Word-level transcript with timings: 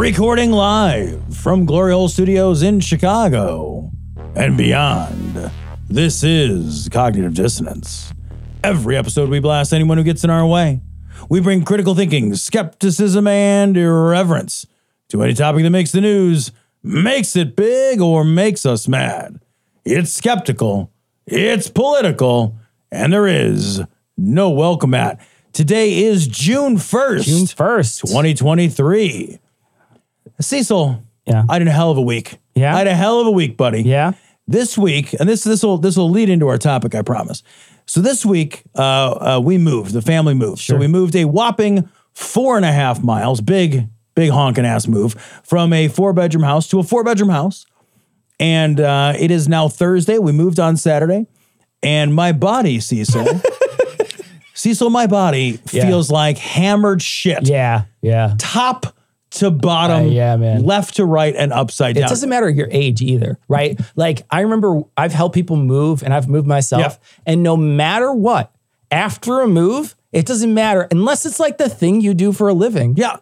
Recording 0.00 0.50
live 0.50 1.36
from 1.36 1.66
Glory 1.66 1.92
Hole 1.92 2.08
Studios 2.08 2.62
in 2.62 2.80
Chicago 2.80 3.90
and 4.34 4.56
beyond. 4.56 5.50
This 5.90 6.24
is 6.24 6.88
Cognitive 6.90 7.34
Dissonance. 7.34 8.10
Every 8.64 8.96
episode, 8.96 9.28
we 9.28 9.40
blast 9.40 9.74
anyone 9.74 9.98
who 9.98 10.02
gets 10.02 10.24
in 10.24 10.30
our 10.30 10.46
way. 10.46 10.80
We 11.28 11.40
bring 11.40 11.66
critical 11.66 11.94
thinking, 11.94 12.34
skepticism, 12.34 13.26
and 13.26 13.76
irreverence 13.76 14.66
to 15.10 15.22
any 15.22 15.34
topic 15.34 15.64
that 15.64 15.70
makes 15.70 15.92
the 15.92 16.00
news, 16.00 16.50
makes 16.82 17.36
it 17.36 17.54
big, 17.54 18.00
or 18.00 18.24
makes 18.24 18.64
us 18.64 18.88
mad. 18.88 19.38
It's 19.84 20.14
skeptical, 20.14 20.90
it's 21.26 21.68
political, 21.68 22.56
and 22.90 23.12
there 23.12 23.26
is 23.26 23.82
no 24.16 24.48
welcome 24.48 24.94
at. 24.94 25.20
Today 25.52 26.04
is 26.04 26.26
June 26.26 26.76
1st. 26.76 27.24
June 27.24 27.44
1st. 27.44 28.00
2023. 28.00 29.40
Cecil, 30.40 31.02
Yeah. 31.26 31.44
I 31.48 31.54
had 31.54 31.66
a 31.66 31.70
hell 31.70 31.90
of 31.90 31.98
a 31.98 32.02
week. 32.02 32.38
Yeah? 32.54 32.74
I 32.74 32.78
had 32.78 32.86
a 32.86 32.94
hell 32.94 33.20
of 33.20 33.26
a 33.26 33.30
week, 33.30 33.56
buddy. 33.56 33.82
Yeah. 33.82 34.12
This 34.48 34.76
week, 34.76 35.14
and 35.20 35.28
this 35.28 35.44
this 35.44 35.62
will 35.62 35.78
this 35.78 35.96
will 35.96 36.10
lead 36.10 36.28
into 36.28 36.48
our 36.48 36.58
topic, 36.58 36.94
I 36.94 37.02
promise. 37.02 37.42
So 37.86 38.00
this 38.00 38.24
week, 38.26 38.62
uh, 38.76 39.36
uh, 39.36 39.40
we 39.42 39.58
moved. 39.58 39.92
The 39.92 40.02
family 40.02 40.34
moved. 40.34 40.60
So 40.62 40.76
we 40.76 40.88
moved 40.88 41.14
a 41.14 41.24
whopping 41.24 41.88
four 42.14 42.56
and 42.56 42.64
a 42.64 42.72
half 42.72 43.02
miles, 43.02 43.40
big 43.40 43.86
big 44.16 44.30
honking 44.30 44.66
ass 44.66 44.88
move 44.88 45.14
from 45.44 45.72
a 45.72 45.86
four 45.88 46.12
bedroom 46.12 46.42
house 46.42 46.66
to 46.68 46.80
a 46.80 46.82
four 46.82 47.04
bedroom 47.04 47.28
house. 47.30 47.64
And 48.40 48.80
uh, 48.80 49.12
it 49.18 49.30
is 49.30 49.48
now 49.48 49.68
Thursday. 49.68 50.18
We 50.18 50.32
moved 50.32 50.58
on 50.58 50.76
Saturday, 50.76 51.26
and 51.82 52.12
my 52.14 52.32
body, 52.32 52.80
Cecil, 52.80 53.24
Cecil, 54.54 54.90
my 54.90 55.06
body 55.06 55.60
Yeah. 55.70 55.86
feels 55.86 56.10
like 56.10 56.38
hammered 56.38 57.02
shit 57.02 57.48
Yeah. 57.48 57.82
Yeah. 58.02 58.34
top 58.38 58.94
to 59.32 59.50
bottom, 59.50 60.06
Uh, 60.06 60.08
yeah, 60.08 60.36
man. 60.36 60.64
left 60.64 60.96
to 60.96 61.04
right, 61.04 61.34
and 61.36 61.52
upside 61.52 61.94
down. 61.94 62.04
It 62.04 62.08
doesn't 62.08 62.28
matter 62.28 62.48
your 62.48 62.68
age 62.70 63.00
either, 63.02 63.38
right? 63.48 63.80
Like 63.96 64.24
I 64.30 64.40
remember 64.40 64.82
I've 64.96 65.12
helped 65.12 65.34
people 65.34 65.56
move 65.56 66.02
and 66.02 66.12
I've 66.12 66.28
moved 66.28 66.46
myself. 66.48 66.98
And 67.26 67.42
no 67.42 67.56
matter 67.56 68.12
what, 68.12 68.52
after 68.90 69.40
a 69.40 69.46
move, 69.48 69.94
it 70.12 70.26
doesn't 70.26 70.52
matter 70.52 70.88
unless 70.90 71.24
it's 71.26 71.38
like 71.38 71.58
the 71.58 71.68
thing 71.68 72.00
you 72.00 72.12
do 72.14 72.32
for 72.32 72.48
a 72.48 72.54
living. 72.54 72.94
yeah, 72.96 73.16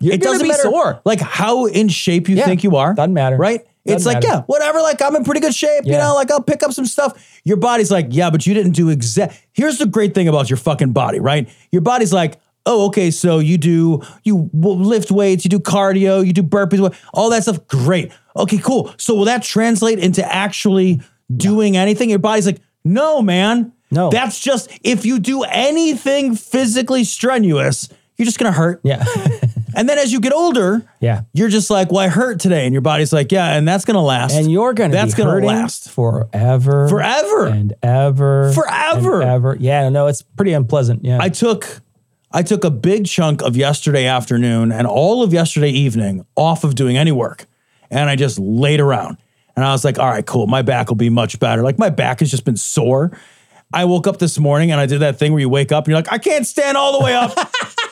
You're 0.00 0.14
it 0.14 0.20
doesn't 0.20 0.42
be 0.42 0.48
matter. 0.48 0.62
sore. 0.64 1.00
Like 1.06 1.20
how 1.20 1.64
in 1.66 1.88
shape 1.88 2.28
you 2.28 2.36
Yeah, 2.36 2.44
think 2.44 2.62
you 2.62 2.76
are 2.76 2.92
doesn't 2.92 3.14
matter. 3.14 3.36
right? 3.38 3.66
it's 3.86 4.04
Doesn't 4.04 4.14
like 4.14 4.22
matter. 4.24 4.38
yeah, 4.38 4.42
whatever. 4.46 4.80
Like 4.82 5.00
I'm 5.00 5.16
in 5.16 5.24
pretty 5.24 5.40
good 5.40 5.54
shape, 5.54 5.86
you 5.86 5.92
know. 5.92 6.14
Like 6.14 6.30
I'll 6.30 6.42
pick 6.42 6.62
up 6.64 6.72
some 6.72 6.84
stuff. 6.86 7.40
Your 7.44 7.56
body's 7.56 7.90
like 7.90 8.08
yeah, 8.10 8.28
but 8.28 8.46
you 8.46 8.52
didn't 8.52 8.72
do 8.72 8.90
exact. 8.90 9.40
Here's 9.52 9.78
the 9.78 9.86
great 9.86 10.12
thing 10.12 10.28
about 10.28 10.50
your 10.50 10.56
fucking 10.58 10.92
body, 10.92 11.18
right? 11.20 11.48
Your 11.72 11.80
body's 11.82 12.12
like. 12.12 12.38
Oh, 12.66 12.86
okay. 12.86 13.10
So 13.10 13.38
you 13.38 13.56
do 13.58 14.02
you 14.24 14.50
lift 14.52 15.10
weights, 15.10 15.44
you 15.44 15.48
do 15.48 15.58
cardio, 15.60 16.26
you 16.26 16.32
do 16.32 16.42
burpees, 16.42 16.94
all 17.14 17.30
that 17.30 17.42
stuff. 17.44 17.66
Great. 17.68 18.12
Okay, 18.34 18.58
cool. 18.58 18.92
So 18.98 19.14
will 19.14 19.24
that 19.26 19.42
translate 19.42 19.98
into 19.98 20.22
actually 20.30 21.00
doing 21.34 21.76
anything? 21.76 22.10
Your 22.10 22.18
body's 22.18 22.44
like, 22.46 22.60
no, 22.84 23.22
man. 23.22 23.72
No. 23.90 24.10
That's 24.10 24.40
just 24.40 24.68
if 24.82 25.06
you 25.06 25.18
do 25.20 25.44
anything 25.44 26.34
physically 26.34 27.04
strenuous, 27.04 27.88
you're 28.16 28.26
just 28.26 28.38
gonna 28.38 28.52
hurt. 28.52 28.80
Yeah. 28.84 29.04
And 29.78 29.86
then 29.90 29.98
as 30.04 30.10
you 30.10 30.20
get 30.20 30.32
older, 30.32 30.88
Yeah. 31.00 31.22
you're 31.34 31.50
just 31.50 31.68
like, 31.68 31.90
well, 31.92 32.00
I 32.00 32.08
hurt 32.08 32.40
today. 32.40 32.64
And 32.64 32.72
your 32.72 32.80
body's 32.80 33.12
like, 33.12 33.30
yeah, 33.30 33.54
and 33.56 33.68
that's 33.68 33.84
gonna 33.84 34.02
last. 34.02 34.34
and 34.34 34.50
you're 34.50 34.72
gonna 34.72 34.90
That's 34.94 35.12
gonna 35.12 35.44
last. 35.44 35.90
forever. 35.90 36.88
Forever. 36.88 37.46
And 37.48 37.74
ever. 37.82 38.52
Forever. 38.54 39.20
and 39.20 39.30
ever. 39.30 39.56
Yeah, 39.60 39.90
no, 39.90 40.06
it's 40.06 40.22
pretty 40.22 40.54
unpleasant. 40.54 41.04
Yeah. 41.04 41.18
I 41.20 41.28
took 41.28 41.82
I 42.32 42.42
took 42.42 42.64
a 42.64 42.70
big 42.70 43.06
chunk 43.06 43.42
of 43.42 43.56
yesterday 43.56 44.06
afternoon 44.06 44.72
and 44.72 44.86
all 44.86 45.22
of 45.22 45.32
yesterday 45.32 45.70
evening 45.70 46.26
off 46.34 46.64
of 46.64 46.74
doing 46.74 46.96
any 46.96 47.12
work. 47.12 47.46
And 47.90 48.10
I 48.10 48.16
just 48.16 48.38
laid 48.38 48.80
around. 48.80 49.18
And 49.54 49.64
I 49.64 49.72
was 49.72 49.84
like, 49.84 49.98
all 49.98 50.08
right, 50.08 50.26
cool. 50.26 50.46
My 50.46 50.62
back 50.62 50.88
will 50.88 50.96
be 50.96 51.08
much 51.08 51.38
better. 51.38 51.62
Like 51.62 51.78
my 51.78 51.88
back 51.88 52.20
has 52.20 52.30
just 52.30 52.44
been 52.44 52.56
sore. 52.56 53.16
I 53.72 53.84
woke 53.84 54.06
up 54.06 54.18
this 54.18 54.38
morning 54.38 54.70
and 54.70 54.80
I 54.80 54.86
did 54.86 55.00
that 55.00 55.18
thing 55.18 55.32
where 55.32 55.40
you 55.40 55.48
wake 55.48 55.72
up 55.72 55.84
and 55.84 55.88
you're 55.88 55.98
like, 55.98 56.12
I 56.12 56.18
can't 56.18 56.46
stand 56.46 56.76
all 56.76 56.98
the 56.98 57.04
way 57.04 57.14
up. 57.14 57.32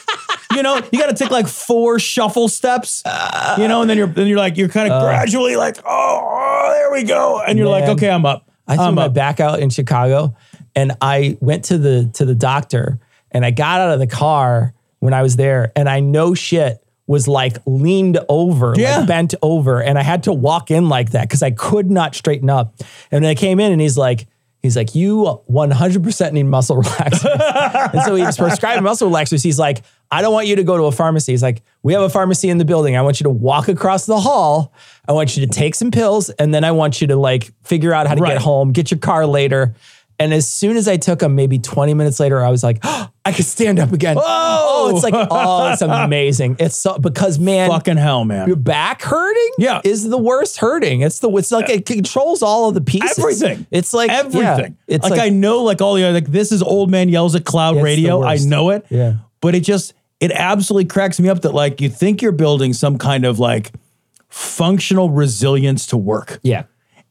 you 0.54 0.62
know, 0.62 0.76
you 0.92 0.98
got 0.98 1.08
to 1.08 1.14
take 1.14 1.30
like 1.30 1.48
four 1.48 1.98
shuffle 1.98 2.48
steps, 2.48 3.02
you 3.58 3.66
know, 3.66 3.80
and 3.80 3.90
then 3.90 3.96
you're 3.96 4.06
then 4.06 4.26
you're 4.26 4.38
like 4.38 4.56
you're 4.56 4.68
kind 4.68 4.92
of 4.92 5.00
uh, 5.00 5.04
gradually 5.04 5.56
like, 5.56 5.78
oh, 5.84 6.20
oh, 6.22 6.72
there 6.74 6.92
we 6.92 7.02
go, 7.02 7.40
and 7.40 7.58
you're 7.58 7.68
like, 7.68 7.84
okay, 7.84 8.10
I'm 8.10 8.24
up. 8.24 8.48
I 8.68 8.76
threw 8.76 8.84
I'm 8.84 8.94
my 8.94 9.06
up. 9.06 9.14
back 9.14 9.40
out 9.40 9.58
in 9.58 9.68
Chicago 9.70 10.36
and 10.74 10.92
I 11.00 11.36
went 11.40 11.64
to 11.66 11.78
the 11.78 12.10
to 12.14 12.24
the 12.24 12.34
doctor 12.34 12.98
and 13.34 13.44
I 13.44 13.50
got 13.50 13.80
out 13.80 13.90
of 13.92 13.98
the 13.98 14.06
car 14.06 14.72
when 15.00 15.12
I 15.12 15.22
was 15.22 15.36
there 15.36 15.72
and 15.76 15.88
I 15.88 16.00
no 16.00 16.32
shit 16.34 16.80
was 17.06 17.28
like 17.28 17.58
leaned 17.66 18.18
over, 18.30 18.72
Yeah. 18.78 18.98
like 19.00 19.08
bent 19.08 19.34
over 19.42 19.82
and 19.82 19.98
I 19.98 20.02
had 20.02 20.22
to 20.22 20.32
walk 20.32 20.70
in 20.70 20.88
like 20.88 21.10
that 21.10 21.28
cuz 21.28 21.42
I 21.42 21.50
could 21.50 21.90
not 21.90 22.14
straighten 22.14 22.48
up. 22.48 22.74
And 23.10 23.26
I 23.26 23.34
came 23.34 23.60
in 23.60 23.72
and 23.72 23.80
he's 23.80 23.98
like 23.98 24.26
He's 24.62 24.78
like, 24.78 24.94
you 24.94 25.40
100% 25.52 26.32
need 26.32 26.44
muscle 26.44 26.76
relaxers. 26.82 27.92
and 27.92 28.02
so 28.02 28.14
he 28.14 28.22
was 28.24 28.38
prescribing 28.38 28.82
muscle 28.82 29.10
relaxers. 29.10 29.42
He's 29.42 29.58
like, 29.58 29.82
I 30.10 30.22
don't 30.22 30.32
want 30.32 30.46
you 30.46 30.56
to 30.56 30.62
go 30.64 30.78
to 30.78 30.84
a 30.84 30.92
pharmacy. 30.92 31.32
He's 31.32 31.42
like, 31.42 31.60
we 31.82 31.92
have 31.92 32.00
a 32.00 32.08
pharmacy 32.08 32.48
in 32.48 32.56
the 32.56 32.64
building. 32.64 32.96
I 32.96 33.02
want 33.02 33.20
you 33.20 33.24
to 33.24 33.30
walk 33.30 33.68
across 33.68 34.06
the 34.06 34.18
hall. 34.18 34.72
I 35.06 35.12
want 35.12 35.36
you 35.36 35.46
to 35.46 35.52
take 35.52 35.74
some 35.74 35.90
pills. 35.90 36.30
And 36.30 36.54
then 36.54 36.64
I 36.64 36.70
want 36.72 37.02
you 37.02 37.08
to 37.08 37.16
like 37.16 37.52
figure 37.62 37.92
out 37.92 38.06
how 38.06 38.14
to 38.14 38.22
Right. 38.22 38.32
get 38.32 38.40
home, 38.40 38.72
get 38.72 38.90
your 38.90 38.98
car 39.00 39.26
later. 39.26 39.74
And 40.20 40.32
as 40.32 40.48
soon 40.48 40.76
as 40.76 40.86
I 40.86 40.96
took 40.96 41.18
them, 41.18 41.34
maybe 41.34 41.58
20 41.58 41.92
minutes 41.94 42.20
later, 42.20 42.42
I 42.44 42.50
was 42.50 42.62
like, 42.62 42.78
oh, 42.84 43.10
I 43.24 43.32
could 43.32 43.44
stand 43.46 43.78
up 43.78 43.92
again. 43.92 44.16
Oh, 44.20 44.92
it's 44.94 45.02
like, 45.02 45.14
oh, 45.30 45.72
it's 45.72 45.82
amazing. 45.82 46.56
It's 46.60 46.76
so, 46.76 46.98
because 46.98 47.38
man, 47.38 47.70
Fucking 47.70 47.96
hell, 47.96 48.24
man. 48.24 48.46
your 48.46 48.56
back 48.56 49.02
hurting 49.02 49.50
Yeah. 49.58 49.80
is 49.82 50.08
the 50.08 50.18
worst 50.18 50.58
hurting. 50.58 51.00
It's 51.00 51.18
the, 51.20 51.30
it's 51.30 51.50
like, 51.50 51.68
it 51.70 51.86
controls 51.86 52.42
all 52.42 52.68
of 52.68 52.74
the 52.74 52.80
pieces. 52.82 53.18
Everything. 53.18 53.66
It's 53.70 53.92
like, 53.94 54.10
yeah, 54.10 54.18
everything. 54.20 54.76
it's 54.86 55.02
like, 55.02 55.12
like, 55.12 55.20
I 55.20 55.30
know, 55.30 55.62
like 55.62 55.80
all 55.80 55.94
the 55.94 56.04
other, 56.04 56.12
like 56.14 56.26
this 56.28 56.52
is 56.52 56.62
old 56.62 56.90
man 56.90 57.08
yells 57.08 57.34
at 57.34 57.44
cloud 57.44 57.82
radio. 57.82 58.22
I 58.22 58.36
know 58.36 58.70
it. 58.70 58.86
Yeah. 58.90 59.14
But 59.40 59.54
it 59.54 59.60
just 59.60 59.94
it 60.20 60.30
absolutely 60.30 60.84
cracks 60.86 61.18
me 61.18 61.28
up 61.28 61.40
that 61.42 61.54
like 61.54 61.80
you 61.80 61.88
think 61.88 62.22
you're 62.22 62.30
building 62.32 62.72
some 62.72 62.98
kind 62.98 63.24
of 63.26 63.38
like 63.38 63.72
functional 64.28 65.10
resilience 65.10 65.86
to 65.88 65.96
work. 65.96 66.38
yeah. 66.42 66.64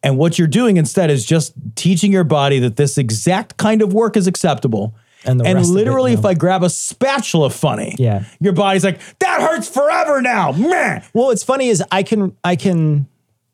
And 0.03 0.17
what 0.17 0.37
you're 0.37 0.47
doing 0.49 0.77
instead 0.77 1.09
is 1.09 1.25
just 1.25 1.53
teaching 1.75 2.11
your 2.11 2.25
body 2.25 2.59
that 2.59 2.75
this 2.75 2.97
exact 2.97 3.57
kind 3.57 3.81
of 3.81 3.93
work 3.93 4.17
is 4.17 4.27
acceptable. 4.27 4.93
And 5.25 5.39
the 5.39 5.45
rest 5.45 5.69
of 5.69 5.75
it, 5.75 5.79
literally, 5.79 6.13
no. 6.13 6.19
if 6.19 6.25
I 6.25 6.33
grab 6.33 6.63
a 6.63 6.69
spatula 6.69 7.49
funny, 7.49 7.95
Yeah. 7.97 8.25
your 8.41 8.51
body's 8.51 8.83
like, 8.83 8.99
that 9.19 9.41
hurts 9.41 9.69
forever 9.69 10.21
now. 10.21 10.51
Man. 10.51 11.01
Well, 11.13 11.27
what's 11.27 11.43
funny 11.43 11.69
is 11.69 11.81
I 11.91 12.03
can 12.03 12.35
I 12.43 12.57
can 12.57 13.07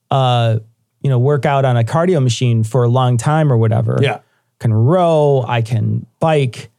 uh 0.10 0.58
you 1.04 1.10
know 1.12 1.20
work 1.20 1.46
out 1.46 1.66
on 1.66 1.78
a 1.78 1.84
cardio 1.84 2.22
machine 2.24 2.64
for 2.64 2.84
a 2.84 2.90
long 2.90 3.18
time 3.18 3.54
or 3.54 3.58
whatever. 3.58 4.00
Yeah. 4.02 4.22
Can 4.60 4.74
row, 4.74 5.46
I 5.48 5.62
can 5.62 6.08
bike, 6.20 6.72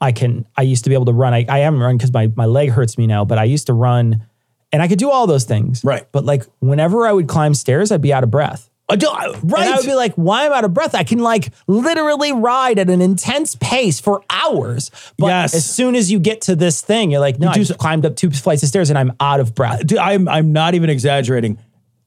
I 0.00 0.12
can 0.12 0.46
I 0.56 0.62
used 0.62 0.84
to 0.84 0.90
be 0.90 0.94
able 0.94 1.04
to 1.04 1.12
run. 1.12 1.34
I, 1.34 1.44
I 1.46 1.58
haven't 1.58 1.80
run 1.80 1.98
because 1.98 2.12
my 2.14 2.32
my 2.34 2.46
leg 2.46 2.70
hurts 2.70 2.96
me 2.96 3.06
now, 3.06 3.26
but 3.26 3.36
I 3.36 3.44
used 3.44 3.66
to 3.66 3.74
run 3.74 4.24
and 4.72 4.80
I 4.80 4.88
could 4.88 4.98
do 4.98 5.10
all 5.10 5.26
those 5.26 5.44
things. 5.44 5.84
Right. 5.84 6.06
But 6.12 6.24
like 6.24 6.44
whenever 6.60 7.06
I 7.06 7.12
would 7.12 7.28
climb 7.28 7.52
stairs, 7.52 7.92
I'd 7.92 8.00
be 8.00 8.14
out 8.14 8.24
of 8.24 8.30
breath. 8.30 8.70
I 8.90 8.96
do- 8.96 9.06
And 9.10 9.36
I 9.36 9.38
right. 9.42 9.76
would 9.76 9.84
be 9.84 9.94
like, 9.94 10.14
why 10.14 10.44
am 10.44 10.52
I 10.52 10.58
out 10.58 10.64
of 10.64 10.72
breath? 10.72 10.94
I 10.94 11.04
can 11.04 11.18
like 11.18 11.50
literally 11.66 12.32
ride 12.32 12.78
at 12.78 12.88
an 12.88 13.02
intense 13.02 13.54
pace 13.56 14.00
for 14.00 14.22
hours. 14.30 14.90
But 15.18 15.26
Yes. 15.26 15.54
as 15.54 15.64
soon 15.68 15.94
as 15.94 16.10
you 16.10 16.18
get 16.18 16.40
to 16.42 16.56
this 16.56 16.80
thing, 16.80 17.10
you're 17.10 17.20
like, 17.20 17.38
no, 17.38 17.48
I 17.48 17.54
do 17.54 17.64
just 17.64 17.78
climbed 17.78 18.06
up 18.06 18.16
two 18.16 18.30
flights 18.30 18.62
of 18.62 18.70
stairs 18.70 18.88
and 18.88 18.98
I'm 18.98 19.12
out 19.20 19.40
of 19.40 19.54
breath. 19.54 19.86
Dude, 19.86 19.98
I'm 19.98 20.26
I'm 20.28 20.52
not 20.52 20.74
even 20.74 20.88
exaggerating. 20.88 21.58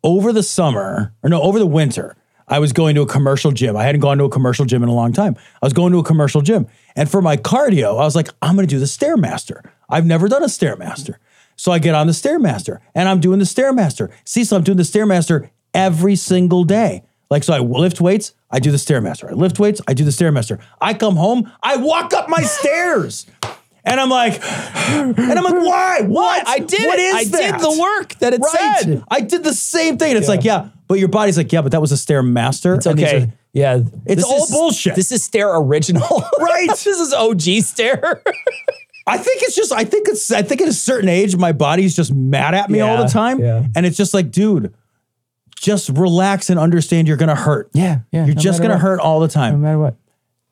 Over 0.03 0.33
the 0.33 0.41
summer, 0.41 1.13
or 1.21 1.29
no, 1.29 1.39
over 1.43 1.59
the 1.59 1.67
winter, 1.67 2.15
I 2.47 2.57
was 2.57 2.73
going 2.73 2.95
to 2.95 3.01
a 3.03 3.05
commercial 3.05 3.51
gym. 3.51 3.77
I 3.77 3.83
hadn't 3.83 4.01
gone 4.01 4.17
to 4.17 4.23
a 4.23 4.29
commercial 4.29 4.65
gym 4.65 4.81
in 4.81 4.89
a 4.89 4.93
long 4.95 5.13
time. 5.13 5.35
I 5.61 5.65
was 5.67 5.73
going 5.73 5.91
to 5.93 5.99
a 5.99 6.03
commercial 6.03 6.41
gym, 6.41 6.65
and 6.95 7.07
for 7.09 7.21
my 7.21 7.37
cardio, 7.37 7.91
I 7.91 8.03
was 8.05 8.15
like, 8.15 8.29
I'm 8.41 8.55
going 8.55 8.67
to 8.67 8.73
do 8.75 8.79
the 8.79 8.87
stairmaster. 8.87 9.63
I've 9.87 10.07
never 10.07 10.27
done 10.27 10.41
a 10.41 10.47
stairmaster, 10.47 11.17
so 11.55 11.71
I 11.71 11.77
get 11.77 11.93
on 11.93 12.07
the 12.07 12.13
stairmaster, 12.13 12.79
and 12.95 13.07
I'm 13.07 13.19
doing 13.19 13.37
the 13.37 13.45
stairmaster. 13.45 14.09
See, 14.25 14.43
so 14.43 14.57
I'm 14.57 14.63
doing 14.63 14.77
the 14.77 14.83
stairmaster 14.83 15.49
every 15.73 16.15
single 16.15 16.63
day. 16.63 17.03
Like, 17.29 17.43
so 17.43 17.53
I 17.53 17.59
lift 17.59 18.01
weights, 18.01 18.33
I 18.49 18.59
do 18.59 18.71
the 18.71 18.77
Stairmaster. 18.77 19.29
I 19.29 19.33
lift 19.33 19.57
weights, 19.59 19.79
I 19.87 19.93
do 19.93 20.03
the 20.03 20.11
Stairmaster. 20.11 20.59
I 20.81 20.93
come 20.93 21.15
home, 21.15 21.49
I 21.63 21.77
walk 21.77 22.13
up 22.13 22.27
my 22.27 22.41
stairs. 22.41 23.25
And 23.83 23.99
I'm 23.99 24.09
like, 24.09 24.33
and 24.43 25.17
I'm 25.19 25.43
like, 25.43 25.53
why? 25.55 26.01
What? 26.01 26.47
I 26.47 26.59
did 26.59 26.85
what 26.85 26.99
is 26.99 27.15
I 27.15 27.23
that? 27.25 27.51
did 27.53 27.61
the 27.61 27.79
work 27.81 28.13
that 28.19 28.33
it 28.33 28.41
right. 28.41 28.79
said. 28.81 29.03
I 29.09 29.21
did 29.21 29.43
the 29.43 29.55
same 29.55 29.97
thing. 29.97 30.09
And 30.11 30.19
it's 30.19 30.27
like, 30.27 30.43
yeah, 30.43 30.69
but 30.87 30.99
your 30.99 31.07
body's 31.07 31.35
like, 31.35 31.51
yeah, 31.51 31.61
but 31.61 31.71
that 31.71 31.81
was 31.81 31.91
a 31.91 31.95
Stairmaster. 31.95 32.75
It's 32.77 32.85
And 32.85 32.99
okay. 33.01 33.23
are- 33.23 33.33
yeah. 33.53 33.77
It's 34.05 34.21
This 34.21 34.23
all 34.25 34.43
is- 34.43 34.51
bullshit. 34.51 34.95
This 34.95 35.11
is 35.11 35.23
Stair 35.23 35.55
original. 35.55 36.03
Right. 36.39 36.67
this 36.69 36.85
is 36.85 37.11
OG 37.13 37.41
Stair. 37.63 38.21
I 39.07 39.17
think 39.17 39.41
it's 39.41 39.55
just, 39.55 39.71
I 39.71 39.83
think 39.83 40.07
it's, 40.09 40.31
I 40.31 40.43
think 40.43 40.61
at 40.61 40.67
a 40.67 40.73
certain 40.73 41.09
age, 41.09 41.35
my 41.35 41.51
body's 41.51 41.95
just 41.95 42.13
mad 42.13 42.53
at 42.53 42.69
me 42.69 42.81
all 42.81 42.97
the 42.97 43.09
time. 43.09 43.39
yeah. 43.39 43.65
And 43.75 43.85
it's 43.85 43.97
just 43.97 44.13
like, 44.13 44.29
dude, 44.31 44.73
just 45.61 45.89
relax 45.89 46.49
and 46.49 46.59
understand 46.59 47.07
you're 47.07 47.17
going 47.17 47.29
to 47.29 47.35
hurt. 47.35 47.69
Yeah, 47.73 47.99
yeah, 48.11 48.25
You're 48.25 48.35
no 48.35 48.41
just 48.41 48.59
going 48.59 48.71
to 48.71 48.77
hurt 48.77 48.99
all 48.99 49.19
the 49.19 49.27
time. 49.27 49.53
No 49.53 49.59
matter 49.59 49.79
what. 49.79 49.95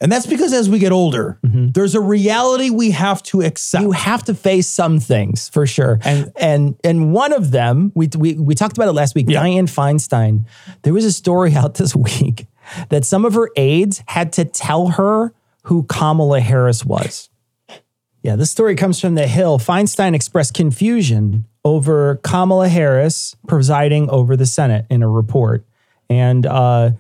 And 0.02 0.10
that's 0.10 0.26
because 0.26 0.54
as 0.54 0.70
we 0.70 0.80
get 0.80 0.94
older, 0.94 1.40
Mm-hmm. 1.46 1.72
there's 1.72 1.94
a 1.96 2.00
reality 2.00 2.70
we 2.70 2.92
have 2.92 3.22
to 3.24 3.42
accept. 3.42 3.84
You 3.84 3.92
have 3.92 4.24
to 4.26 4.34
face 4.34 4.68
some 4.68 5.00
things 5.00 5.50
for 5.50 5.68
sure. 5.68 6.00
And- 6.06 6.26
And 6.26 6.34
and 6.38 6.76
and 6.86 7.14
one 7.14 7.34
of 7.34 7.52
them, 7.52 7.92
we 7.96 8.08
we 8.18 8.34
we 8.36 8.56
talked 8.56 8.78
about 8.78 8.88
it 8.88 8.94
last 8.94 9.14
week. 9.16 9.26
Yeah. 9.28 9.44
Dianne 9.44 9.68
Feinstein. 9.68 10.46
There 10.84 10.94
was 10.94 11.04
a 11.06 11.12
story 11.12 11.54
out 11.62 11.74
this 11.76 11.94
week 11.96 12.48
that 12.90 13.04
some 13.04 13.26
of 13.26 13.34
her 13.34 13.50
aides 13.58 14.02
had 14.08 14.32
to 14.34 14.46
tell 14.46 14.88
her 14.90 15.34
who 15.64 15.84
Kamala 15.84 16.40
Harris 16.40 16.86
was. 16.86 17.30
Yeah, 18.22 18.36
this 18.38 18.52
story 18.52 18.76
comes 18.76 19.00
from 19.02 19.16
The 19.16 19.28
Hill. 19.28 19.60
Feinstein 19.60 20.14
expressed 20.14 20.54
confusion 20.54 21.46
over 21.66 22.16
Kamala 22.24 22.70
Harris 22.70 23.36
presiding 23.48 24.10
over 24.10 24.38
the 24.38 24.46
Senate 24.46 24.86
in 24.90 25.04
a 25.04 25.10
report. 25.10 25.66
And, 26.10 26.46
uh, 26.46 26.92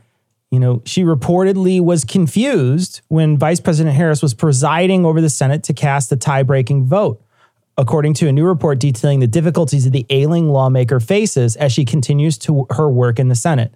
you 0.51 0.59
know, 0.59 0.81
she 0.85 1.03
reportedly 1.03 1.79
was 1.79 2.03
confused 2.03 3.01
when 3.07 3.37
Vice 3.37 3.59
President 3.59 3.95
Harris 3.95 4.21
was 4.21 4.33
presiding 4.33 5.05
over 5.05 5.21
the 5.21 5.29
Senate 5.29 5.63
to 5.63 5.73
cast 5.73 6.11
a 6.11 6.17
tie 6.17 6.43
breaking 6.43 6.85
vote, 6.85 7.21
according 7.77 8.13
to 8.15 8.27
a 8.27 8.31
new 8.31 8.45
report 8.45 8.79
detailing 8.79 9.19
the 9.19 9.27
difficulties 9.27 9.85
that 9.85 9.91
the 9.91 10.05
ailing 10.09 10.49
lawmaker 10.49 10.99
faces 10.99 11.55
as 11.55 11.71
she 11.71 11.85
continues 11.85 12.37
to 12.39 12.65
her 12.71 12.89
work 12.89 13.19
in 13.19 13.29
the 13.29 13.35
Senate. 13.35 13.73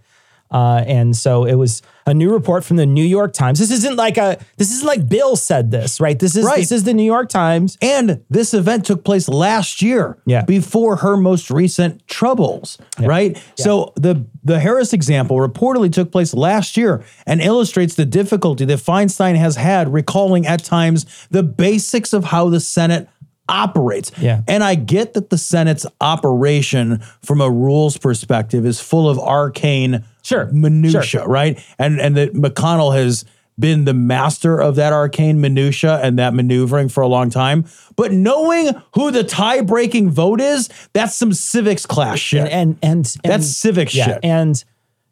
Uh, 0.53 0.83
and 0.88 1.15
so 1.15 1.45
it 1.45 1.55
was 1.55 1.81
a 2.05 2.13
new 2.13 2.31
report 2.31 2.63
from 2.65 2.77
the 2.77 2.85
New 2.85 3.03
York 3.05 3.33
Times. 3.33 3.59
This 3.59 3.71
isn't 3.71 3.95
like 3.95 4.17
a 4.17 4.38
this 4.57 4.71
isn't 4.73 4.85
like 4.85 5.07
Bill 5.09 5.35
said 5.35 5.71
this, 5.71 6.00
right? 6.01 6.19
This 6.19 6.35
is 6.35 6.45
Right. 6.45 6.59
this 6.59 6.71
is 6.71 6.83
the 6.83 6.94
New 6.94 7.03
York 7.03 7.29
Times. 7.29 7.77
and 7.81 8.21
this 8.29 8.53
event 8.53 8.85
took 8.85 9.03
place 9.05 9.27
last 9.29 9.81
year, 9.81 10.17
Yeah. 10.25 10.44
before 10.44 10.97
her 10.97 11.15
most 11.17 11.50
recent 11.50 12.05
troubles, 12.07 12.77
right? 13.00 13.41
So 13.57 13.94
the 13.95 14.25
the 14.44 14.59
Harris 14.59 14.91
example 14.91 15.38
reportedly 15.38 15.91
took 15.91 16.11
place 16.11 16.33
last 16.33 16.75
year 16.75 17.01
and 17.25 17.41
illustrates 17.41 17.95
the 17.95 18.06
difficulty 18.06 18.65
that 18.65 18.79
Feinstein 18.79 19.35
has 19.38 19.56
had 19.56 19.94
recalling 19.94 20.45
at 20.45 20.63
times 20.63 21.06
the 21.31 21.44
basics 21.44 22.11
of 22.11 22.25
how 22.25 22.49
the 22.49 22.59
Senate 22.59 23.07
operates. 23.50 24.12
Yeah. 24.19 24.42
And 24.48 24.63
I 24.63 24.75
get 24.75 25.13
that 25.13 25.30
the 25.30 25.38
Senate's 25.38 25.86
operation 26.01 27.00
from 27.22 27.42
a 27.42 27.50
rules 27.50 27.98
perspective 27.98 28.66
is 28.66 28.80
full 28.80 29.10
of 29.10 29.19
arcane 29.19 30.04
Sure. 30.22 30.45
minutia, 30.51 31.04
Sure. 31.04 31.28
right? 31.28 31.60
And 31.78 32.00
and 32.00 32.16
that 32.18 32.34
McConnell 32.34 32.95
has 32.95 33.25
been 33.60 33.86
the 33.86 33.94
master 33.94 34.60
of 34.60 34.75
that 34.78 34.94
arcane 34.94 35.40
minutia 35.40 36.00
and 36.01 36.18
that 36.18 36.34
maneuvering 36.34 36.90
for 36.90 37.01
a 37.01 37.07
long 37.07 37.30
time. 37.30 37.66
But 37.95 38.12
knowing 38.12 38.72
who 38.95 39.12
the 39.12 39.24
tie-breaking 39.24 40.10
vote 40.10 40.42
is, 40.42 40.69
that's 40.94 41.16
some 41.16 41.34
civics 41.34 41.86
class 41.86 42.18
shit. 42.19 42.48
and 42.48 42.78
and, 42.81 43.16
and 43.24 43.31
That's 43.31 43.48
civic 43.48 43.90
shit. 43.90 44.19
And 44.24 44.63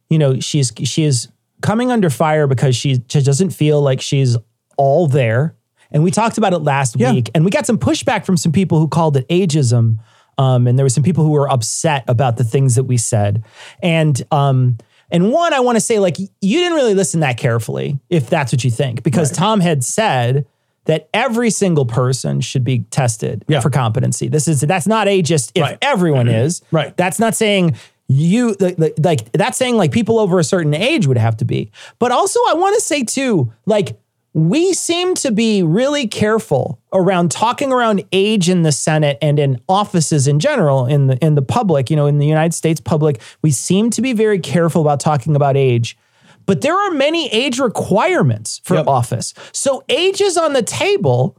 you 0.09 0.17
know, 0.17 0.39
she's 0.39 0.71
she 0.83 1.03
is 1.03 1.27
coming 1.61 1.91
under 1.91 2.09
fire 2.09 2.47
because 2.47 2.75
she 2.75 2.97
just 2.97 3.25
doesn't 3.25 3.51
feel 3.51 3.81
like 3.81 4.01
she's 4.01 4.37
all 4.77 5.07
there. 5.07 5.55
And 5.91 6.03
we 6.03 6.11
talked 6.11 6.37
about 6.37 6.53
it 6.53 6.59
last 6.59 6.95
Yeah. 6.97 7.11
week, 7.13 7.29
and 7.35 7.43
we 7.45 7.51
got 7.51 7.65
some 7.65 7.77
pushback 7.77 8.25
from 8.25 8.37
some 8.37 8.51
people 8.51 8.79
who 8.79 8.87
called 8.87 9.17
it 9.17 9.27
ageism. 9.29 9.97
Um, 10.37 10.65
and 10.67 10.77
there 10.77 10.85
were 10.85 10.89
some 10.89 11.03
people 11.03 11.23
who 11.23 11.31
were 11.31 11.51
upset 11.51 12.03
about 12.07 12.37
the 12.37 12.43
things 12.43 12.75
that 12.75 12.85
we 12.85 12.97
said. 12.97 13.43
And 13.83 14.21
um, 14.31 14.77
and 15.11 15.29
one, 15.31 15.53
I 15.53 15.59
want 15.59 15.75
to 15.75 15.81
say, 15.81 15.99
like, 15.99 16.17
you 16.19 16.29
didn't 16.59 16.73
really 16.75 16.93
listen 16.95 17.19
that 17.19 17.37
carefully, 17.37 17.99
if 18.09 18.29
that's 18.29 18.53
what 18.53 18.63
you 18.63 18.71
think, 18.71 19.03
because 19.03 19.29
Tom 19.29 19.59
had 19.59 19.83
said 19.83 20.45
that 20.85 21.09
every 21.13 21.49
single 21.51 21.85
person 21.85 22.39
should 22.41 22.63
be 22.63 22.79
tested 22.91 23.43
Yeah. 23.47 23.59
for 23.59 23.69
competency. 23.69 24.29
This 24.29 24.47
is 24.47 24.61
that's 24.61 24.87
not 24.87 25.07
ageist 25.07 25.51
if 25.53 25.61
Right. 25.61 25.77
everyone 25.81 26.27
is. 26.29 26.61
Right. 26.71 26.95
That's 26.95 27.19
not 27.19 27.35
saying 27.35 27.75
you 28.07 28.55
like, 28.59 28.79
like- 28.79 28.95
like 29.03 29.31
that's 29.33 29.57
saying 29.57 29.77
like 29.77 29.91
people 29.91 30.17
over 30.17 30.39
a 30.39 30.43
certain 30.43 30.73
age 30.73 31.05
would 31.07 31.17
have 31.19 31.37
to 31.37 31.45
be. 31.45 31.71
But 31.99 32.11
also 32.11 32.39
I 32.49 32.55
want 32.55 32.75
to 32.75 32.81
say 32.81 33.03
too, 33.03 33.51
like 33.65 33.97
we 34.33 34.73
seem 34.73 35.13
to 35.15 35.31
be 35.31 35.61
really 35.61 36.07
careful 36.07 36.79
around 36.93 37.31
talking 37.31 37.71
around 37.73 38.03
age 38.13 38.49
in 38.49 38.61
the 38.61 38.71
Senate 38.71 39.17
and 39.21 39.37
in 39.39 39.59
offices 39.67 40.27
in 40.27 40.39
general 40.39 40.85
in 40.85 41.07
the 41.07 41.17
in 41.17 41.35
the 41.35 41.41
public, 41.41 41.89
you 41.89 41.95
know, 41.95 42.05
in 42.07 42.17
the 42.17 42.25
United 42.27 42.53
States 42.53 42.79
public, 42.79 43.21
we 43.41 43.51
seem 43.51 43.89
to 43.89 44.01
be 44.01 44.13
very 44.13 44.39
careful 44.39 44.81
about 44.81 44.99
talking 44.99 45.35
about 45.35 45.57
age. 45.57 45.97
But 46.45 46.61
there 46.61 46.75
are 46.75 46.91
many 46.91 47.29
age 47.31 47.59
requirements 47.59 48.61
for 48.63 48.75
Yep. 48.75 48.87
office. 48.87 49.33
So 49.51 49.83
age 49.89 50.21
is 50.21 50.37
on 50.37 50.53
the 50.53 50.63
table 50.63 51.37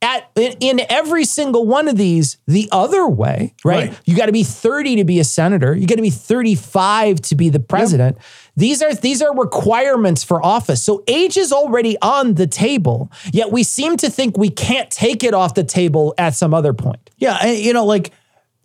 at 0.00 0.30
in, 0.36 0.52
in 0.60 0.80
every 0.88 1.24
single 1.24 1.66
one 1.66 1.88
of 1.88 1.96
these 1.96 2.38
the 2.46 2.68
other 2.70 3.06
way, 3.08 3.54
right? 3.64 3.88
Right. 3.88 3.98
You 4.04 4.16
got 4.16 4.26
to 4.26 4.32
be 4.32 4.44
30 4.44 4.96
to 4.96 5.04
be 5.04 5.18
a 5.18 5.24
senator. 5.24 5.74
You 5.74 5.86
got 5.86 5.96
to 5.96 6.02
be 6.02 6.10
35 6.10 7.20
to 7.22 7.34
be 7.34 7.48
the 7.48 7.58
president. 7.60 8.18
These 8.58 8.82
are 8.82 8.92
these 8.92 9.22
are 9.22 9.32
requirements 9.36 10.24
for 10.24 10.44
office. 10.44 10.82
So 10.82 11.04
age 11.06 11.36
is 11.36 11.52
already 11.52 11.96
on 12.02 12.34
the 12.34 12.48
table. 12.48 13.08
Yet 13.32 13.52
we 13.52 13.62
seem 13.62 13.96
to 13.98 14.10
think 14.10 14.36
we 14.36 14.50
can't 14.50 14.90
take 14.90 15.22
it 15.22 15.32
off 15.32 15.54
the 15.54 15.62
table 15.62 16.12
at 16.18 16.34
some 16.34 16.52
other 16.52 16.74
point. 16.74 17.08
Yeah, 17.18 17.38
and, 17.40 17.56
you 17.56 17.72
know, 17.72 17.84
like 17.84 18.10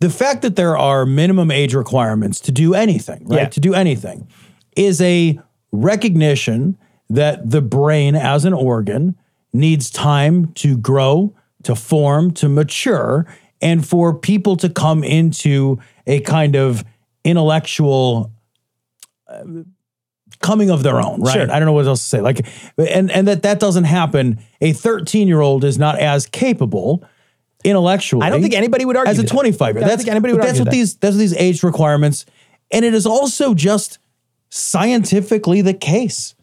the 0.00 0.10
fact 0.10 0.42
that 0.42 0.56
there 0.56 0.76
are 0.76 1.06
minimum 1.06 1.52
age 1.52 1.74
requirements 1.74 2.40
to 2.40 2.50
do 2.50 2.74
anything, 2.74 3.28
right? 3.28 3.42
Yeah. 3.42 3.48
To 3.50 3.60
do 3.60 3.72
anything 3.72 4.26
is 4.74 5.00
a 5.00 5.38
recognition 5.70 6.76
that 7.08 7.48
the 7.48 7.62
brain 7.62 8.16
as 8.16 8.44
an 8.44 8.52
organ 8.52 9.14
needs 9.52 9.90
time 9.90 10.52
to 10.54 10.76
grow, 10.76 11.32
to 11.62 11.76
form, 11.76 12.32
to 12.32 12.48
mature, 12.48 13.26
and 13.60 13.86
for 13.86 14.12
people 14.12 14.56
to 14.56 14.68
come 14.68 15.04
into 15.04 15.78
a 16.04 16.18
kind 16.20 16.56
of 16.56 16.84
intellectual 17.22 18.32
uh, 19.28 19.44
coming 20.44 20.70
of 20.70 20.82
their 20.82 21.00
own, 21.00 21.22
right? 21.22 21.32
Sure. 21.32 21.50
I 21.50 21.58
don't 21.58 21.64
know 21.64 21.72
what 21.72 21.86
else 21.86 22.02
to 22.02 22.08
say. 22.08 22.20
Like, 22.20 22.46
and 22.76 23.10
and 23.10 23.26
that 23.26 23.42
that 23.42 23.58
doesn't 23.58 23.84
happen. 23.84 24.38
A 24.60 24.72
13 24.72 25.26
year 25.26 25.40
old 25.40 25.64
is 25.64 25.78
not 25.78 25.98
as 25.98 26.26
capable 26.26 27.02
intellectually. 27.64 28.24
I 28.24 28.30
don't 28.30 28.42
think 28.42 28.54
anybody 28.54 28.84
would 28.84 28.96
argue 28.96 29.10
as 29.10 29.18
a 29.18 29.24
25 29.24 29.74
year. 29.74 29.84
I 29.84 29.88
That's 29.88 30.02
think 30.02 30.10
anybody 30.10 30.34
would 30.34 30.42
That's 30.42 30.58
what 30.58 30.66
that. 30.66 30.70
these 30.70 30.96
that's 30.96 31.14
what 31.14 31.20
these 31.20 31.34
age 31.34 31.62
requirements, 31.62 32.26
and 32.70 32.84
it 32.84 32.92
is 32.94 33.06
also 33.06 33.54
just 33.54 33.98
scientifically 34.50 35.62
the 35.62 35.74
case 35.74 36.34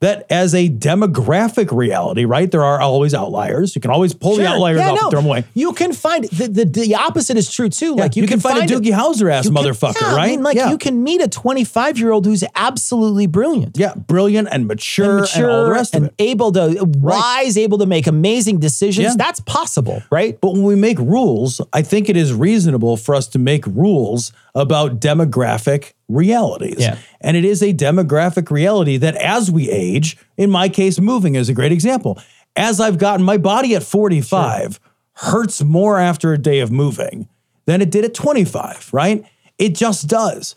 that 0.00 0.24
as 0.30 0.54
a 0.54 0.68
demographic 0.68 1.70
reality, 1.76 2.24
right? 2.24 2.50
There 2.50 2.64
are 2.64 2.80
always 2.80 3.12
outliers. 3.12 3.74
You 3.74 3.82
can 3.82 3.90
always 3.90 4.14
pull 4.14 4.36
the 4.36 4.46
outliers 4.46 4.78
Yeah, 4.78 4.90
out 4.90 4.94
no. 4.94 5.00
and 5.02 5.10
throw 5.10 5.20
them 5.20 5.26
away. 5.26 5.44
You 5.52 5.72
can 5.74 5.92
find 5.92 6.24
the, 6.24 6.48
the 6.48 6.64
the 6.64 6.94
opposite 6.94 7.36
is 7.36 7.52
true 7.52 7.68
too. 7.68 7.94
like 7.96 8.16
you, 8.16 8.22
you, 8.22 8.28
can, 8.28 8.40
find, 8.40 8.70
a 8.70 8.74
Doogie 8.74 8.92
Howser 8.92 9.30
ass 9.30 9.44
you 9.44 9.52
can- 9.52 9.62
motherfucker, 9.62 10.00
yeah, 10.00 10.08
I 10.08 10.16
right? 10.16 10.30
mean, 10.30 10.42
like 10.42 10.56
yeah. 10.56 10.70
you 10.70 10.78
can 10.78 11.02
meet 11.04 11.20
a 11.20 11.28
25 11.28 11.98
year 11.98 12.12
old 12.12 12.24
who's 12.24 12.42
absolutely 12.54 13.26
brilliant. 13.26 13.76
yeah, 13.76 13.92
brilliant 13.94 14.48
and 14.50 14.66
mature 14.66 15.18
and, 15.18 15.20
mature 15.20 15.50
all 15.50 15.64
the 15.66 15.70
rest 15.72 15.94
and 15.94 16.06
of 16.06 16.10
it. 16.12 16.22
able 16.22 16.52
to 16.52 16.84
wise, 16.98 17.58
able 17.58 17.76
to 17.78 17.86
make 17.86 18.06
amazing 18.06 18.58
decisions. 18.58 19.08
Yeah. 19.08 19.14
That's 19.18 19.40
possible, 19.40 20.02
right? 20.10 20.40
But 20.40 20.52
when 20.52 20.62
we 20.62 20.76
make 20.76 20.98
rules, 20.98 21.60
I 21.74 21.82
think 21.82 22.08
it 22.08 22.16
is 22.16 22.32
reasonable 22.32 22.96
for 22.96 23.14
us 23.14 23.28
to 23.28 23.38
make 23.38 23.66
rules 23.66 24.32
about 24.54 25.00
demographic 25.00 25.92
realities. 26.08 26.78
Yeah. 26.78 26.98
And 27.20 27.36
it 27.36 27.44
is 27.44 27.62
a 27.62 27.72
demographic 27.72 28.50
reality 28.50 28.96
that 28.96 29.16
as 29.16 29.50
we 29.50 29.70
age, 29.70 30.16
in 30.36 30.50
my 30.50 30.68
case, 30.68 30.98
moving 31.00 31.34
is 31.34 31.48
a 31.48 31.54
great 31.54 31.72
example. 31.72 32.18
As 32.56 32.80
I've 32.80 32.98
gotten 32.98 33.24
my 33.24 33.36
body 33.36 33.74
at 33.74 33.82
45 33.82 34.80
hurts 35.14 35.62
more 35.62 35.98
after 35.98 36.32
a 36.32 36.38
day 36.38 36.60
of 36.60 36.70
moving 36.70 37.28
than 37.66 37.80
it 37.80 37.90
did 37.90 38.04
at 38.04 38.14
25, 38.14 38.90
right? 38.92 39.24
It 39.58 39.74
just 39.74 40.08
does. 40.08 40.54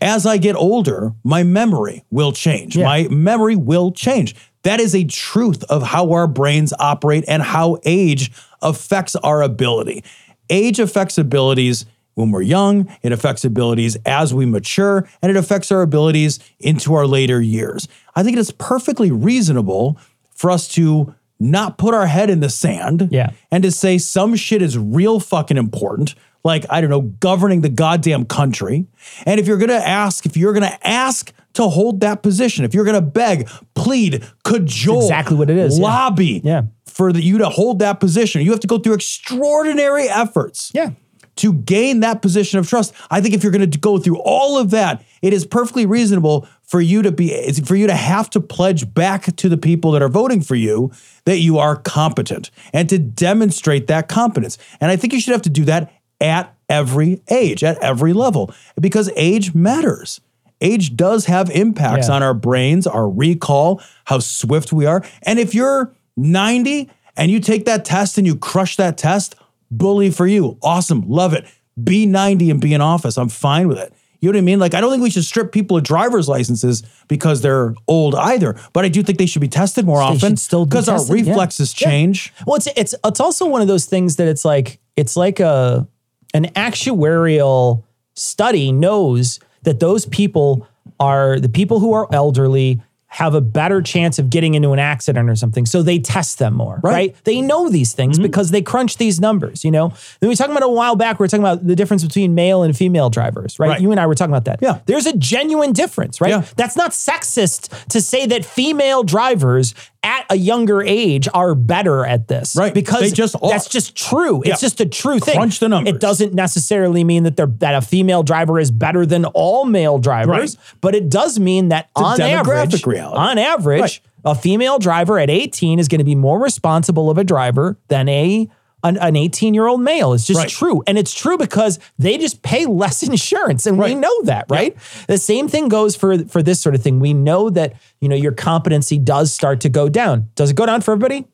As 0.00 0.26
I 0.26 0.36
get 0.36 0.56
older, 0.56 1.12
my 1.24 1.42
memory 1.42 2.04
will 2.10 2.32
change. 2.32 2.76
Yeah. 2.76 2.84
My 2.84 3.08
memory 3.08 3.56
will 3.56 3.92
change. 3.92 4.34
That 4.62 4.80
is 4.80 4.94
a 4.94 5.04
truth 5.04 5.64
of 5.64 5.82
how 5.82 6.12
our 6.12 6.26
brains 6.26 6.72
operate 6.78 7.24
and 7.28 7.42
how 7.42 7.78
age 7.84 8.32
affects 8.62 9.16
our 9.16 9.42
ability. 9.42 10.04
Age 10.50 10.78
affects 10.78 11.18
abilities 11.18 11.86
when 12.16 12.30
we're 12.32 12.42
young, 12.42 12.88
it 13.02 13.12
affects 13.12 13.44
abilities 13.44 13.96
as 14.04 14.34
we 14.34 14.44
mature, 14.46 15.06
and 15.22 15.30
it 15.30 15.36
affects 15.36 15.70
our 15.70 15.82
abilities 15.82 16.40
into 16.58 16.94
our 16.94 17.06
later 17.06 17.40
years. 17.40 17.86
I 18.16 18.22
think 18.22 18.36
it 18.36 18.40
is 18.40 18.50
perfectly 18.50 19.10
reasonable 19.12 19.98
for 20.34 20.50
us 20.50 20.66
to 20.68 21.14
not 21.38 21.76
put 21.76 21.92
our 21.94 22.06
head 22.06 22.30
in 22.30 22.40
the 22.40 22.48
sand 22.48 23.10
Yeah. 23.12 23.30
and 23.50 23.62
to 23.62 23.70
say 23.70 23.98
some 23.98 24.34
shit 24.34 24.62
is 24.62 24.78
real 24.78 25.20
fucking 25.20 25.58
important, 25.58 26.14
like, 26.42 26.64
I 26.70 26.80
don't 26.80 26.88
know, 26.88 27.02
governing 27.02 27.60
the 27.60 27.68
goddamn 27.68 28.24
country. 28.24 28.86
And 29.26 29.38
if 29.38 29.46
you're 29.46 29.58
going 29.58 29.68
to 29.68 29.74
ask, 29.86 30.24
if 30.24 30.36
you're 30.38 30.54
going 30.54 30.66
to 30.70 30.86
ask 30.86 31.32
to 31.52 31.64
hold 31.68 32.00
that 32.00 32.22
position, 32.22 32.64
if 32.64 32.72
you're 32.72 32.84
going 32.84 32.94
to 32.94 33.02
beg, 33.02 33.48
plead, 33.74 34.24
cajole, 34.44 35.02
exactly 35.02 35.36
what 35.36 35.50
it 35.50 35.58
is, 35.58 35.78
yeah. 35.78 35.84
lobby 35.84 36.40
Yeah. 36.42 36.62
for 36.86 37.12
the, 37.12 37.22
you 37.22 37.36
to 37.38 37.50
hold 37.50 37.80
that 37.80 38.00
position, 38.00 38.40
you 38.40 38.50
have 38.52 38.60
to 38.60 38.66
go 38.66 38.78
through 38.78 38.94
extraordinary 38.94 40.08
efforts 40.08 40.70
Yeah. 40.74 40.90
To 41.36 41.52
gain 41.52 42.00
that 42.00 42.22
position 42.22 42.58
of 42.58 42.68
trust. 42.68 42.92
I 43.10 43.20
think 43.20 43.34
if 43.34 43.42
you're 43.42 43.52
going 43.52 43.70
to 43.70 43.78
go 43.78 43.98
through 43.98 44.18
all 44.20 44.58
of 44.58 44.70
that, 44.70 45.04
it 45.22 45.32
is 45.32 45.44
perfectly 45.46 45.86
reasonable 45.86 46.48
for 46.62 46.80
you 46.80 47.02
to 47.02 47.12
be 47.12 47.52
for 47.64 47.76
you 47.76 47.86
to 47.86 47.94
have 47.94 48.28
to 48.30 48.40
pledge 48.40 48.92
back 48.92 49.36
to 49.36 49.48
the 49.48 49.56
people 49.56 49.92
that 49.92 50.02
are 50.02 50.08
voting 50.08 50.40
for 50.40 50.54
you 50.56 50.90
that 51.24 51.38
you 51.38 51.58
are 51.58 51.76
competent 51.76 52.50
and 52.72 52.88
to 52.88 52.98
demonstrate 52.98 53.86
that 53.86 54.08
competence. 54.08 54.58
And 54.80 54.90
I 54.90 54.96
think 54.96 55.12
you 55.12 55.20
should 55.20 55.32
have 55.32 55.42
to 55.42 55.50
do 55.50 55.64
that 55.66 55.92
at 56.20 56.54
every 56.68 57.20
age, 57.30 57.62
at 57.62 57.78
every 57.82 58.12
level, 58.12 58.52
because 58.80 59.10
age 59.16 59.54
matters. 59.54 60.20
Age 60.60 60.96
does 60.96 61.26
have 61.26 61.50
impacts 61.50 62.08
Yeah. 62.08 62.14
on 62.14 62.22
our 62.22 62.32
brains, 62.34 62.86
our 62.86 63.08
recall, 63.08 63.80
how 64.06 64.18
swift 64.20 64.72
we 64.72 64.86
are. 64.86 65.04
And 65.22 65.38
if 65.38 65.54
you're 65.54 65.92
90 66.16 66.88
and 67.16 67.30
you 67.30 67.40
take 67.40 67.66
that 67.66 67.84
test 67.84 68.16
and 68.18 68.26
you 68.26 68.34
crush 68.36 68.76
that 68.76 68.96
test, 68.96 69.34
bully 69.70 70.10
for 70.10 70.26
you. 70.26 70.58
Awesome. 70.62 71.02
Love 71.08 71.32
it. 71.34 71.44
Be 71.82 72.06
90 72.06 72.50
and 72.50 72.60
be 72.60 72.72
in 72.74 72.80
office. 72.80 73.16
I'm 73.18 73.28
fine 73.28 73.68
with 73.68 73.78
it. 73.78 73.92
You 74.20 74.32
know 74.32 74.38
what 74.38 74.42
I 74.42 74.44
mean? 74.46 74.58
Like, 74.58 74.72
I 74.74 74.80
don't 74.80 74.90
think 74.90 75.02
we 75.02 75.10
should 75.10 75.24
strip 75.26 75.52
people 75.52 75.76
of 75.76 75.82
driver's 75.84 76.26
licenses 76.26 76.82
because 77.06 77.42
they're 77.42 77.74
old 77.86 78.14
either, 78.14 78.58
but 78.72 78.84
I 78.84 78.88
do 78.88 79.02
think 79.02 79.18
they 79.18 79.26
should 79.26 79.42
be 79.42 79.48
tested 79.48 79.84
more 79.84 79.98
They 79.98 80.04
often 80.04 80.36
still 80.38 80.64
be 80.64 80.70
because 80.70 80.88
our 80.88 80.96
tested, 80.98 81.18
yeah. 81.18 81.30
reflexes 81.32 81.78
Yeah. 81.80 81.88
change. 81.88 82.32
Well, 82.46 82.56
it's 82.56 82.66
it's 82.76 82.94
it's 83.04 83.20
also 83.20 83.46
one 83.46 83.60
of 83.60 83.68
those 83.68 83.84
things 83.84 84.16
that 84.16 84.26
it's 84.26 84.42
like 84.44 84.80
it's 84.96 85.16
like 85.18 85.38
a 85.38 85.86
an 86.32 86.46
actuarial 86.56 87.84
study 88.14 88.72
knows 88.72 89.38
that 89.62 89.80
those 89.80 90.06
people 90.06 90.66
are 90.98 91.38
the 91.38 91.48
people 91.50 91.80
who 91.80 91.92
are 91.92 92.08
elderly 92.10 92.80
have 93.16 93.34
a 93.34 93.40
better 93.40 93.80
chance 93.80 94.18
of 94.18 94.28
getting 94.28 94.52
into 94.52 94.72
an 94.72 94.78
accident 94.78 95.30
or 95.30 95.34
something. 95.34 95.64
So 95.64 95.82
they 95.82 95.98
test 95.98 96.38
them 96.38 96.52
more, 96.52 96.80
right? 96.82 96.92
Right. 96.92 97.24
They 97.24 97.40
know 97.40 97.70
these 97.70 97.94
things 97.94 98.16
mm-hmm. 98.18 98.24
because 98.24 98.50
they 98.50 98.60
crunch 98.60 98.98
these 98.98 99.18
numbers, 99.18 99.64
you 99.64 99.70
know? 99.70 99.88
Then 99.88 100.28
we 100.28 100.28
were 100.28 100.34
talking 100.34 100.52
about 100.54 100.68
a 100.68 100.68
while 100.70 100.96
back, 100.96 101.18
we 101.18 101.24
were 101.24 101.28
talking 101.28 101.42
about 101.42 101.66
the 101.66 101.74
difference 101.74 102.04
between 102.04 102.34
male 102.34 102.62
and 102.62 102.76
female 102.76 103.08
drivers, 103.08 103.58
right? 103.58 103.68
Right. 103.68 103.80
You 103.80 103.90
and 103.90 103.98
I 103.98 104.06
were 104.06 104.14
talking 104.14 104.34
about 104.34 104.44
that. 104.44 104.58
Yeah. 104.60 104.80
There's 104.84 105.06
a 105.06 105.16
genuine 105.16 105.72
difference, 105.72 106.20
right? 106.20 106.28
Yeah. 106.28 106.44
That's 106.56 106.76
not 106.76 106.90
sexist 106.90 107.88
to 107.88 108.02
say 108.02 108.26
that 108.26 108.44
female 108.44 109.02
drivers 109.02 109.74
at 110.02 110.24
a 110.30 110.36
younger 110.36 110.82
age 110.82 111.26
are 111.34 111.54
better 111.54 112.06
at 112.06 112.28
this. 112.28 112.54
Right. 112.54 112.72
Because 112.72 113.00
They 113.00 113.10
just 113.10 113.34
are. 113.42 113.50
that's 113.50 113.66
just 113.66 113.96
true. 113.96 114.40
It's 114.44 114.60
just 114.60 114.80
a 114.80 114.86
true 114.86 115.18
thing. 115.18 115.34
Crunch 115.34 115.58
the 115.58 115.68
numbers. 115.68 115.94
It 115.94 116.00
doesn't 116.00 116.32
necessarily 116.32 117.02
mean 117.02 117.24
that 117.24 117.36
they're 117.36 117.46
that 117.46 117.74
a 117.74 117.80
female 117.80 118.22
driver 118.22 118.60
is 118.60 118.70
better 118.70 119.04
than 119.04 119.24
all 119.24 119.64
male 119.64 119.98
drivers, 119.98 120.56
Right. 120.56 120.74
but 120.80 120.94
it 120.94 121.08
does 121.08 121.40
mean 121.40 121.70
that 121.70 121.88
a 121.96 122.00
on 122.00 122.18
demographic 122.18 122.66
average, 122.66 122.86
reality. 122.86 123.05
On 123.12 123.38
average, 123.38 123.80
Right. 123.80 124.00
a 124.24 124.34
female 124.34 124.78
driver 124.78 125.18
at 125.18 125.30
18 125.30 125.78
is 125.78 125.88
going 125.88 125.98
to 126.00 126.04
be 126.04 126.14
more 126.14 126.38
responsible 126.40 127.10
of 127.10 127.18
a 127.18 127.24
driver 127.24 127.78
than 127.88 128.08
a 128.08 128.48
an, 128.84 128.98
an 128.98 129.16
18 129.16 129.52
year 129.54 129.66
old 129.66 129.80
male. 129.80 130.12
It's 130.12 130.26
just 130.26 130.38
Right. 130.38 130.48
true. 130.48 130.82
And 130.86 130.96
it's 130.96 131.12
true 131.12 131.36
because 131.36 131.80
they 131.98 132.18
just 132.18 132.42
pay 132.42 132.66
less 132.66 133.02
insurance. 133.08 133.66
And 133.66 133.78
we 133.78 133.94
know 133.96 134.22
that, 134.24 134.44
right? 134.48 134.76
The 135.08 135.18
same 135.18 135.48
thing 135.48 135.68
goes 135.68 135.96
for, 135.96 136.18
for 136.26 136.40
this 136.42 136.60
sort 136.60 136.74
of 136.76 136.82
thing. 136.82 137.00
We 137.00 137.12
know 137.12 137.50
that, 137.50 137.72
you 138.00 138.08
know, 138.08 138.14
your 138.14 138.30
competency 138.32 138.98
does 138.98 139.32
start 139.32 139.60
to 139.62 139.68
go 139.68 139.88
down. 139.88 140.28
Does 140.36 140.50
it 140.50 140.56
go 140.56 140.66
down 140.66 140.82
for 140.82 140.92
everybody? 140.92 141.26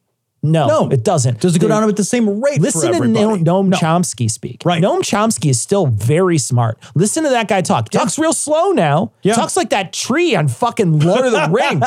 No, 0.44 0.66
No, 0.66 0.88
it 0.90 1.04
doesn't. 1.04 1.38
Does 1.40 1.54
it 1.54 1.60
go 1.60 1.68
down 1.68 1.88
at 1.88 1.96
the 1.96 2.02
same 2.02 2.40
rate? 2.42 2.60
Listen 2.60 2.92
for 2.94 3.04
to? 3.04 3.08
Noam, 3.08 3.44
Noam 3.44 3.68
No. 3.68 3.76
Chomsky 3.76 4.28
speak. 4.28 4.62
Right. 4.64 4.82
Noam 4.82 4.98
Chomsky 4.98 5.50
is 5.50 5.60
still 5.60 5.86
very 5.86 6.36
smart. 6.38 6.78
Listen 6.96 7.22
to 7.22 7.30
that 7.30 7.46
guy 7.46 7.60
talk. 7.62 7.90
Talks 7.90 8.18
real 8.18 8.32
slow 8.32 8.72
now. 8.72 9.12
Yeah. 9.22 9.34
Talks 9.34 9.56
like 9.56 9.70
that 9.70 9.92
tree 9.92 10.34
on 10.34 10.48
fucking 10.48 10.98
Lord 10.98 11.24
of 11.26 11.30
the 11.32 11.48
Rings. 11.52 11.80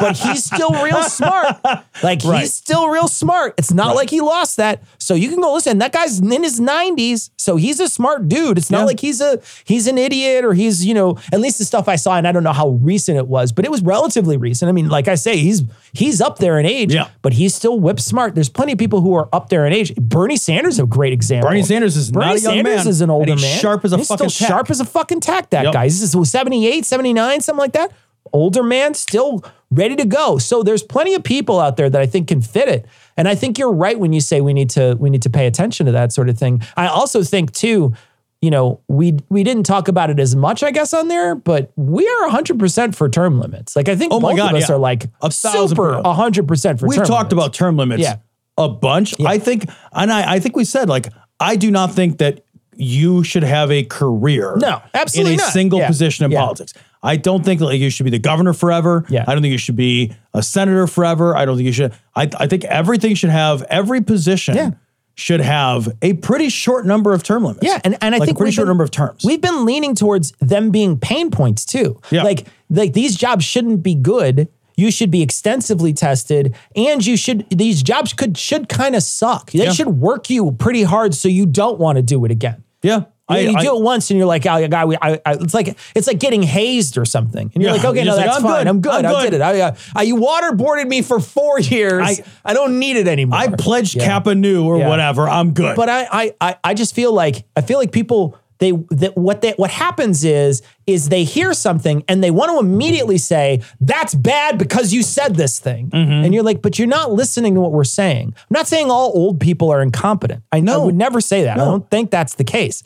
but 0.00 0.16
he's 0.16 0.42
still 0.44 0.70
real 0.82 1.02
smart. 1.02 1.56
Like 2.02 2.24
Right. 2.24 2.40
he's 2.40 2.54
still 2.54 2.88
real 2.88 3.08
smart. 3.08 3.54
It's 3.58 3.72
not 3.74 3.94
like 3.94 4.08
he 4.08 4.20
lost 4.22 4.56
that. 4.56 4.82
So 4.98 5.12
you 5.14 5.28
can 5.28 5.40
go 5.40 5.52
listen. 5.52 5.76
That 5.78 5.92
guy's 5.92 6.18
in 6.20 6.42
his 6.42 6.60
90s. 6.60 7.30
So 7.36 7.56
he's 7.56 7.78
a 7.78 7.88
smart 7.88 8.28
dude. 8.28 8.56
It's 8.56 8.70
not 8.70 8.78
Yeah. 8.80 8.84
like 8.84 9.00
he's 9.00 9.20
a 9.20 9.40
he's 9.64 9.86
an 9.86 9.98
idiot 9.98 10.44
or 10.46 10.54
he's, 10.54 10.84
you 10.84 10.94
know, 10.94 11.18
at 11.32 11.40
least 11.40 11.58
the 11.58 11.64
stuff 11.66 11.88
I 11.88 11.96
saw, 11.96 12.16
and 12.16 12.26
I 12.26 12.32
don't 12.32 12.42
know 12.44 12.52
how 12.54 12.68
recent 12.70 13.18
it 13.18 13.26
was, 13.28 13.52
but 13.52 13.66
it 13.66 13.70
was 13.70 13.82
relatively 13.82 14.36
recent. 14.38 14.68
I 14.70 14.72
mean, 14.72 14.88
like 14.88 15.08
I 15.08 15.14
say, 15.14 15.36
he's 15.36 15.62
he's 15.92 16.20
up 16.22 16.38
there 16.38 16.58
in 16.58 16.64
age, 16.64 16.94
Yeah. 16.94 17.08
but 17.22 17.34
he's 17.34 17.54
still 17.54 17.78
whip 17.98 18.04
smart. 18.04 18.34
There's 18.34 18.48
plenty 18.48 18.72
of 18.72 18.78
people 18.78 19.00
who 19.00 19.14
are 19.14 19.28
up 19.32 19.48
there 19.48 19.66
in 19.66 19.72
age. 19.72 19.94
Bernie 19.96 20.36
Sanders 20.36 20.74
is 20.74 20.80
a 20.80 20.86
great 20.86 21.12
example. 21.12 21.48
Bernie 21.50 21.62
Sanders 21.62 21.96
is 21.96 22.10
Bernie 22.10 22.26
not 22.26 22.36
a 22.36 22.40
young 22.40 22.54
Sanders 22.54 22.76
man, 22.76 22.88
is 22.88 23.00
an 23.00 23.10
older 23.10 23.36
man. 23.36 23.58
sharp 23.60 23.84
as 23.84 23.92
a 23.92 23.98
he's 23.98 24.08
fucking 24.08 24.28
still 24.28 24.46
tack. 24.46 24.54
sharp 24.54 24.70
as 24.70 24.80
a 24.80 24.84
fucking 24.84 25.20
tack. 25.20 25.50
That 25.50 25.64
Yep. 25.64 25.72
guy. 25.74 25.84
He's 25.84 26.00
just 26.00 26.30
78, 26.30 26.84
79, 26.86 27.40
something 27.40 27.58
like 27.58 27.72
that. 27.72 27.90
Older 28.32 28.62
man, 28.62 28.94
still 28.94 29.42
ready 29.70 29.96
to 29.96 30.04
go. 30.04 30.38
So 30.38 30.62
there's 30.62 30.82
plenty 30.82 31.14
of 31.14 31.22
people 31.24 31.58
out 31.60 31.76
there 31.76 31.88
that 31.90 32.00
I 32.00 32.06
think 32.06 32.28
can 32.28 32.40
fit 32.42 32.68
it. 32.68 32.86
And 33.16 33.26
I 33.26 33.34
think 33.34 33.58
you're 33.58 33.72
right 33.72 33.98
when 33.98 34.12
you 34.12 34.20
say 34.20 34.40
we 34.40 34.52
need 34.52 34.70
to 34.70 34.96
we 34.98 35.10
need 35.10 35.22
to 35.22 35.30
pay 35.30 35.46
attention 35.46 35.86
to 35.86 35.92
that 35.92 36.12
sort 36.12 36.28
of 36.28 36.38
thing. 36.38 36.62
I 36.76 36.86
also 36.88 37.22
think 37.22 37.52
too, 37.52 37.94
you 38.40 38.50
know, 38.50 38.80
we 38.88 39.16
we 39.28 39.42
didn't 39.42 39.64
talk 39.64 39.88
about 39.88 40.10
it 40.10 40.20
as 40.20 40.36
much, 40.36 40.62
I 40.62 40.70
guess, 40.70 40.94
on 40.94 41.08
there, 41.08 41.34
but 41.34 41.72
we 41.76 42.06
are 42.06 42.28
100% 42.30 42.94
for 42.94 43.08
term 43.08 43.40
limits. 43.40 43.74
Like 43.74 43.88
I 43.88 43.96
think 43.96 44.12
Oh 44.12 44.20
my 44.20 44.30
both 44.30 44.36
God, 44.38 44.54
of 44.54 44.62
us 44.62 44.68
yeah. 44.68 44.74
are 44.76 44.78
like 44.78 45.06
A 45.22 45.30
super 45.30 45.94
per- 45.94 46.02
100% 46.02 46.46
for 46.46 46.56
term 46.56 46.76
limits. 46.78 46.82
We've 46.82 46.96
talked 47.06 47.32
limits. 47.32 47.32
about 47.32 47.52
term 47.54 47.76
limits 47.76 48.02
Yeah. 48.02 48.16
a 48.56 48.68
bunch. 48.68 49.20
I 49.24 49.38
think, 49.38 49.68
and 49.92 50.12
I, 50.12 50.34
I 50.34 50.38
think 50.40 50.54
we 50.56 50.64
said 50.64 50.88
like, 50.88 51.08
I 51.40 51.56
do 51.56 51.70
not 51.70 51.92
think 51.92 52.18
that 52.18 52.44
you 52.80 53.24
should 53.24 53.42
have 53.42 53.72
a 53.72 53.82
career. 53.82 54.54
No, 54.60 54.80
absolutely 54.94 55.34
in 55.34 55.40
a 55.40 55.42
not. 55.42 55.52
single 55.52 55.78
Yeah. 55.80 55.88
position 55.88 56.24
in 56.24 56.30
Yeah. 56.30 56.40
politics. 56.40 56.72
I 57.02 57.16
don't 57.16 57.44
think 57.44 57.60
like 57.60 57.80
you 57.80 57.90
should 57.90 58.04
be 58.04 58.10
the 58.10 58.18
governor 58.20 58.52
forever. 58.52 59.04
Yeah. 59.08 59.24
I 59.26 59.34
don't 59.34 59.42
think 59.42 59.50
you 59.52 59.58
should 59.58 59.74
be 59.76 60.12
a 60.32 60.42
senator 60.44 60.86
forever. 60.86 61.36
I 61.36 61.44
don't 61.44 61.56
think 61.56 61.66
you 61.66 61.72
should. 61.72 61.92
I, 62.14 62.28
I 62.38 62.46
think 62.46 62.64
everything 62.66 63.14
should 63.16 63.30
have 63.30 63.62
every 63.62 64.00
position. 64.00 64.76
Should 65.18 65.40
have 65.40 65.88
a 66.00 66.12
pretty 66.14 66.48
short 66.48 66.86
number 66.86 67.12
of 67.12 67.24
term 67.24 67.42
limits. 67.44 67.66
Yeah, 67.66 67.80
and, 67.82 67.98
and 68.00 68.14
I 68.14 68.18
like 68.18 68.26
think 68.28 68.36
a 68.36 68.38
pretty 68.38 68.52
short 68.52 68.66
been- 68.66 68.70
number 68.70 68.84
of 68.84 68.92
terms. 68.92 69.24
We've 69.24 69.40
been 69.40 69.64
leaning 69.64 69.96
towards 69.96 70.30
them 70.40 70.70
being 70.70 70.96
pain 70.96 71.32
points 71.32 71.64
too. 71.64 72.00
Yeah. 72.10 72.22
Like 72.22 72.46
like 72.70 72.92
these 72.92 73.16
jobs 73.16 73.44
shouldn't 73.44 73.82
be 73.82 73.96
good. 73.96 74.48
You 74.76 74.92
should 74.92 75.10
be 75.10 75.22
extensively 75.22 75.92
tested, 75.92 76.54
and 76.76 77.04
you 77.04 77.16
should 77.16 77.50
these 77.50 77.82
jobs 77.82 78.12
could 78.12 78.38
should 78.38 78.68
kind 78.68 78.94
of 78.94 79.02
suck. 79.02 79.50
They 79.50 79.64
Yeah. 79.64 79.72
should 79.72 79.88
work 79.88 80.30
you 80.30 80.52
pretty 80.52 80.84
hard 80.84 81.14
so 81.16 81.26
you 81.28 81.46
don't 81.46 81.80
want 81.80 81.96
to 81.96 82.02
do 82.02 82.24
it 82.24 82.30
again. 82.30 82.62
yeah. 82.82 83.06
I, 83.28 83.38
you 83.40 83.56
I- 83.56 83.62
do 83.62 83.76
it 83.76 83.82
once 83.82 84.10
and 84.10 84.18
you're 84.18 84.26
like, 84.26 84.46
oh, 84.46 84.86
we, 84.86 84.96
I, 85.00 85.12
I, 85.26 85.34
it's 85.34 85.54
like 85.54 85.76
it's 85.94 86.06
like 86.06 86.18
getting 86.18 86.42
hazed 86.42 86.96
or 86.96 87.04
something, 87.04 87.50
and 87.54 87.62
you're 87.62 87.72
Yeah. 87.72 87.76
like, 87.76 87.84
okay, 87.84 87.96
You're 87.98 88.04
no, 88.06 88.10
just 88.12 88.16
like, 88.18 88.26
that's 88.26 88.36
I'm 88.38 88.42
fine. 88.42 88.58
good. 88.60 88.66
I'm 88.68 88.80
good. 88.80 89.04
I'm 89.04 89.14
I 89.16 89.22
did 89.24 89.34
it. 89.34 89.40
I, 89.42 89.60
uh, 89.60 90.00
you 90.02 90.16
waterboarded 90.16 90.86
me 90.88 91.02
for 91.02 91.20
four 91.20 91.60
years. 91.74 92.20
I, 92.20 92.24
I- 92.44 92.54
don't 92.54 92.78
need 92.78 92.96
it 92.96 93.06
anymore. 93.06 93.38
I 93.38 93.48
pledged 93.48 93.96
Yeah. 93.96 94.06
Kappa 94.06 94.34
Nu 94.34 94.64
or 94.64 94.78
Yeah. 94.78 94.88
whatever. 94.88 95.28
I'm 95.28 95.52
good. 95.52 95.76
But 95.76 95.88
I, 95.88 96.08
I, 96.10 96.34
I, 96.40 96.56
I 96.64 96.74
just 96.74 96.94
feel 96.94 97.12
like 97.12 97.44
I 97.56 97.60
feel 97.60 97.78
like 97.78 97.92
people 97.92 98.36
they 98.60 98.72
that 98.90 99.16
what 99.16 99.40
they 99.42 99.52
what 99.52 99.70
happens 99.70 100.24
is 100.24 100.62
is 100.84 101.10
they 101.10 101.22
hear 101.22 101.52
something 101.54 102.02
and 102.08 102.24
they 102.24 102.32
want 102.32 102.50
to 102.50 102.58
immediately 102.58 103.16
say 103.18 103.62
that's 103.80 104.14
bad 104.16 104.58
because 104.58 104.92
you 104.92 105.04
said 105.04 105.36
this 105.36 105.60
thing, 105.60 105.90
Mm-hmm. 105.90 106.24
and 106.24 106.34
you're 106.34 106.42
like, 106.42 106.60
but 106.60 106.76
you're 106.76 106.88
not 106.88 107.12
listening 107.12 107.54
to 107.54 107.60
what 107.60 107.70
we're 107.70 107.84
saying. 107.84 108.34
I'm 108.36 108.44
not 108.50 108.66
saying 108.66 108.90
all 108.90 109.12
old 109.14 109.38
people 109.38 109.70
are 109.70 109.80
incompetent. 109.80 110.42
I 110.50 110.58
know 110.58 110.82
I 110.82 110.84
would 110.86 110.96
never 110.96 111.20
say 111.20 111.44
that. 111.44 111.60
I 111.60 111.64
don't 111.64 111.88
think 111.88 112.10
that's 112.10 112.34
the 112.34 112.42
case. 112.44 112.82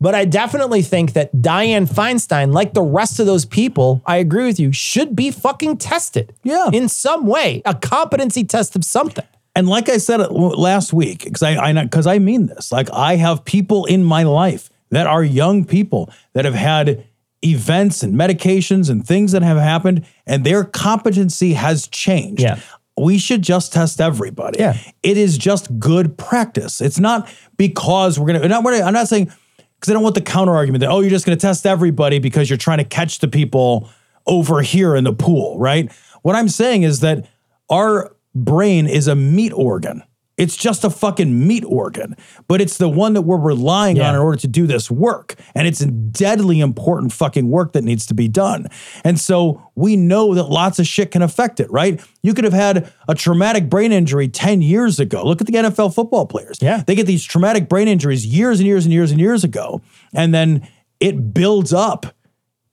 But 0.00 0.14
I 0.14 0.24
definitely 0.24 0.82
think 0.82 1.12
that 1.12 1.30
Dianne 1.36 1.86
Feinstein, 1.88 2.52
like 2.54 2.72
the 2.72 2.82
rest 2.82 3.20
of 3.20 3.26
those 3.26 3.44
people, 3.44 4.00
I 4.06 4.16
agree 4.16 4.46
with 4.46 4.58
you, 4.58 4.72
should 4.72 5.14
be 5.14 5.30
fucking 5.30 5.76
tested. 5.76 6.32
Yeah. 6.42 6.70
In 6.72 6.88
some 6.88 7.26
way, 7.26 7.60
a 7.66 7.74
competency 7.74 8.44
test 8.44 8.74
of 8.76 8.84
something. 8.84 9.26
And 9.54 9.68
like 9.68 9.88
I 9.88 9.98
said 9.98 10.20
uh, 10.20 10.28
last 10.30 10.92
week, 10.92 11.24
because 11.24 11.42
I 11.42 11.56
I 11.56 11.72
because 11.82 12.06
I 12.06 12.18
mean 12.18 12.46
this, 12.46 12.72
like 12.72 12.88
I 12.92 13.16
have 13.16 13.44
people 13.44 13.84
in 13.84 14.04
my 14.04 14.22
life 14.22 14.70
that 14.90 15.06
are 15.06 15.22
young 15.22 15.64
people 15.64 16.10
that 16.32 16.44
have 16.44 16.54
had 16.54 17.04
events 17.42 18.02
and 18.02 18.14
medications 18.14 18.88
and 18.88 19.06
things 19.06 19.32
that 19.32 19.42
have 19.42 19.58
happened, 19.58 20.06
and 20.26 20.44
their 20.44 20.64
competency 20.64 21.54
has 21.54 21.88
changed. 21.88 22.42
Yeah. 22.42 22.58
We 22.96 23.18
should 23.18 23.42
just 23.42 23.72
test 23.72 24.00
everybody. 24.00 24.58
Yeah. 24.60 24.76
It 25.02 25.16
is 25.16 25.36
just 25.36 25.78
good 25.78 26.16
practice. 26.16 26.80
It's 26.80 26.98
not 26.98 27.28
because 27.56 28.18
we're 28.18 28.26
gonna. 28.28 28.46
Not, 28.48 28.62
we're- 28.64 28.82
I'm 28.82 28.94
not 28.94 29.08
saying 29.08 29.32
because 29.80 29.90
I 29.90 29.94
don't 29.94 30.02
want 30.02 30.14
the 30.14 30.20
counter 30.20 30.54
argument 30.54 30.80
that 30.82 30.90
oh 30.90 31.00
you're 31.00 31.10
just 31.10 31.24
gonna 31.24 31.36
test 31.36 31.64
everybody 31.64 32.18
because 32.18 32.50
you're 32.50 32.58
trying 32.58 32.78
to 32.78 32.84
catch 32.84 33.20
the 33.20 33.28
people 33.28 33.88
over 34.26 34.60
here 34.60 34.94
in 34.94 35.04
the 35.04 35.14
pool, 35.14 35.58
right? 35.58 35.90
What 36.22 36.36
I'm 36.36 36.48
saying 36.48 36.82
is 36.82 37.00
that 37.00 37.26
our 37.70 38.14
brain 38.34 38.86
is 38.86 39.08
a 39.08 39.14
meat 39.14 39.52
organ. 39.52 40.02
It's 40.40 40.56
just 40.56 40.84
a 40.84 40.90
fucking 40.90 41.46
meat 41.46 41.64
organ, 41.66 42.16
but 42.48 42.60
it's 42.60 42.78
the 42.78 42.88
one 42.88 43.12
that 43.12 43.22
we're 43.22 43.38
relying 43.38 43.96
Yeah. 43.96 44.08
on 44.08 44.14
in 44.14 44.20
order 44.20 44.38
to 44.38 44.48
do 44.48 44.66
this 44.66 44.90
work. 44.90 45.36
And 45.54 45.68
it's 45.68 45.80
deadly 45.84 46.60
important 46.60 47.12
fucking 47.12 47.48
work 47.50 47.72
that 47.74 47.84
needs 47.84 48.06
to 48.06 48.14
be 48.14 48.26
done. 48.26 48.66
And 49.04 49.20
so 49.20 49.62
we 49.74 49.96
know 49.96 50.34
that 50.34 50.44
lots 50.50 50.78
of 50.78 50.86
shit 50.86 51.10
can 51.10 51.22
affect 51.22 51.60
it, 51.60 51.70
right? 51.70 52.00
You 52.22 52.34
could 52.34 52.44
have 52.44 52.52
had 52.52 52.90
a 53.08 53.14
traumatic 53.14 53.68
brain 53.68 53.92
injury 53.92 54.28
10 54.28 54.62
years 54.62 54.98
ago. 54.98 55.22
Look 55.24 55.40
at 55.40 55.46
the 55.46 55.52
NFL 55.56 55.90
football 55.94 56.26
players. 56.26 56.58
Yeah. 56.60 56.82
They 56.86 56.94
get 56.94 57.06
these 57.06 57.24
traumatic 57.24 57.68
brain 57.68 57.86
injuries 57.88 58.26
years 58.26 58.58
and 58.60 58.66
years 58.66 58.84
and 58.86 58.92
years 58.92 59.10
and 59.10 59.20
years 59.20 59.44
ago. 59.44 59.82
And 60.14 60.34
then 60.34 60.66
it 61.00 61.32
builds 61.34 61.72
up 61.72 62.06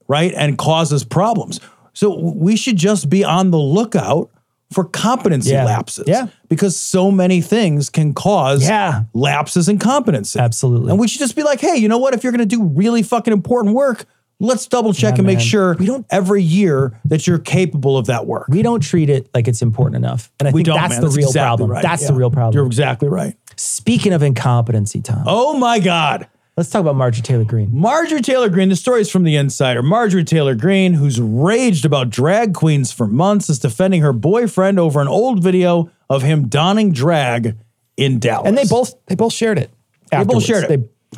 right? 0.08 0.34
And 0.36 0.58
causes 0.58 1.04
problems. 1.04 1.60
So 1.94 2.18
we 2.18 2.56
should 2.56 2.78
just 2.78 3.10
be 3.10 3.24
on 3.24 3.52
the 3.52 3.58
lookout 3.58 4.30
for 4.72 4.84
competency 4.84 5.52
Yeah. 5.52 5.64
lapses. 5.66 6.06
Yeah. 6.08 6.28
Because 6.50 6.76
so 6.76 7.10
many 7.12 7.42
things 7.42 7.90
can 7.90 8.14
cause 8.14 8.64
Yeah. 8.68 9.04
lapses 9.14 9.70
in 9.70 9.78
competency. 9.80 10.40
Absolutely. 10.40 10.92
And 10.92 11.00
we 11.00 11.08
should 11.08 11.20
just 11.20 11.36
be 11.36 11.44
like, 11.44 11.62
hey, 11.62 11.78
you 11.78 11.88
know 11.88 11.98
what? 11.98 12.14
If 12.14 12.24
you're 12.24 12.34
going 12.34 12.48
to 12.48 12.56
do 12.56 12.64
really 12.64 13.02
fucking 13.02 13.32
important 13.32 13.76
work, 13.76 14.06
let's 14.40 14.68
double 14.68 14.94
check 14.94 15.14
Yeah, 15.16 15.20
and 15.20 15.26
make 15.28 15.40
sure 15.40 15.76
We 15.80 15.86
don't- 15.86 16.06
every 16.10 16.44
year 16.44 17.00
that 17.06 17.26
you're 17.26 17.40
capable 17.40 17.98
of 17.98 18.08
that 18.08 18.28
work. 18.28 18.48
We 18.50 18.62
don't 18.62 18.82
treat 18.82 19.10
it 19.10 19.30
like 19.34 19.48
it's 19.48 19.62
important 19.62 19.96
enough. 19.96 20.32
And 20.40 20.48
I 20.48 20.52
We 20.52 20.60
think 20.60 20.68
don't, 20.68 20.78
that's 20.78 20.96
man. 20.96 21.02
the 21.02 21.10
real 21.10 21.28
exactly 21.28 21.40
problem. 21.48 21.70
right. 21.72 21.82
That's 21.84 22.06
the 22.08 22.14
real 22.14 22.30
problem. 22.30 22.54
You're 22.54 22.66
exactly 22.68 23.08
right. 23.08 23.36
Speaking 23.56 24.14
of 24.14 24.22
incompetency, 24.22 25.02
Tom, 25.02 25.24
Oh 25.26 25.58
my 25.58 25.80
God. 25.80 26.28
Let's 26.58 26.70
talk 26.70 26.82
about 26.82 26.96
Marjorie 26.96 27.22
Taylor 27.22 27.46
Greene. 27.46 27.70
Marjorie 27.72 28.22
Taylor 28.22 28.50
Greene, 28.50 28.70
the 28.70 28.76
story 28.76 29.02
is 29.02 29.12
from 29.12 29.24
The 29.24 29.36
Insider. 29.36 29.84
Marjorie 29.84 30.24
Taylor 30.24 30.56
Greene, 30.56 30.96
who's 30.96 31.22
raged 31.22 31.86
about 31.86 32.10
drag 32.10 32.54
queens 32.54 32.92
for 32.92 33.08
months, 33.08 33.50
is 33.50 33.60
defending 33.60 34.02
her 34.02 34.12
boyfriend 34.12 34.80
over 34.80 35.00
an 35.00 35.08
old 35.08 35.44
video 35.44 35.92
of 36.10 36.24
him 36.24 36.48
donning 36.48 36.92
drag 36.92 37.56
in 37.96 38.20
Dallas. 38.20 38.48
And 38.48 38.58
they 38.58 38.66
both 38.66 38.94
they 39.06 39.16
both 39.16 39.34
shared 39.34 39.60
it. 39.60 39.70
they 40.12 40.24
both 40.24 40.44
shared 40.44 40.66
it. 40.66 40.68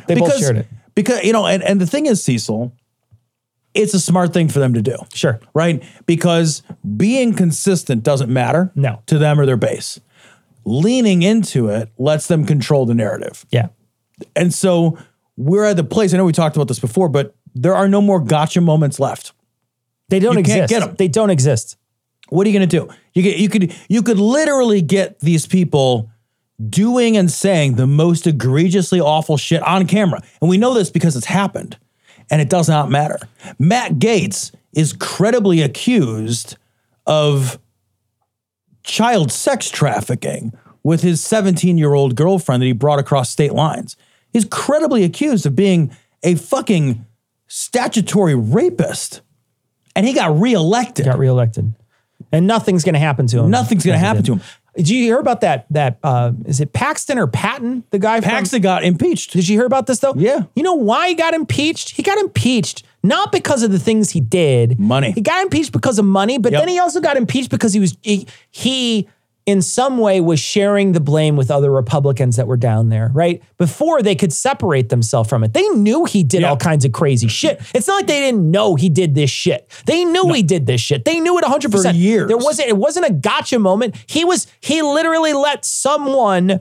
They, 0.06 0.14
they 0.14 0.20
both 0.20 0.38
shared 0.38 0.58
it. 0.58 0.66
Because, 0.94 1.24
you 1.24 1.32
know, 1.32 1.46
and, 1.46 1.62
and 1.62 1.80
the 1.80 1.86
thing 1.86 2.06
is, 2.06 2.22
Cecil, 2.22 2.74
it's 3.74 3.94
a 3.94 4.00
smart 4.00 4.32
thing 4.32 4.48
for 4.48 4.58
them 4.58 4.74
to 4.74 4.82
do. 4.82 4.96
Sure. 5.14 5.40
Right? 5.54 5.82
Because 6.04 6.62
being 6.96 7.32
consistent 7.34 8.02
doesn't 8.02 8.30
matter 8.30 8.72
No. 8.74 9.02
to 9.06 9.16
them 9.16 9.38
or 9.40 9.46
their 9.46 9.56
base. 9.56 10.00
Leaning 10.64 11.22
into 11.22 11.68
it 11.68 11.90
lets 11.96 12.26
them 12.26 12.44
control 12.44 12.84
the 12.86 12.94
narrative. 12.94 13.46
Yeah. 13.50 13.68
And 14.36 14.52
so 14.52 14.98
we're 15.40 15.64
at 15.64 15.76
the 15.76 15.84
place, 15.84 16.12
I 16.12 16.18
know 16.18 16.24
we 16.26 16.32
talked 16.32 16.56
about 16.56 16.68
this 16.68 16.78
before, 16.78 17.08
but 17.08 17.34
there 17.54 17.74
are 17.74 17.88
no 17.88 18.00
more 18.02 18.20
gotcha 18.20 18.60
moments 18.60 19.00
left. 19.00 19.32
They 20.08 20.18
don't 20.18 20.34
You 20.34 20.40
exist. 20.40 20.68
get 20.68 20.82
'em. 20.82 20.94
They 20.98 21.08
don't 21.08 21.30
exist. 21.30 21.76
What 22.28 22.46
are 22.46 22.50
you 22.50 22.58
going 22.58 22.68
to 22.68 22.78
do? 22.78 22.88
You 23.14 23.22
get, 23.22 23.38
you 23.38 23.48
could 23.48 23.74
you 23.88 24.02
could 24.02 24.18
literally 24.18 24.82
get 24.82 25.18
these 25.20 25.46
people 25.46 26.10
doing 26.68 27.16
and 27.16 27.30
saying 27.30 27.76
the 27.76 27.86
most 27.86 28.26
egregiously 28.26 29.00
awful 29.00 29.36
shit 29.38 29.62
on 29.66 29.86
camera. 29.86 30.22
And 30.40 30.50
we 30.50 30.58
know 30.58 30.74
this 30.74 30.90
because 30.90 31.16
it's 31.16 31.26
happened. 31.26 31.78
And 32.30 32.40
it 32.40 32.48
does 32.50 32.68
not 32.68 32.90
matter. 32.90 33.18
Matt 33.58 33.94
Gaetz 33.94 34.52
is 34.74 34.92
credibly 34.92 35.62
accused 35.62 36.56
of 37.06 37.58
child 38.84 39.32
sex 39.32 39.68
trafficking 39.70 40.52
with 40.84 41.02
his 41.02 41.20
17-year-old 41.22 42.14
girlfriend 42.14 42.62
that 42.62 42.66
he 42.66 42.72
brought 42.72 42.98
across 42.98 43.30
state 43.30 43.52
lines. 43.52 43.96
He's 44.32 44.44
credibly 44.44 45.04
accused 45.04 45.46
of 45.46 45.56
being 45.56 45.90
a 46.22 46.34
fucking 46.34 47.04
statutory 47.46 48.34
rapist. 48.34 49.22
And 49.96 50.06
he 50.06 50.12
got 50.12 50.38
reelected. 50.38 51.06
Got 51.06 51.18
reelected. 51.18 51.74
And 52.32 52.46
nothing's 52.46 52.84
gonna 52.84 52.98
happen 52.98 53.26
to 53.28 53.40
him. 53.40 53.50
Nothing's 53.50 53.84
going 53.84 53.98
to 53.98 54.04
happen 54.06 54.22
to 54.24 54.32
him. 54.34 54.40
Did 54.76 54.88
you 54.88 55.02
hear 55.02 55.18
about 55.18 55.40
that? 55.40 55.66
That 55.70 55.98
uh, 56.04 56.32
is 56.44 56.60
it 56.60 56.72
Paxton 56.72 57.18
or 57.18 57.26
Patton, 57.26 57.82
the 57.90 57.98
guy 57.98 58.20
from 58.20 58.30
Paxton 58.30 58.62
got 58.62 58.84
impeached. 58.84 59.32
Did 59.32 59.48
you 59.48 59.56
hear 59.58 59.66
about 59.66 59.86
this 59.88 59.98
though? 59.98 60.14
Yeah. 60.16 60.44
You 60.54 60.62
know 60.62 60.74
why 60.74 61.08
he 61.08 61.14
got 61.14 61.34
impeached? 61.34 61.90
He 61.90 62.02
got 62.04 62.18
impeached 62.18 62.84
not 63.02 63.32
because 63.32 63.62
of 63.64 63.72
the 63.72 63.78
things 63.80 64.10
he 64.10 64.20
did. 64.20 64.78
Money. 64.78 65.10
He 65.10 65.22
got 65.22 65.42
impeached 65.42 65.72
because 65.72 65.98
of 65.98 66.04
money, 66.04 66.38
but 66.38 66.52
Yep. 66.52 66.60
then 66.60 66.68
he 66.68 66.78
also 66.78 67.00
got 67.00 67.16
impeached 67.16 67.50
because 67.50 67.72
he 67.72 67.80
was 67.80 67.96
he, 68.02 68.28
he 68.50 69.08
in 69.46 69.62
some 69.62 69.98
way 69.98 70.20
was 70.20 70.38
sharing 70.38 70.92
the 70.92 71.00
blame 71.00 71.34
with 71.36 71.50
other 71.50 71.70
Republicans 71.70 72.36
that 72.36 72.46
were 72.46 72.56
down 72.58 72.88
there, 72.88 73.10
right? 73.14 73.42
Before 73.58 74.02
they 74.02 74.14
could 74.14 74.32
separate 74.32 74.90
themselves 74.90 75.28
from 75.28 75.42
it. 75.42 75.54
They 75.54 75.66
knew 75.70 76.04
he 76.04 76.22
did 76.22 76.42
Yeah. 76.42 76.50
all 76.50 76.56
kinds 76.56 76.84
of 76.84 76.92
crazy 76.92 77.26
shit. 77.26 77.60
It's 77.74 77.88
not 77.88 77.96
like 77.96 78.06
they 78.06 78.20
didn't 78.20 78.50
know 78.50 78.74
he 78.76 78.88
did 78.88 79.14
this 79.14 79.30
shit. 79.30 79.68
They 79.86 80.04
knew 80.04 80.30
he 80.32 80.42
did 80.42 80.66
this 80.66 80.80
shit. 80.80 81.04
They 81.04 81.18
knew 81.20 81.38
it 81.38 81.44
100%. 81.44 81.82
For 81.94 81.96
years. 81.96 82.28
There 82.28 82.36
wasn't 82.36 82.68
it 82.68 82.76
wasn't 82.76 83.06
a 83.06 83.12
gotcha 83.12 83.58
moment. 83.58 83.96
He 84.06 84.24
was 84.24 84.46
he 84.60 84.82
literally 84.82 85.32
let 85.32 85.64
someone 85.64 86.60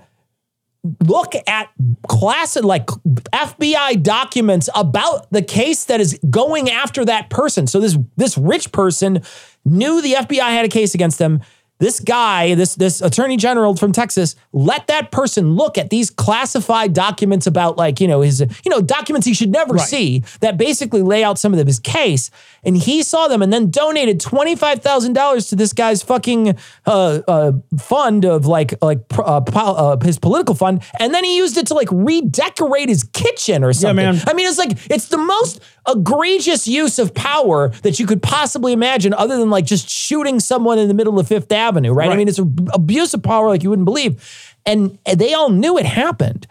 look 1.05 1.33
at 1.47 1.69
class 2.07 2.55
like 2.55 2.87
FBI 2.87 4.01
documents 4.01 4.69
about 4.73 5.29
the 5.31 5.41
case 5.41 5.83
that 5.85 5.99
is 5.99 6.17
going 6.29 6.69
after 6.69 7.03
that 7.05 7.29
person. 7.29 7.67
So 7.67 7.79
this 7.81 7.97
this 8.15 8.37
rich 8.37 8.71
person 8.71 9.21
knew 9.65 10.01
the 10.01 10.13
FBI 10.13 10.49
had 10.49 10.63
a 10.65 10.69
case 10.69 10.95
against 10.95 11.19
them. 11.19 11.41
This 11.79 11.99
guy, 12.01 12.55
this 12.55 12.75
this 12.75 13.01
attorney 13.01 13.37
general 13.37 13.75
from 13.75 13.91
Texas, 13.93 14.35
let 14.51 14.87
that 14.87 15.11
person 15.11 15.53
look 15.55 15.77
at 15.77 15.89
these 15.89 16.09
classified 16.09 16.93
documents 16.93 17.47
about 17.47 17.77
like, 17.77 18.01
you 18.01 18.07
know, 18.07 18.19
his 18.21 18.41
you 18.41 18.69
know, 18.69 18.81
documents 18.81 19.25
he 19.25 19.33
should 19.33 19.49
never 19.51 19.75
Right. 19.75 19.87
see 19.87 20.23
that 20.41 20.57
basically 20.57 21.01
lay 21.01 21.23
out 21.23 21.39
some 21.39 21.53
of 21.53 21.65
his 21.65 21.79
case. 21.79 22.31
And 22.65 22.75
he 22.75 23.01
saw 23.01 23.29
them 23.29 23.41
and 23.41 23.53
then 23.53 23.69
donated 23.71 24.19
$25,000 24.19 25.49
to 25.49 25.55
this 25.55 25.71
guy's 25.71 26.03
fucking 26.03 26.57
uh, 26.85 27.21
uh, 27.27 27.51
fund 27.77 28.25
of 28.25 28.45
like 28.45 28.73
like 28.81 28.99
uh, 29.17 29.39
po- 29.41 29.73
uh, 29.75 29.97
his 30.03 30.19
political 30.19 30.55
fund, 30.55 30.83
and 30.99 31.13
then 31.13 31.23
he 31.23 31.37
used 31.37 31.55
it 31.57 31.67
to 31.67 31.73
like 31.73 31.87
redecorate 31.91 32.89
his 32.89 33.03
kitchen 33.05 33.63
or 33.63 33.71
something. 33.73 34.03
Yeah, 34.05 34.11
man. 34.11 34.21
I 34.27 34.33
mean, 34.33 34.47
it's 34.47 34.57
like 34.57 34.71
it's 34.91 35.07
the 35.07 35.17
most 35.17 35.61
egregious 35.87 36.67
use 36.67 36.99
of 36.99 37.13
power 37.13 37.69
that 37.83 37.99
you 37.99 38.05
could 38.05 38.21
possibly 38.21 38.73
imagine, 38.73 39.13
other 39.13 39.37
than 39.37 39.49
like 39.49 39.65
just 39.65 39.89
shooting 39.89 40.39
someone 40.41 40.77
in 40.77 40.87
the 40.87 40.93
middle 40.93 41.17
of 41.19 41.27
Fifth 41.27 41.51
Avenue, 41.51 41.68
right? 41.75 42.09
I 42.09 42.15
mean, 42.15 42.27
it's 42.27 42.39
an 42.39 42.67
abuse 42.73 43.13
of 43.13 43.23
power 43.23 43.47
like 43.47 43.63
you 43.63 43.69
wouldn't 43.69 43.85
believe, 43.85 44.55
and 44.65 44.97
they 45.15 45.33
all 45.33 45.49
knew 45.49 45.77
it 45.77 45.85
happened. 45.85 46.47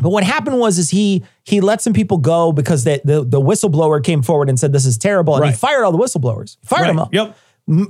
But 0.00 0.10
what 0.10 0.24
happened 0.24 0.58
was 0.58 0.78
is 0.78 0.90
he 0.90 1.24
he 1.44 1.60
let 1.60 1.82
some 1.82 1.92
people 1.92 2.18
go 2.18 2.52
because 2.52 2.84
the 2.84 3.00
the, 3.04 3.24
the 3.24 3.40
whistleblower 3.40 4.02
came 4.02 4.22
forward 4.22 4.48
and 4.48 4.58
said 4.58 4.72
this 4.72 4.86
is 4.86 4.96
terrible, 4.98 5.36
and 5.36 5.44
he 5.46 5.52
fired 5.52 5.84
all 5.84 5.92
the 5.92 5.98
whistleblowers. 5.98 6.56
Fired 6.64 6.88
them 6.88 6.96
Right. 6.98 7.02
all 7.04 7.10
Yep. 7.12 7.36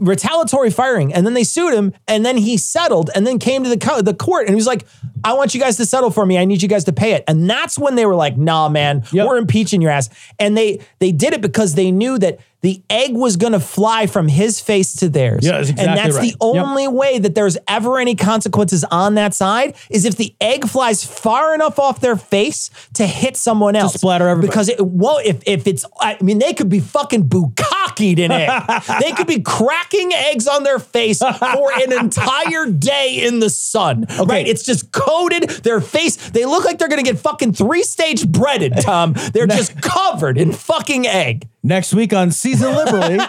retaliatory 0.00 0.70
firing 0.70 1.14
and 1.14 1.24
then 1.24 1.32
they 1.34 1.44
sued 1.44 1.72
him 1.72 1.92
and 2.06 2.24
then 2.26 2.36
he 2.36 2.56
settled 2.58 3.08
and 3.14 3.26
then 3.26 3.38
came 3.38 3.62
to 3.64 3.68
the 3.70 3.78
co- 3.78 4.02
the 4.02 4.12
court 4.12 4.42
and 4.42 4.50
he 4.50 4.54
was 4.54 4.66
like 4.66 4.84
I 5.24 5.32
want 5.34 5.54
you 5.54 5.60
guys 5.60 5.76
to 5.78 5.86
settle 5.86 6.10
for 6.10 6.26
me 6.26 6.36
I 6.36 6.44
need 6.44 6.60
you 6.62 6.68
guys 6.68 6.84
to 6.84 6.92
pay 6.92 7.12
it 7.12 7.24
and 7.26 7.48
that's 7.48 7.78
when 7.78 7.94
they 7.94 8.04
were 8.04 8.14
like 8.16 8.36
nah 8.36 8.68
man 8.68 9.04
Yep. 9.12 9.26
we're 9.26 9.38
impeaching 9.38 9.80
your 9.80 9.90
ass 9.90 10.10
and 10.38 10.54
they 10.56 10.80
they 10.98 11.12
did 11.12 11.32
it 11.32 11.40
because 11.40 11.74
they 11.76 11.90
knew 11.90 12.18
that 12.18 12.40
the 12.62 12.82
egg 12.90 13.14
was 13.14 13.36
going 13.36 13.52
to 13.54 13.60
fly 13.60 14.06
from 14.06 14.28
his 14.28 14.60
face 14.60 14.94
to 14.96 15.08
theirs 15.08 15.44
Yeah, 15.46 15.58
that's 15.58 15.68
and 15.70 15.78
that's 15.78 16.14
right. 16.16 16.22
the 16.38 16.50
Yep. 16.54 16.64
only 16.64 16.88
way 16.88 17.18
that 17.18 17.34
there's 17.34 17.56
ever 17.68 17.98
any 17.98 18.14
consequences 18.14 18.84
on 18.90 19.14
that 19.14 19.32
side 19.34 19.74
is 19.88 20.04
if 20.04 20.16
the 20.16 20.34
egg 20.40 20.66
flies 20.68 21.04
far 21.04 21.54
enough 21.54 21.78
off 21.78 22.00
their 22.00 22.16
face 22.16 22.68
to 22.94 23.06
hit 23.06 23.36
someone 23.36 23.76
else 23.76 23.94
splatter 23.94 24.28
everybody. 24.28 24.48
because 24.50 24.68
it 24.68 24.84
won't 24.84 25.24
if 25.26 25.42
if 25.46 25.66
it's 25.66 25.84
I 26.00 26.16
mean 26.20 26.38
they 26.38 26.52
could 26.52 26.68
be 26.68 26.80
fucking 26.80 27.28
bukkakied 27.28 28.18
in 28.18 28.30
egg. 28.30 28.50
they 29.00 29.12
could 29.12 29.26
be 29.26 29.40
cracking 29.40 30.12
eggs 30.12 30.46
on 30.46 30.62
their 30.62 30.78
face 30.78 31.18
for 31.20 31.72
an 31.72 31.92
entire 31.92 32.66
day 32.66 33.22
in 33.26 33.40
the 33.40 33.50
sun. 33.50 34.06
Right? 34.24 34.46
It's 34.46 34.64
just 34.64 34.92
coated 34.92 35.48
their 35.64 35.80
face. 35.80 36.16
They 36.30 36.44
look 36.44 36.64
like 36.64 36.78
they're 36.78 36.88
gonna 36.88 37.02
get 37.02 37.18
fucking 37.18 37.54
three 37.54 37.82
stage 37.82 38.26
breaded, 38.28 38.74
Tom. 38.80 39.14
They're 39.32 39.46
just 39.60 39.80
covered 39.80 40.36
in 40.38 40.52
fucking 40.52 41.06
egg. 41.06 41.48
Next 41.62 41.92
week 41.92 42.12
on 42.14 42.30
Season 42.30 42.74
Liberally. 42.74 43.18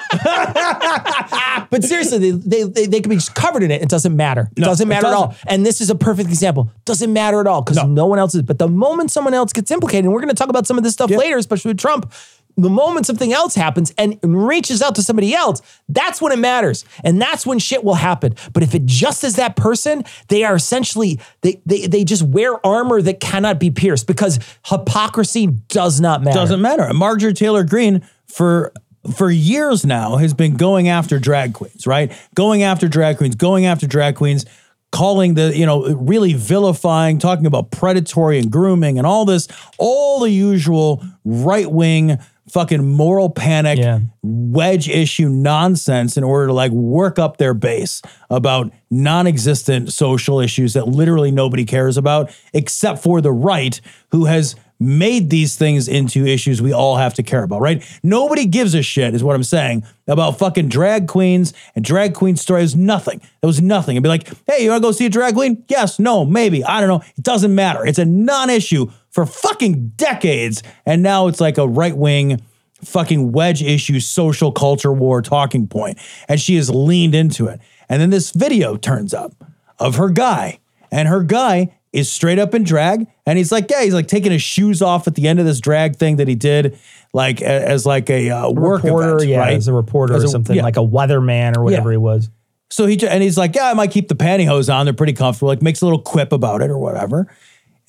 But 1.71 1.85
seriously, 1.85 2.31
they, 2.31 2.63
they, 2.63 2.85
they, 2.85 2.99
can 2.99 3.09
be 3.09 3.15
just 3.15 3.33
covered 3.33 3.63
in 3.63 3.71
it. 3.71 3.81
It 3.81 3.87
doesn't 3.87 4.13
matter. 4.13 4.49
It 4.57 4.59
No, 4.59 4.65
doesn't 4.65 4.87
it 4.87 4.89
matter 4.89 5.07
at 5.07 5.13
all. 5.13 5.35
And 5.47 5.65
this 5.65 5.79
is 5.79 5.89
a 5.89 5.95
perfect 5.95 6.27
example. 6.27 6.69
Doesn't 6.83 7.13
matter 7.13 7.39
at 7.39 7.47
all 7.47 7.61
because 7.61 7.77
No. 7.77 7.85
no. 7.87 8.05
one 8.07 8.19
else 8.19 8.35
is. 8.35 8.41
But 8.41 8.59
the 8.59 8.67
moment 8.67 9.09
someone 9.09 9.33
else 9.33 9.53
gets 9.53 9.71
implicated, 9.71 10.03
and 10.03 10.13
we're 10.13 10.19
going 10.19 10.35
to 10.35 10.35
talk 10.35 10.49
about 10.49 10.67
some 10.67 10.77
of 10.77 10.83
this 10.83 10.91
stuff 10.91 11.09
later, 11.09 11.37
especially 11.37 11.69
with 11.69 11.79
Trump. 11.79 12.11
The 12.57 12.69
moment 12.69 13.05
something 13.05 13.33
else 13.33 13.55
happens 13.55 13.93
and 13.97 14.19
reaches 14.23 14.81
out 14.81 14.95
to 14.95 15.03
somebody 15.03 15.33
else, 15.33 15.61
that's 15.89 16.21
when 16.21 16.31
it 16.31 16.39
matters. 16.39 16.85
And 17.03 17.21
that's 17.21 17.45
when 17.45 17.59
shit 17.59 17.83
will 17.83 17.95
happen. 17.95 18.35
But 18.53 18.63
if 18.63 18.75
it 18.75 18.85
just 18.85 19.23
is 19.23 19.35
that 19.35 19.55
person, 19.55 20.03
they 20.27 20.43
are 20.43 20.55
essentially, 20.55 21.19
they, 21.41 21.61
they, 21.65 21.87
they 21.87 22.03
just 22.03 22.23
wear 22.23 22.65
armor 22.65 23.01
that 23.01 23.19
cannot 23.19 23.59
be 23.59 23.71
pierced 23.71 24.07
because 24.07 24.39
hypocrisy 24.65 25.47
does 25.47 26.01
not 26.01 26.23
matter. 26.23 26.37
Doesn't 26.37 26.61
matter. 26.61 26.91
Marjorie 26.93 27.33
Taylor 27.33 27.63
Greene 27.63 28.01
for 28.27 28.73
for 29.15 29.31
years 29.31 29.83
now 29.83 30.17
has 30.17 30.33
been 30.33 30.57
going 30.57 30.87
after 30.87 31.17
drag 31.17 31.53
queens, 31.53 31.87
right? 31.87 32.11
Going 32.35 32.61
after 32.61 32.87
drag 32.87 33.17
queens, 33.17 33.33
going 33.33 33.65
after 33.65 33.87
drag 33.87 34.15
queens, 34.15 34.45
calling 34.91 35.33
the, 35.33 35.57
you 35.57 35.65
know, 35.65 35.85
really 35.95 36.33
vilifying, 36.33 37.17
talking 37.17 37.45
about 37.45 37.71
predatory 37.71 38.37
and 38.37 38.51
grooming 38.51 38.97
and 38.97 39.07
all 39.07 39.25
this, 39.25 39.47
all 39.79 40.19
the 40.19 40.29
usual 40.29 41.03
right-wing 41.25 42.19
fucking 42.51 42.85
moral 42.87 43.29
panic, 43.29 43.79
Yeah. 43.79 43.99
wedge 44.23 44.89
issue 44.89 45.29
nonsense 45.29 46.17
in 46.17 46.23
order 46.23 46.47
to 46.47 46.53
like 46.53 46.71
work 46.71 47.17
up 47.19 47.37
their 47.37 47.53
base 47.53 48.01
about 48.29 48.71
non 48.89 49.27
existent 49.27 49.93
social 49.93 50.39
issues 50.39 50.73
that 50.73 50.87
literally 50.87 51.31
nobody 51.31 51.65
cares 51.65 51.97
about 51.97 52.29
except 52.53 53.01
for 53.01 53.21
the 53.21 53.31
right 53.31 53.79
who 54.11 54.25
has 54.25 54.55
made 54.83 55.29
these 55.29 55.55
things 55.55 55.87
into 55.87 56.25
issues 56.25 56.59
we 56.59 56.73
all 56.73 56.95
have 56.95 57.13
to 57.13 57.21
care 57.21 57.43
about, 57.43 57.61
right? 57.61 57.83
Nobody 58.01 58.47
gives 58.47 58.73
a 58.73 58.81
shit, 58.81 59.13
is 59.13 59.23
what 59.23 59.35
I'm 59.35 59.43
saying, 59.43 59.83
about 60.07 60.39
fucking 60.39 60.69
drag 60.69 61.07
queens 61.07 61.53
and 61.75 61.85
drag 61.85 62.15
queen 62.15 62.35
stories. 62.35 62.75
Nothing. 62.75 63.21
It 63.43 63.45
was 63.45 63.61
nothing. 63.61 63.95
It'd 63.95 64.01
be 64.01 64.09
like, 64.09 64.27
hey, 64.47 64.63
you 64.63 64.71
wanna 64.71 64.81
go 64.81 64.91
see 64.91 65.05
a 65.05 65.09
drag 65.09 65.35
queen? 65.35 65.63
Yes, 65.67 65.99
no, 65.99 66.25
maybe. 66.25 66.63
I 66.63 66.79
don't 66.79 66.89
know. 66.89 67.03
It 67.15 67.21
doesn't 67.23 67.53
matter. 67.53 67.85
It's 67.85 67.99
a 67.99 68.05
non 68.05 68.49
issue 68.49 68.89
for 69.11 69.25
fucking 69.25 69.89
decades. 69.95 70.63
And 70.85 71.03
now 71.03 71.27
it's 71.27 71.39
like 71.39 71.57
a 71.57 71.67
right 71.67 71.95
wing 71.95 72.41
fucking 72.83 73.31
wedge 73.31 73.61
issue 73.61 73.99
social 73.99 74.51
culture 74.51 74.91
war 74.91 75.21
talking 75.21 75.67
point. 75.67 75.99
and 76.27 76.39
she 76.41 76.55
has 76.55 76.67
leaned 76.69 77.13
into 77.13 77.45
it 77.45 77.59
and 77.87 78.01
then 78.01 78.09
this 78.09 78.31
video 78.31 78.75
turns 78.75 79.13
up 79.13 79.33
of 79.77 79.97
her 79.97 80.09
guy 80.09 80.57
and 80.91 81.07
her 81.07 81.21
guy 81.21 81.71
is 81.93 82.11
straight 82.11 82.39
up 82.39 82.55
in 82.55 82.63
drag 82.63 83.05
and 83.27 83.37
he's 83.37 83.51
like 83.51 83.69
yeah 83.69 83.83
he's 83.83 83.93
like 83.93 84.07
taking 84.07 84.31
his 84.31 84.41
shoes 84.41 84.81
off 84.81 85.07
at 85.07 85.13
the 85.13 85.27
end 85.27 85.39
of 85.39 85.45
this 85.45 85.59
drag 85.59 85.95
thing 85.95 86.15
that 86.15 86.27
he 86.27 86.33
did 86.33 86.75
like 87.13 87.39
as 87.41 87.85
like 87.85 88.09
a 88.09 88.31
uh, 88.31 88.49
work 88.49 88.81
reporter, 88.83 89.17
event, 89.17 89.29
yeah, 89.29 89.39
right? 89.41 89.53
as 89.53 89.67
a 89.67 89.73
reporter 89.73 90.15
As 90.15 90.23
or 90.23 90.27
something, 90.29 90.55
yeah. 90.55 90.63
like 90.63 90.77
a 90.77 90.79
weatherman 90.79 91.55
or 91.57 91.63
whatever 91.63 91.89
Yeah. 91.91 91.93
he 91.93 91.97
was. 91.97 92.29
So 92.71 92.87
he 92.87 92.97
and 93.05 93.21
he's 93.21 93.37
like, 93.37 93.53
yeah, 93.53 93.69
I 93.69 93.73
might 93.73 93.91
keep 93.91 94.07
the 94.07 94.15
pantyhose 94.15 94.73
on. 94.73 94.85
They're 94.85 94.93
pretty 94.93 95.13
comfortable. 95.13 95.49
Like 95.49 95.61
makes 95.61 95.81
a 95.81 95.85
little 95.85 96.01
quip 96.01 96.31
about 96.31 96.61
it 96.61 96.69
or 96.71 96.77
whatever. 96.77 97.27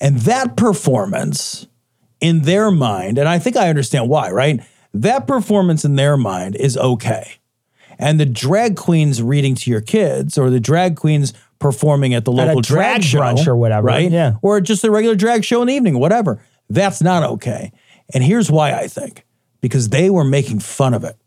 And 0.03 0.17
that 0.19 0.57
performance 0.57 1.65
in 2.19 2.41
their 2.41 2.69
mind, 2.69 3.17
and 3.17 3.27
I 3.27 3.39
think 3.39 3.55
I 3.55 3.69
understand 3.69 4.09
why, 4.09 4.29
right? 4.31 4.59
That 4.93 5.27
performance 5.27 5.85
in 5.85 5.95
their 5.95 6.17
mind 6.17 6.57
is 6.57 6.77
okay. 6.77 7.35
And 7.97 8.19
the 8.19 8.25
drag 8.25 8.75
queens 8.75 9.21
reading 9.21 9.55
to 9.55 9.71
your 9.71 9.79
kids 9.79 10.37
or 10.37 10.49
the 10.49 10.59
drag 10.59 10.97
queens 10.97 11.33
performing 11.57 12.13
at 12.13 12.25
the 12.25 12.33
At 12.33 12.47
local 12.47 12.61
drag 12.61 13.01
drag, 13.01 13.03
show 13.03 13.19
brunch 13.19 13.47
or 13.47 13.55
whatever, 13.55 13.87
right? 13.87 14.11
yeah. 14.11 14.35
Or 14.41 14.59
just 14.59 14.83
a 14.83 14.91
regular 14.91 15.15
drag 15.15 15.45
show 15.45 15.61
in 15.61 15.69
the 15.69 15.73
evening, 15.73 15.97
whatever. 15.97 16.43
That's 16.69 17.01
not 17.01 17.23
okay. 17.23 17.71
And 18.13 18.23
here's 18.23 18.51
why 18.51 18.73
I 18.73 18.87
think 18.87 19.25
because 19.61 19.87
they 19.87 20.09
were 20.09 20.25
making 20.25 20.59
fun 20.59 20.93
of 20.93 21.05
it. 21.05 21.17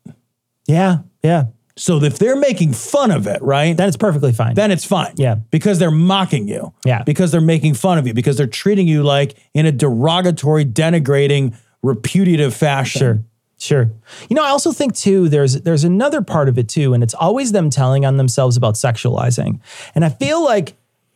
Yeah, 0.66 0.98
yeah. 1.22 1.46
So 1.78 2.02
if 2.02 2.18
they're 2.18 2.36
making 2.36 2.72
fun 2.72 3.10
of 3.10 3.26
it, 3.26 3.42
right? 3.42 3.76
Then 3.76 3.88
it's 3.88 3.98
perfectly 3.98 4.32
fine. 4.32 4.54
then 4.54 4.70
it's 4.70 4.84
fine. 4.84 5.12
Yeah. 5.16 5.36
Because 5.50 5.78
they're 5.78 5.90
mocking 5.90 6.48
you. 6.48 6.72
Yeah. 6.84 7.02
Because 7.02 7.32
they're 7.32 7.40
making 7.42 7.74
fun 7.74 7.98
of 7.98 8.06
you. 8.06 8.14
Because 8.14 8.38
they're 8.38 8.46
treating 8.46 8.88
you 8.88 9.02
like 9.02 9.36
in 9.52 9.66
a 9.66 9.72
derogatory, 9.72 10.64
denigrating, 10.64 11.54
repudiative 11.84 12.54
fashion. 12.54 13.00
Sure. 13.00 13.24
Sure. 13.58 13.90
You 14.28 14.36
know, 14.36 14.44
I 14.44 14.48
also 14.48 14.70
think 14.70 14.94
too, 14.94 15.28
there's 15.30 15.62
there's 15.62 15.84
another 15.84 16.20
part 16.20 16.50
of 16.50 16.58
it 16.58 16.68
too, 16.68 16.92
and 16.92 17.02
it's 17.02 17.14
always 17.14 17.52
them 17.52 17.70
telling 17.70 18.04
on 18.04 18.18
themselves 18.18 18.56
about 18.56 18.74
sexualizing. 18.74 19.60
And 19.94 20.04
I 20.04 20.10
feel 20.10 20.44
like 20.44 20.74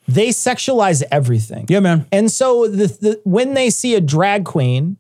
they 0.08 0.28
sexualize 0.28 1.02
everything. 1.10 1.66
Yeah, 1.68 1.80
man. 1.80 2.06
And 2.10 2.30
so 2.30 2.66
the, 2.66 2.86
the 2.86 3.20
when 3.24 3.52
they 3.52 3.68
see 3.68 3.94
a 3.94 4.00
drag 4.00 4.46
queen, 4.46 4.96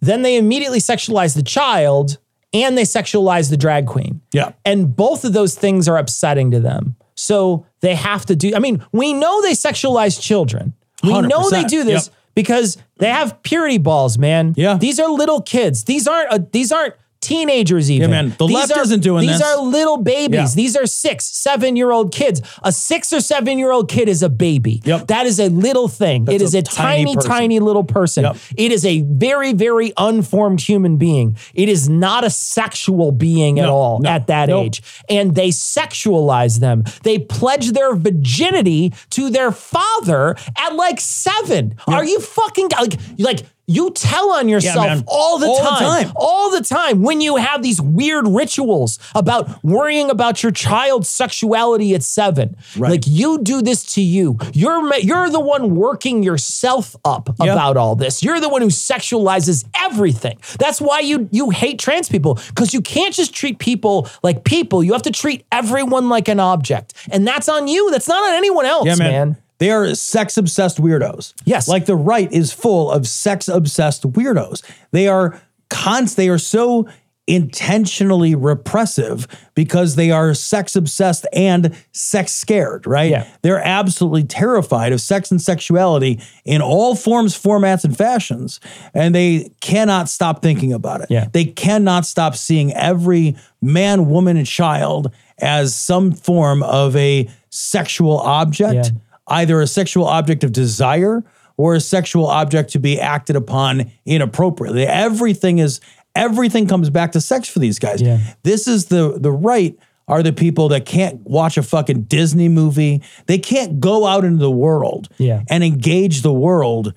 then 0.00 0.22
they 0.22 0.38
immediately 0.38 0.78
sexualize 0.78 1.34
the 1.34 1.42
child 1.42 2.16
and 2.52 2.76
they 2.76 2.82
sexualize 2.82 3.50
the 3.50 3.56
drag 3.56 3.86
queen. 3.86 4.20
Yeah. 4.32 4.52
And 4.64 4.94
both 4.94 5.24
of 5.24 5.32
those 5.32 5.54
things 5.54 5.88
are 5.88 5.96
upsetting 5.96 6.50
to 6.52 6.60
them. 6.60 6.96
So 7.14 7.66
they 7.80 7.94
have 7.94 8.26
to 8.26 8.36
do, 8.36 8.54
I 8.54 8.58
mean, 8.58 8.84
we 8.92 9.12
know 9.12 9.42
they 9.42 9.52
sexualize 9.52 10.20
children. 10.20 10.74
We 11.02 11.20
know 11.20 11.50
they 11.50 11.64
do 11.64 11.84
this 11.84 12.06
Yep. 12.06 12.14
because 12.34 12.78
they 12.98 13.08
have 13.08 13.42
purity 13.42 13.78
balls, 13.78 14.18
man. 14.18 14.54
Yeah. 14.56 14.76
These 14.76 15.00
are 15.00 15.08
little 15.10 15.42
kids. 15.42 15.84
These 15.84 16.06
aren't, 16.06 16.30
uh, 16.30 16.38
these 16.52 16.70
aren't 16.72 16.94
teenagers 17.22 17.90
even. 17.90 18.10
man. 18.10 18.34
The 18.36 18.46
These 18.46 18.56
left 18.56 18.76
are- 18.76 18.82
isn't 18.82 19.00
doing 19.00 19.26
These 19.26 19.38
this. 19.38 19.42
are 19.42 19.62
little 19.62 19.96
babies. 19.96 20.54
Yeah. 20.54 20.62
These 20.62 20.76
are 20.76 20.86
six, 20.86 21.24
seven 21.24 21.76
year 21.76 21.90
old 21.90 22.12
kids. 22.12 22.42
A 22.62 22.72
six 22.72 23.12
or 23.12 23.20
seven 23.20 23.58
year 23.58 23.72
old 23.72 23.88
kid 23.88 24.08
is 24.08 24.22
a 24.22 24.28
baby. 24.28 24.82
Yep. 24.84 25.06
That 25.06 25.24
is 25.26 25.38
a 25.40 25.48
little 25.48 25.88
thing. 25.88 26.26
It 26.28 26.42
is 26.42 26.54
a 26.54 26.58
a 26.58 26.62
tiny 26.62 27.14
tiny, 27.14 27.28
tiny 27.28 27.58
little 27.60 27.84
person. 27.84 28.24
Yep. 28.24 28.36
It 28.56 28.72
is 28.72 28.84
a 28.84 29.00
very, 29.02 29.52
very 29.52 29.92
unformed 29.96 30.60
human 30.60 30.96
being. 30.96 31.36
It 31.54 31.68
is 31.68 31.88
not 31.88 32.24
a 32.24 32.30
sexual 32.30 33.10
being 33.12 33.58
at 33.58 33.68
all 33.68 34.00
no, 34.00 34.10
at 34.10 34.26
that 34.26 34.50
age. 34.50 34.82
And 35.08 35.34
they 35.34 35.48
sexualize 35.48 36.60
them. 36.60 36.84
They 37.04 37.18
pledge 37.18 37.72
their 37.72 37.94
virginity 37.94 38.92
to 39.10 39.30
their 39.30 39.52
father 39.52 40.36
at 40.58 40.74
like 40.74 41.00
seven. 41.00 41.74
Are 41.86 42.04
you 42.04 42.20
fucking 42.20 42.68
like 42.80 42.94
like 43.18 43.40
you 43.66 43.90
tell 43.92 44.32
on 44.32 44.48
yourself 44.48 44.86
man. 44.86 45.04
all 45.06 45.38
the 45.38 45.46
All 45.46 45.54
the 45.56 45.68
time. 45.70 46.04
time. 46.04 46.12
All 46.16 46.50
the 46.50 46.62
time 46.62 47.02
when 47.02 47.20
you 47.20 47.36
have 47.36 47.62
these 47.62 47.80
weird 47.80 48.26
rituals 48.26 48.98
about 49.14 49.62
worrying 49.62 50.10
about 50.10 50.42
your 50.42 50.50
child's 50.52 51.08
sexuality 51.08 51.94
at 51.94 52.02
seven. 52.02 52.56
Right. 52.76 52.90
Like 52.90 53.02
you 53.06 53.38
do 53.42 53.62
this 53.62 53.84
to 53.94 54.02
you. 54.02 54.36
You're 54.52 54.94
you're 54.96 55.30
the 55.30 55.40
one 55.40 55.76
working 55.76 56.22
yourself 56.22 56.96
up 57.04 57.28
Yep. 57.40 57.52
about 57.54 57.76
all 57.76 57.94
this. 57.96 58.22
You're 58.22 58.40
the 58.40 58.48
one 58.48 58.62
who 58.62 58.68
sexualizes 58.68 59.64
everything. 59.74 60.38
That's 60.58 60.80
why 60.80 61.00
you 61.00 61.28
you 61.32 61.50
hate 61.50 61.78
trans 61.78 62.08
people 62.08 62.34
because 62.48 62.74
you 62.74 62.80
can't 62.80 63.14
just 63.14 63.32
treat 63.34 63.58
people 63.58 64.08
like 64.22 64.44
people. 64.44 64.82
You 64.82 64.92
have 64.92 65.02
to 65.02 65.10
treat 65.12 65.44
everyone 65.52 66.08
like 66.08 66.28
an 66.28 66.40
object, 66.40 66.94
and 67.10 67.26
that's 67.26 67.48
on 67.48 67.68
you. 67.68 67.90
That's 67.90 68.08
not 68.08 68.22
on 68.28 68.34
anyone 68.34 68.66
else, 68.66 68.86
Yeah, 68.86 68.96
man. 68.96 69.10
man. 69.10 69.36
They 69.62 69.70
are 69.70 69.94
sex 69.94 70.36
obsessed 70.36 70.78
weirdos. 70.78 71.34
Yes. 71.44 71.68
Like 71.68 71.86
the 71.86 71.94
right 71.94 72.30
is 72.32 72.52
full 72.52 72.90
of 72.90 73.06
sex 73.06 73.46
obsessed 73.46 74.02
weirdos. 74.02 74.60
They 74.90 75.06
are 75.06 75.40
cons 75.70 76.16
they 76.16 76.28
are 76.28 76.36
so 76.36 76.88
intentionally 77.28 78.34
repressive 78.34 79.28
because 79.54 79.94
they 79.94 80.10
are 80.10 80.34
sex 80.34 80.74
obsessed 80.74 81.28
and 81.32 81.76
sex 81.92 82.32
scared, 82.32 82.88
right? 82.88 83.12
Yeah. 83.12 83.28
They're 83.42 83.64
absolutely 83.64 84.24
terrified 84.24 84.92
of 84.92 85.00
sex 85.00 85.30
and 85.30 85.40
sexuality 85.40 86.20
in 86.44 86.60
all 86.60 86.96
forms, 86.96 87.40
formats, 87.40 87.84
and 87.84 87.96
fashions. 87.96 88.58
And 88.94 89.14
they 89.14 89.52
cannot 89.60 90.08
stop 90.08 90.42
thinking 90.42 90.72
about 90.72 91.02
it. 91.02 91.06
Yeah. 91.08 91.28
They 91.32 91.44
cannot 91.44 92.04
stop 92.04 92.34
seeing 92.34 92.72
every 92.72 93.36
man, 93.60 94.08
woman, 94.10 94.36
and 94.36 94.44
child 94.44 95.12
as 95.38 95.76
some 95.76 96.10
form 96.10 96.64
of 96.64 96.96
a 96.96 97.30
sexual 97.50 98.18
object, 98.18 98.86
Yeah. 98.86 98.98
Either 99.26 99.60
a 99.60 99.66
sexual 99.66 100.04
object 100.06 100.44
of 100.44 100.52
desire 100.52 101.24
or 101.56 101.74
a 101.74 101.80
sexual 101.80 102.26
object 102.26 102.70
to 102.72 102.78
be 102.78 102.98
acted 103.00 103.36
upon 103.36 103.90
inappropriately. 104.04 104.86
Everything 104.86 105.58
is 105.58 105.80
everything 106.14 106.66
comes 106.66 106.90
back 106.90 107.12
to 107.12 107.20
sex 107.20 107.48
for 107.48 107.58
these 107.58 107.78
guys. 107.78 108.02
Yeah. 108.02 108.18
This 108.42 108.66
is 108.68 108.86
the 108.86 109.16
the 109.18 109.32
right 109.32 109.78
are 110.08 110.22
the 110.22 110.32
people 110.32 110.68
that 110.68 110.84
can't 110.84 111.20
watch 111.22 111.56
a 111.56 111.62
fucking 111.62 112.02
Disney 112.02 112.48
movie. 112.48 113.02
They 113.26 113.38
can't 113.38 113.78
go 113.80 114.04
out 114.06 114.24
into 114.24 114.38
the 114.40 114.50
world 114.50 115.08
Yeah. 115.18 115.42
and 115.48 115.62
engage 115.62 116.22
the 116.22 116.32
world 116.32 116.92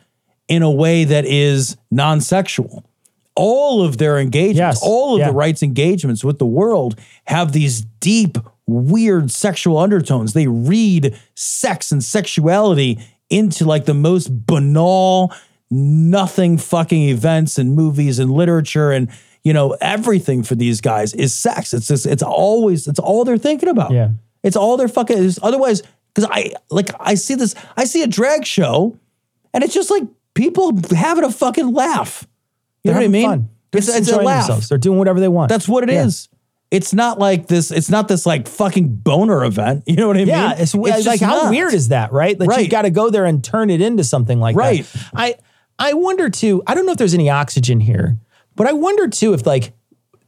in 0.48 0.64
a 0.64 0.72
way 0.72 1.04
that 1.06 1.24
is 1.26 1.78
non-sexual. 1.92 2.84
All 3.36 3.84
of 3.84 3.98
their 3.98 4.18
engagements, 4.18 4.80
Yes. 4.80 4.80
all 4.82 5.14
of 5.16 5.20
Yeah. 5.20 5.28
the 5.28 5.34
rights 5.34 5.62
engagements 5.62 6.24
with 6.24 6.40
the 6.40 6.46
world 6.46 6.96
have 7.26 7.52
these 7.52 7.82
deep, 8.00 8.38
weird 8.68 9.32
sexual 9.32 9.78
undertones. 9.78 10.34
They 10.34 10.48
read 10.48 11.18
sex 11.36 11.92
and 11.92 12.04
sexuality 12.04 13.00
into 13.30 13.66
like 13.66 13.86
the 13.86 13.94
most 13.94 14.46
banal, 14.46 15.34
nothing 15.70 16.58
fucking 16.58 17.04
events 17.10 17.58
and 17.58 17.74
movies 17.76 18.20
and 18.20 18.32
literature 18.32 18.92
and 18.92 19.10
you 19.44 19.54
know 19.54 19.78
everything 19.82 20.42
for 20.44 20.56
these 20.56 20.82
guys 20.82 21.14
is 21.14 21.34
sex. 21.34 21.74
It's 21.74 21.88
just 21.88 22.06
it's 22.06 22.24
always 22.24 22.88
it's 22.88 23.00
all 23.00 23.24
they're 23.24 23.38
thinking 23.38 23.70
about. 23.70 23.92
Yeah. 23.92 24.10
It's 24.44 24.56
all 24.56 24.78
they're 24.78 24.88
fucking. 24.88 25.24
It's, 25.24 25.40
otherwise, 25.42 25.82
because 26.14 26.30
I 26.32 26.54
like 26.70 26.90
I 27.00 27.16
see 27.16 27.36
this, 27.36 27.56
I 27.76 27.86
see 27.86 28.04
a 28.04 28.08
drag 28.08 28.46
show, 28.46 28.98
and 29.54 29.64
it's 29.64 29.74
just 29.74 29.90
like 29.90 30.04
people 30.36 30.72
having 30.92 31.24
a 31.24 31.32
fucking 31.32 31.74
laugh. 31.74 32.28
You 32.84 32.92
know 32.92 32.98
what 32.98 33.06
I 33.06 33.08
mean? 33.08 33.30
Fun. 33.30 33.50
They're 33.72 33.80
It's, 33.80 33.90
it's 33.90 34.12
a 34.12 34.22
laugh. 34.22 34.46
themselves. 34.46 34.70
They're 34.70 34.78
doing 34.78 35.00
whatever 35.00 35.20
they 35.20 35.28
want. 35.28 35.50
That's 35.50 35.68
what 35.68 35.84
it 35.84 35.90
is. 35.90 36.30
Yeah. 36.72 36.78
It's 36.78 36.94
not 36.94 37.20
like 37.20 37.48
this. 37.48 37.72
It's 37.72 37.90
not 37.90 38.08
this 38.08 38.26
like 38.26 38.48
fucking 38.48 38.96
boner 38.98 39.46
event. 39.46 39.84
You 39.88 39.96
know 39.96 40.08
what 40.08 40.18
I 40.18 40.20
mean? 40.20 40.28
Yeah, 40.30 40.54
it's, 40.58 40.74
it's 40.76 41.06
like 41.08 41.22
how 41.22 41.44
not. 41.44 41.52
weird 41.52 41.74
is 41.74 41.90
that, 41.90 42.12
right? 42.12 42.38
Like 42.40 42.50
you 42.50 42.56
Right. 42.56 42.70
got 42.70 42.82
to 42.84 42.90
go 42.90 43.10
there 43.10 43.26
and 43.26 43.44
turn 43.44 43.70
it 43.70 43.82
into 43.82 44.04
something 44.04 44.40
like 44.40 44.56
Right. 44.56 44.84
that. 44.86 45.10
I 45.16 45.36
I 45.80 45.94
wonder 45.94 46.30
too. 46.30 46.64
I 46.68 46.74
don't 46.74 46.86
know 46.86 46.92
if 46.94 46.98
there's 46.98 47.14
any 47.14 47.30
oxygen 47.30 47.80
here, 47.80 48.18
but 48.56 48.68
I 48.68 48.74
wonder 48.74 49.08
too 49.08 49.34
if 49.34 49.46
like 49.46 49.74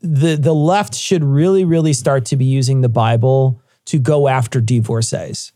the 0.01 0.35
the 0.35 0.53
left 0.53 0.93
should 0.95 1.23
really 1.23 1.65
really 1.65 1.93
start 1.93 2.25
to 2.25 2.35
be 2.37 2.45
using 2.45 2.81
the 2.81 2.89
Bible 2.89 3.61
to 3.85 3.97
go 3.99 4.27
after 4.27 4.61
divorcees 4.61 5.51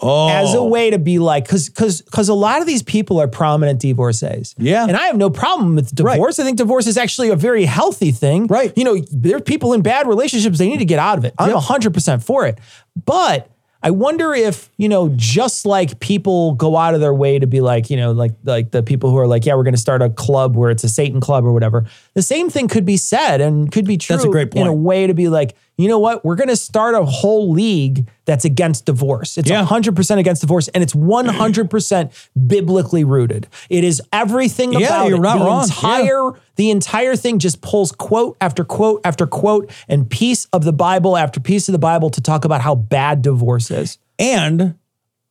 Oh, 0.00 0.28
as 0.28 0.54
a 0.54 0.58
oh. 0.58 0.66
way 0.66 0.90
to 0.90 0.98
be 0.98 1.18
like 1.18 1.44
because 1.44 1.68
because 1.68 2.02
because 2.02 2.28
a 2.28 2.34
lot 2.34 2.60
of 2.60 2.66
these 2.66 2.82
people 2.82 3.20
are 3.20 3.28
prominent 3.28 3.80
divorcees. 3.80 4.54
Yeah. 4.58 4.86
and 4.86 4.96
I 4.96 5.06
have 5.06 5.16
no 5.16 5.30
problem 5.30 5.74
with 5.74 5.94
divorce. 5.94 6.38
I 6.38 6.44
think 6.44 6.58
divorce 6.58 6.86
is 6.86 6.96
actually 6.96 7.30
a 7.30 7.36
very 7.36 7.64
healthy 7.64 8.12
thing. 8.12 8.46
Right. 8.46 8.72
You 8.76 8.84
know, 8.84 8.98
there 9.10 9.36
are 9.36 9.40
people 9.40 9.72
in 9.72 9.82
bad 9.82 10.06
relationships. 10.06 10.58
They 10.58 10.68
need 10.68 10.78
to 10.78 10.84
get 10.84 10.98
out 10.98 11.18
of 11.18 11.24
it. 11.24 11.34
I'm 11.38 11.50
Yep. 11.50 11.58
hundred 11.58 11.94
percent 11.94 12.22
for 12.22 12.46
it, 12.46 12.58
but. 13.04 13.50
I 13.82 13.92
wonder 13.92 14.34
if, 14.34 14.68
you 14.76 14.90
know, 14.90 15.10
just 15.16 15.64
like 15.64 16.00
people 16.00 16.52
go 16.52 16.76
out 16.76 16.92
of 16.92 17.00
their 17.00 17.14
way 17.14 17.38
to 17.38 17.46
be 17.46 17.62
like, 17.62 17.88
you 17.88 17.96
know, 17.96 18.12
like 18.12 18.32
like 18.44 18.72
the 18.72 18.82
people 18.82 19.08
who 19.08 19.16
are 19.16 19.26
like, 19.26 19.46
yeah, 19.46 19.54
we're 19.54 19.62
going 19.62 19.72
to 19.72 19.80
start 19.80 20.02
a 20.02 20.10
club 20.10 20.54
where 20.54 20.70
it's 20.70 20.84
a 20.84 20.88
Satan 20.88 21.18
club 21.18 21.46
or 21.46 21.52
whatever. 21.54 21.86
The 22.12 22.20
same 22.20 22.50
thing 22.50 22.68
could 22.68 22.84
be 22.84 22.98
said 22.98 23.40
and 23.40 23.72
could 23.72 23.86
be 23.86 23.96
true 23.96 24.16
That's 24.16 24.26
a 24.26 24.28
great 24.28 24.50
point. 24.50 24.66
in 24.66 24.66
a 24.66 24.74
way 24.74 25.06
to 25.06 25.14
be 25.14 25.28
like, 25.30 25.56
you 25.82 25.88
know 25.88 25.98
what? 25.98 26.24
We're 26.24 26.34
going 26.36 26.48
to 26.48 26.56
start 26.56 26.94
a 26.94 27.04
whole 27.04 27.50
league 27.50 28.08
that's 28.24 28.44
against 28.44 28.86
divorce. 28.86 29.38
It's 29.38 29.48
Yeah. 29.50 29.64
100% 29.64 30.18
against 30.18 30.40
divorce 30.42 30.68
and 30.68 30.82
it's 30.82 30.94
100% 30.94 32.10
biblically 32.46 33.04
rooted. 33.04 33.48
It 33.68 33.84
is 33.84 34.00
everything 34.12 34.72
Yeah, 34.72 34.86
about 34.86 35.08
you're 35.08 35.18
it. 35.18 35.20
not 35.22 35.38
the 35.38 35.44
wrong. 35.44 35.62
entire 35.64 36.32
the 36.56 36.70
entire 36.70 37.16
thing 37.16 37.38
just 37.38 37.62
pulls 37.62 37.90
quote 37.92 38.36
after 38.40 38.64
quote 38.64 39.00
after 39.04 39.26
quote 39.26 39.70
and 39.88 40.08
piece 40.10 40.44
of 40.52 40.64
the 40.64 40.72
Bible 40.72 41.16
after 41.16 41.40
piece 41.40 41.68
of 41.68 41.72
the 41.72 41.78
Bible 41.78 42.10
to 42.10 42.20
talk 42.20 42.44
about 42.44 42.60
how 42.60 42.74
bad 42.74 43.22
divorce 43.22 43.70
is. 43.70 43.96
And 44.18 44.74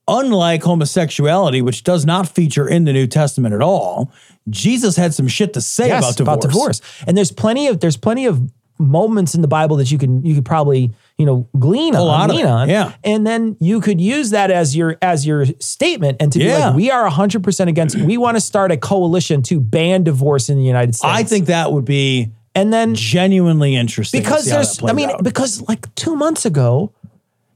unlike 0.07 0.63
homosexuality, 0.63 1.62
which 1.62 1.83
does 1.83 2.05
not 2.05 2.27
feature 2.27 2.67
in 2.67 2.85
the 2.85 2.93
New 2.93 3.05
Testament 3.05 3.53
at 3.53 3.62
all, 3.62 4.12
Jesus 4.49 4.95
had 4.95 5.13
some 5.13 5.27
shit 5.27 5.53
to 5.53 5.62
say 5.62 5.89
Yes, 5.89 6.19
about 6.19 6.41
divorce. 6.41 6.81
And 7.05 7.15
there's 7.15 7.31
plenty 7.31 7.67
of 7.67 7.79
there's 7.79 7.97
plenty 7.97 8.25
of 8.25 8.41
moments 8.79 9.35
in 9.35 9.41
the 9.41 9.47
Bible 9.47 9.75
that 9.75 9.91
you 9.91 9.97
can 9.97 10.25
you 10.25 10.33
could 10.33 10.45
probably 10.45 10.91
you 11.17 11.25
know 11.25 11.47
glean 11.59 11.93
a 11.95 12.01
on, 12.01 12.29
lean 12.29 12.45
on, 12.45 12.69
yeah. 12.69 12.93
and 13.03 13.27
then 13.27 13.57
you 13.59 13.81
could 13.81 13.99
use 13.99 14.29
that 14.29 14.49
as 14.49 14.75
your 14.75 14.97
as 15.01 15.27
your 15.27 15.45
statement 15.59 16.17
and 16.21 16.31
to 16.31 16.39
be 16.39 16.51
like, 16.51 16.75
we 16.75 16.89
are 16.89 17.03
100 17.03 17.43
percent 17.43 17.69
against. 17.69 17.97
We 17.97 18.17
want 18.17 18.37
to 18.37 18.41
start 18.41 18.71
a 18.71 18.77
coalition 18.77 19.41
to 19.43 19.59
ban 19.59 20.03
divorce 20.03 20.49
in 20.49 20.57
the 20.57 20.63
United 20.63 20.95
States. 20.95 21.13
I 21.13 21.23
think 21.23 21.47
that 21.47 21.73
would 21.73 21.85
be 21.85 22.31
and 22.55 22.73
then 22.73 22.95
genuinely 22.95 23.75
interesting. 23.75 24.21
because 24.21 24.45
there's 24.45 24.81
I 24.81 24.93
mean 24.93 25.09
out. 25.09 25.23
because 25.23 25.61
like 25.67 25.93
2 25.95 26.15
months 26.15 26.45
ago 26.45 26.93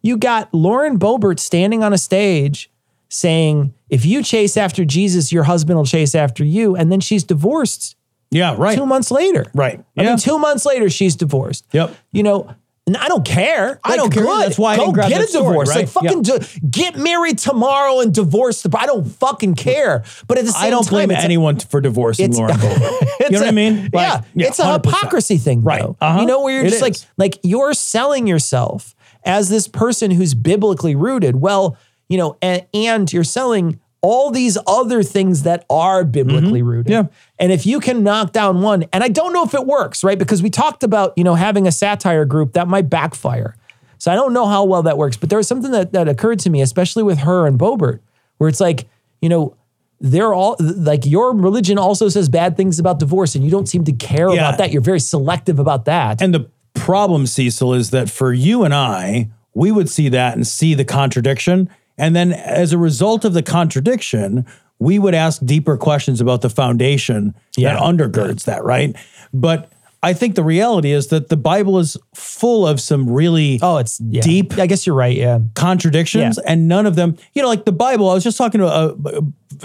you 0.01 0.17
got 0.17 0.53
Lauren 0.53 0.99
Boebert 0.99 1.39
standing 1.39 1.83
on 1.83 1.93
a 1.93 1.97
stage 1.97 2.69
saying 3.07 3.73
if 3.89 4.05
you 4.05 4.23
chase 4.23 4.57
after 4.57 4.83
Jesus 4.83 5.31
your 5.31 5.43
husband 5.43 5.77
will 5.77 5.85
chase 5.85 6.15
after 6.15 6.43
you 6.43 6.75
and 6.75 6.91
then 6.91 6.99
she's 6.99 7.23
divorced 7.23 7.95
yeah, 8.33 8.55
right. 8.57 8.77
2 8.77 8.85
months 8.85 9.11
later 9.11 9.45
Right. 9.53 9.79
I 9.97 10.03
Yeah. 10.03 10.09
mean 10.09 10.17
2 10.17 10.37
months 10.39 10.65
later 10.65 10.89
she's 10.89 11.15
divorced 11.15 11.65
Yep. 11.71 11.95
you 12.11 12.23
know 12.23 12.49
and 12.85 12.97
I 12.97 13.07
don't 13.07 13.23
care. 13.23 13.79
I 13.85 13.95
don't 13.95 14.11
care. 14.11 14.25
That's 14.25 14.57
why 14.59 14.73
I 14.73 14.75
Go 14.75 14.81
didn't 14.87 14.95
grab 14.95 15.07
get 15.09 15.21
a 15.21 15.27
story, 15.27 15.45
divorce. 15.45 15.69
right? 15.69 15.77
Like 15.77 15.87
fucking 15.87 16.21
do, 16.23 16.37
get 16.69 16.97
married 16.97 17.37
tomorrow 17.37 18.01
and 18.01 18.13
divorce 18.13 18.61
the. 18.61 18.77
I 18.77 18.85
don't 18.87 19.05
fucking 19.05 19.55
care. 19.55 20.03
But 20.27 20.37
at 20.37 20.43
the 20.43 20.51
same 20.51 20.65
I 20.65 20.69
don't 20.69 20.83
time, 20.83 20.91
blame 20.91 21.11
it's 21.11 21.21
a- 21.21 21.23
anyone 21.23 21.59
for 21.59 21.79
divorcing 21.79 22.33
Lauren 22.33 22.53
Boebert. 22.57 22.81
you 22.81 23.07
it's 23.21 23.31
know 23.31 23.39
what 23.39 23.45
a- 23.45 23.47
I 23.47 23.51
mean? 23.51 23.83
Like, 23.93 24.21
yeah, 24.35 24.47
it's 24.47 24.59
a 24.59 24.63
100%. 24.63 24.85
hypocrisy 24.85 25.37
thing, 25.37 25.61
Right. 25.63 25.81
though. 25.81 25.95
Uh-huh. 26.01 26.19
You 26.19 26.25
know, 26.25 26.41
where 26.41 26.55
you're 26.55 26.65
It 26.65 26.71
just 26.71 26.81
like, 26.81 26.97
like 27.15 27.39
you're 27.41 27.73
selling 27.73 28.27
yourself 28.27 28.95
as 29.23 29.47
this 29.47 29.69
person 29.69 30.11
who's 30.11 30.33
biblically 30.33 30.93
rooted. 30.93 31.37
Well, 31.37 31.77
you 32.09 32.17
know, 32.17 32.35
and, 32.41 32.65
and 32.73 33.13
you're 33.13 33.23
selling 33.23 33.79
all 34.03 34.29
these 34.31 34.57
other 34.67 35.01
things 35.01 35.43
that 35.43 35.65
are 35.69 36.03
biblically 36.03 36.61
rooted. 36.61 36.91
Mm-hmm. 36.91 37.07
Yeah. 37.07 37.17
And 37.39 37.51
if 37.53 37.65
you 37.65 37.79
can 37.79 38.03
knock 38.03 38.33
down 38.33 38.61
one, 38.61 38.83
and 38.91 39.01
I 39.03 39.07
don't 39.07 39.31
know 39.31 39.43
if 39.45 39.53
it 39.53 39.65
works, 39.65 40.03
right? 40.03 40.19
Because 40.19 40.43
we 40.43 40.49
talked 40.49 40.83
about, 40.83 41.13
you 41.17 41.23
know, 41.23 41.35
having 41.35 41.65
a 41.65 41.71
satire 41.71 42.25
group 42.25 42.51
that 42.53 42.67
might 42.67 42.89
backfire. 42.89 43.55
So 43.97 44.11
I 44.11 44.15
don't 44.15 44.33
know 44.33 44.45
how 44.45 44.65
well 44.65 44.83
that 44.83 44.97
works, 44.97 45.15
but 45.15 45.29
there 45.29 45.37
was 45.37 45.47
something 45.47 45.71
that, 45.71 45.93
that 45.93 46.09
occurred 46.09 46.39
to 46.41 46.49
me, 46.49 46.61
especially 46.61 47.01
with 47.03 47.19
her 47.19 47.47
and 47.47 47.57
Boebert, 47.57 48.01
where 48.37 48.49
it's 48.49 48.59
like, 48.59 48.89
you 49.21 49.29
know, 49.29 49.55
they're 50.01 50.33
all 50.33 50.57
like 50.59 51.05
your 51.05 51.33
religion 51.33 51.77
also 51.77 52.09
says 52.09 52.27
bad 52.27 52.57
things 52.57 52.79
about 52.79 52.99
divorce, 52.99 53.35
and 53.35 53.45
you 53.45 53.49
don't 53.49 53.69
seem 53.69 53.85
to 53.85 53.93
care 53.93 54.27
Yeah. 54.27 54.49
about 54.49 54.57
that. 54.57 54.73
You're 54.73 54.81
very 54.81 54.99
selective 54.99 55.59
about 55.59 55.85
that. 55.85 56.21
And 56.21 56.33
the 56.33 56.49
problem, 56.73 57.25
Cecil, 57.25 57.73
is 57.73 57.91
that 57.91 58.09
for 58.09 58.33
you 58.33 58.65
and 58.65 58.73
I, 58.73 59.29
we 59.53 59.71
would 59.71 59.89
see 59.89 60.09
that 60.09 60.33
and 60.35 60.45
see 60.45 60.73
the 60.73 60.83
contradiction. 60.83 61.69
And 61.97 62.15
then 62.15 62.33
as 62.33 62.73
a 62.73 62.77
result 62.77 63.23
of 63.25 63.33
the 63.33 63.43
contradiction, 63.43 64.45
we 64.79 64.99
would 64.99 65.13
ask 65.15 65.41
deeper 65.45 65.77
questions 65.77 66.19
about 66.21 66.41
the 66.41 66.49
foundation 66.49 67.33
Yeah. 67.57 67.73
that 67.75 67.81
undergirds 67.83 68.45
that, 68.45 68.63
right? 68.63 68.95
But 69.33 69.69
I 70.01 70.11
think 70.13 70.35
the 70.35 70.43
reality 70.43 70.91
is 70.91 71.07
that 71.07 71.29
the 71.29 71.37
Bible 71.37 71.79
is 71.79 71.95
full 72.13 72.67
of 72.67 72.81
some 72.81 73.09
really 73.09 73.59
oh, 73.61 73.77
it's 73.77 74.01
yeah. 74.01 74.21
deep 74.21 74.57
I 74.57 74.65
guess 74.67 74.85
you're 74.85 74.95
right. 74.97 75.15
Yeah. 75.15 75.39
contradictions 75.55 76.37
Yeah. 76.43 76.51
and 76.51 76.67
none 76.67 76.85
of 76.85 76.95
them 76.95 77.17
you 77.33 77.41
know 77.41 77.47
like 77.47 77.63
the 77.65 77.71
bible 77.71 78.09
i 78.09 78.13
was 78.13 78.23
just 78.23 78.37
talking 78.37 78.59
to 78.59 78.67
uh 78.67 78.93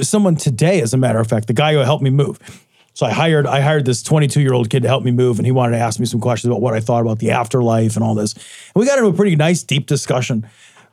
someone 0.03 0.37
today 0.37 0.81
as 0.81 0.95
a 0.95 0.97
matter 0.97 1.19
of 1.19 1.27
fact 1.27 1.47
the 1.49 1.53
guy 1.53 1.73
who 1.73 1.79
helped 1.81 2.03
me 2.05 2.11
move 2.11 2.39
so 2.95 3.05
i 3.07 3.11
hired 3.11 3.47
i 3.47 3.61
hired 3.61 3.85
this 3.85 4.03
22 4.03 4.41
year 4.41 4.53
old 4.55 4.71
kid 4.71 4.83
to 4.83 4.89
help 4.89 5.03
me 5.03 5.11
move 5.11 5.39
and 5.39 5.47
he 5.47 5.51
wanted 5.53 5.77
to 5.77 5.83
ask 5.83 5.99
me 5.99 6.07
some 6.07 6.21
questions 6.21 6.49
about 6.51 6.61
what 6.61 6.75
i 6.75 6.81
thought 6.81 7.01
about 7.01 7.19
the 7.19 7.31
afterlife 7.33 7.97
and 7.97 8.05
all 8.05 8.15
this 8.15 8.35
and 8.35 8.43
we 8.77 8.87
got 8.87 8.97
into 8.99 9.11
a 9.11 9.13
pretty 9.13 9.35
nice 9.35 9.63
deep 9.65 9.87
discussion 9.87 10.47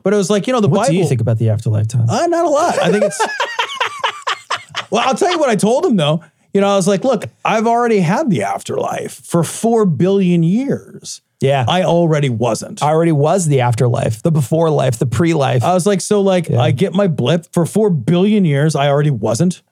but 0.06 0.13
it 0.13 0.18
was 0.18 0.30
like 0.30 0.46
you 0.46 0.54
know 0.54 0.62
the 0.62 0.68
Bible. 0.68 0.78
What 0.78 0.84
bible 0.84 0.94
do 0.94 1.00
you 1.00 1.08
think 1.08 1.20
about 1.20 1.39
the 1.39 1.50
afterlife 1.50 1.88
time? 1.88 2.08
uh, 2.08 2.28
not 2.28 2.46
a 2.46 2.50
lot. 2.50 2.80
I 2.80 2.91
think 2.91 3.06
it's. 3.06 3.20
well, 4.91 5.04
I'll 5.06 5.15
tell 5.15 5.32
you 5.32 5.39
what 5.39 5.50
I 5.50 5.56
told 5.56 5.84
him 5.84 5.96
though. 5.96 6.24
You 6.54 6.62
know, 6.62 6.68
I 6.68 6.76
was 6.76 6.88
like, 6.88 7.04
look, 7.04 7.26
I've 7.44 7.65
already 7.65 8.00
had 8.00 8.30
the 8.30 8.44
afterlife 8.44 9.13
for 9.26 9.44
four 9.44 9.86
billion 9.86 10.44
years. 10.44 11.22
Yeah. 11.41 11.65
I 11.68 11.84
already 11.84 12.30
wasn't. 12.30 12.82
I 12.84 12.89
already 12.89 13.12
was 13.12 13.48
the 13.48 13.62
afterlife, 13.62 14.22
the 14.22 14.32
before 14.32 14.70
life, 14.70 15.00
the 15.00 15.08
pre 15.08 15.34
life. 15.34 15.63
I 15.63 15.74
was 15.74 15.88
like, 15.88 16.02
so 16.02 16.22
like 16.22 16.52
I 16.52 16.70
get 16.70 16.94
my 16.94 17.08
blip 17.08 17.48
for 17.52 17.65
four 17.65 17.89
billion 17.89 18.46
years. 18.46 18.76
I 18.76 18.89
already 18.89 19.10
wasn't, 19.10 19.63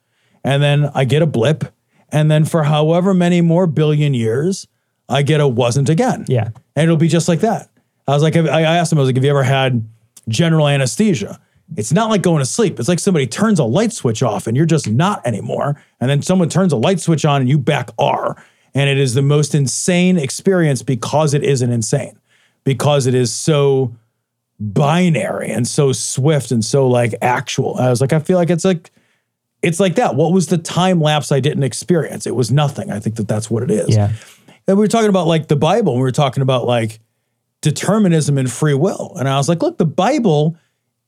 and 0.42 0.60
then 0.60 0.90
I 0.94 1.04
get 1.04 1.22
a 1.22 1.26
blip, 1.26 1.64
and 2.10 2.28
then 2.28 2.44
for 2.44 2.64
however 2.64 3.14
many 3.14 3.40
more 3.40 3.68
billion 3.68 4.14
years, 4.14 4.66
I 5.08 5.22
get 5.22 5.40
a 5.40 5.46
wasn't 5.46 5.88
again. 5.88 6.24
Yeah. 6.26 6.50
and 6.74 6.84
it'll 6.84 6.96
be 6.96 7.08
just 7.08 7.28
like 7.28 7.40
that. 7.40 7.70
I 8.08 8.12
was 8.12 8.22
like, 8.22 8.36
I 8.36 8.62
asked 8.62 8.92
him, 8.92 8.98
I 8.98 9.02
was 9.02 9.08
like, 9.08 9.16
have 9.16 9.24
you 9.24 9.30
ever 9.30 9.44
had 9.44 9.88
general 10.28 10.68
anesthesia? 10.68 11.40
It's 11.76 11.92
not 11.92 12.10
like 12.10 12.22
going 12.22 12.40
to 12.40 12.46
sleep. 12.46 12.78
It's 12.78 12.88
like 12.88 12.98
somebody 12.98 13.26
turns 13.26 13.58
a 13.58 13.64
light 13.64 13.92
switch 13.92 14.22
off 14.22 14.46
and 14.46 14.56
you're 14.56 14.66
just 14.66 14.88
not 14.88 15.26
anymore, 15.26 15.80
and 16.00 16.10
then 16.10 16.22
someone 16.22 16.48
turns 16.48 16.72
a 16.72 16.76
light 16.76 17.00
switch 17.00 17.24
on 17.24 17.40
and 17.40 17.48
you 17.48 17.58
back 17.58 17.90
are, 17.98 18.42
and 18.74 18.90
it 18.90 18.98
is 18.98 19.14
the 19.14 19.22
most 19.22 19.54
insane 19.54 20.18
experience 20.18 20.82
because 20.82 21.32
it 21.34 21.42
isn't 21.42 21.70
insane, 21.70 22.18
because 22.64 23.06
it 23.06 23.14
is 23.14 23.32
so 23.32 23.94
binary 24.60 25.50
and 25.50 25.66
so 25.66 25.92
swift 25.92 26.50
and 26.50 26.64
so 26.64 26.86
like 26.86 27.14
actual. 27.22 27.76
I 27.76 27.90
was 27.90 28.00
like, 28.00 28.12
I 28.12 28.18
feel 28.18 28.38
like 28.38 28.50
it's 28.50 28.64
like 28.64 28.90
it's 29.62 29.80
like 29.80 29.94
that. 29.94 30.14
What 30.14 30.32
was 30.32 30.48
the 30.48 30.58
time 30.58 31.00
lapse 31.00 31.32
I 31.32 31.40
didn't 31.40 31.62
experience? 31.62 32.26
It 32.26 32.36
was 32.36 32.52
nothing. 32.52 32.90
I 32.90 33.00
think 33.00 33.16
that 33.16 33.26
that's 33.26 33.50
what 33.50 33.62
it 33.62 33.70
is. 33.70 33.96
yeah. 33.96 34.12
And 34.66 34.76
we 34.76 34.84
were 34.84 34.88
talking 34.88 35.08
about 35.08 35.26
like 35.26 35.48
the 35.48 35.56
Bible. 35.56 35.92
And 35.92 36.00
we 36.00 36.04
were 36.04 36.12
talking 36.12 36.42
about 36.42 36.66
like 36.66 37.00
determinism 37.64 38.38
and 38.38 38.50
free 38.50 38.74
will. 38.74 39.14
And 39.18 39.28
I 39.28 39.38
was 39.38 39.48
like, 39.48 39.62
look, 39.62 39.78
the 39.78 39.86
Bible 39.86 40.56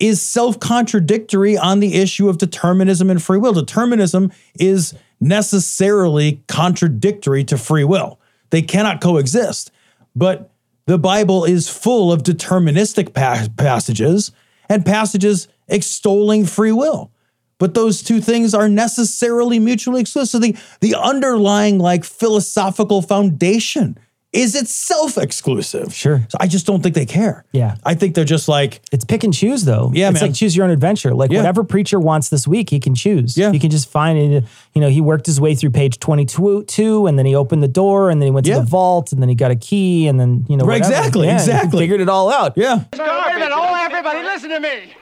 is 0.00 0.20
self-contradictory 0.20 1.56
on 1.56 1.80
the 1.80 1.94
issue 1.94 2.28
of 2.28 2.38
determinism 2.38 3.10
and 3.10 3.22
free 3.22 3.38
will. 3.38 3.52
Determinism 3.52 4.32
is 4.58 4.94
necessarily 5.20 6.42
contradictory 6.48 7.44
to 7.44 7.56
free 7.56 7.84
will. 7.84 8.18
They 8.50 8.62
cannot 8.62 9.00
coexist. 9.00 9.70
But 10.14 10.50
the 10.86 10.98
Bible 10.98 11.44
is 11.44 11.68
full 11.68 12.10
of 12.10 12.22
deterministic 12.22 13.14
pa- 13.14 13.48
passages 13.56 14.32
and 14.68 14.84
passages 14.84 15.48
extolling 15.68 16.46
free 16.46 16.72
will. 16.72 17.10
But 17.58 17.74
those 17.74 18.02
two 18.02 18.20
things 18.20 18.54
are 18.54 18.68
necessarily 18.68 19.58
mutually 19.58 20.00
exclusive. 20.00 20.42
The, 20.42 20.56
the 20.80 20.94
underlying 20.94 21.78
like 21.78 22.04
philosophical 22.04 23.02
foundation 23.02 23.98
is 24.36 24.54
itself 24.54 25.16
exclusive. 25.18 25.92
Sure. 25.94 26.20
So 26.28 26.36
I 26.40 26.46
just 26.46 26.66
don't 26.66 26.82
think 26.82 26.94
they 26.94 27.06
care. 27.06 27.44
Yeah. 27.52 27.76
I 27.84 27.94
think 27.94 28.14
they're 28.14 28.24
just 28.24 28.48
like, 28.48 28.80
It's 28.92 29.04
pick 29.04 29.24
and 29.24 29.32
choose 29.34 29.64
though. 29.64 29.90
Yeah, 29.94 30.10
it's 30.10 30.20
man. 30.20 30.30
like 30.30 30.36
choose 30.38 30.54
your 30.56 30.64
own 30.64 30.70
adventure. 30.70 31.14
Like 31.14 31.30
Yeah. 31.30 31.38
whatever 31.38 31.64
preacher 31.64 31.98
wants 31.98 32.28
this 32.28 32.46
week, 32.46 32.70
he 32.70 32.78
can 32.80 32.94
choose. 32.94 33.36
Yeah. 33.36 33.52
He 33.52 33.58
can 33.58 33.70
just 33.70 33.88
find 33.90 34.18
it. 34.18 34.44
You 34.74 34.80
know, 34.80 34.88
he 34.88 35.00
worked 35.00 35.26
his 35.26 35.40
way 35.40 35.54
through 35.54 35.70
page 35.70 35.98
22 35.98 36.64
two, 36.64 37.06
and 37.06 37.18
then 37.18 37.26
he 37.26 37.34
opened 37.34 37.62
the 37.62 37.68
door 37.68 38.10
and 38.10 38.20
then 38.20 38.26
he 38.26 38.30
went 38.30 38.46
to 38.46 38.52
Yeah. 38.52 38.58
the 38.60 38.66
vault 38.66 39.12
and 39.12 39.22
then 39.22 39.28
he 39.28 39.34
got 39.34 39.50
a 39.50 39.56
key 39.56 40.06
and 40.08 40.20
then, 40.20 40.44
you 40.48 40.56
know, 40.56 40.64
Right, 40.64 40.78
exactly, 40.78 41.26
Yeah, 41.26 41.34
exactly. 41.34 41.80
Figured 41.80 42.00
it 42.00 42.08
all 42.08 42.30
out. 42.32 42.52
yeah. 42.56 42.84
Wait 42.92 43.00
a 43.00 43.34
minute, 43.34 43.50
oh, 43.52 43.74
everybody, 43.84 44.22
listen 44.22 44.50
to 44.50 44.60
me. 44.60 44.94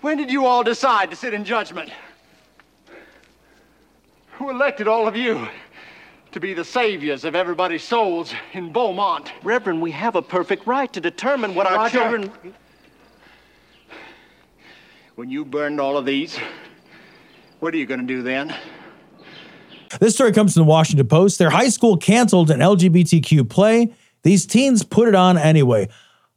When 0.00 0.16
did 0.16 0.30
you 0.30 0.46
all 0.46 0.62
decide 0.62 1.10
to 1.10 1.16
sit 1.16 1.34
in 1.34 1.44
judgment? 1.44 1.90
Who 4.38 4.48
elected 4.50 4.88
all 4.88 5.06
of 5.06 5.16
you 5.16 5.46
to 6.32 6.40
be 6.40 6.54
the 6.54 6.64
saviors 6.64 7.24
of 7.24 7.34
everybody's 7.34 7.82
souls 7.82 8.32
in 8.52 8.72
Bomont? 8.72 9.30
Reverend, 9.42 9.80
we 9.80 9.90
have 9.90 10.16
a 10.16 10.22
perfect 10.22 10.66
right 10.66 10.92
to 10.92 11.00
determine 11.00 11.54
what 11.54 11.66
our 11.66 11.76
Roger. 11.76 11.98
children. 11.98 12.32
When 15.16 15.28
you 15.28 15.44
burned 15.44 15.80
all 15.80 15.96
of 15.96 16.06
these, 16.06 16.38
what 17.58 17.74
are 17.74 17.76
you 17.76 17.86
going 17.86 18.00
to 18.00 18.06
do 18.06 18.22
then? 18.22 18.54
This 19.98 20.14
story 20.14 20.32
comes 20.32 20.54
from 20.54 20.60
the 20.60 20.68
Washington 20.68 21.08
Post. 21.08 21.38
Their 21.38 21.50
high 21.50 21.68
school 21.68 21.96
canceled 21.96 22.50
an 22.50 22.60
LGBTQ 22.60 23.48
play. 23.50 23.92
These 24.22 24.46
teens 24.46 24.84
put 24.84 25.08
it 25.08 25.14
on 25.14 25.36
anyway. 25.36 25.88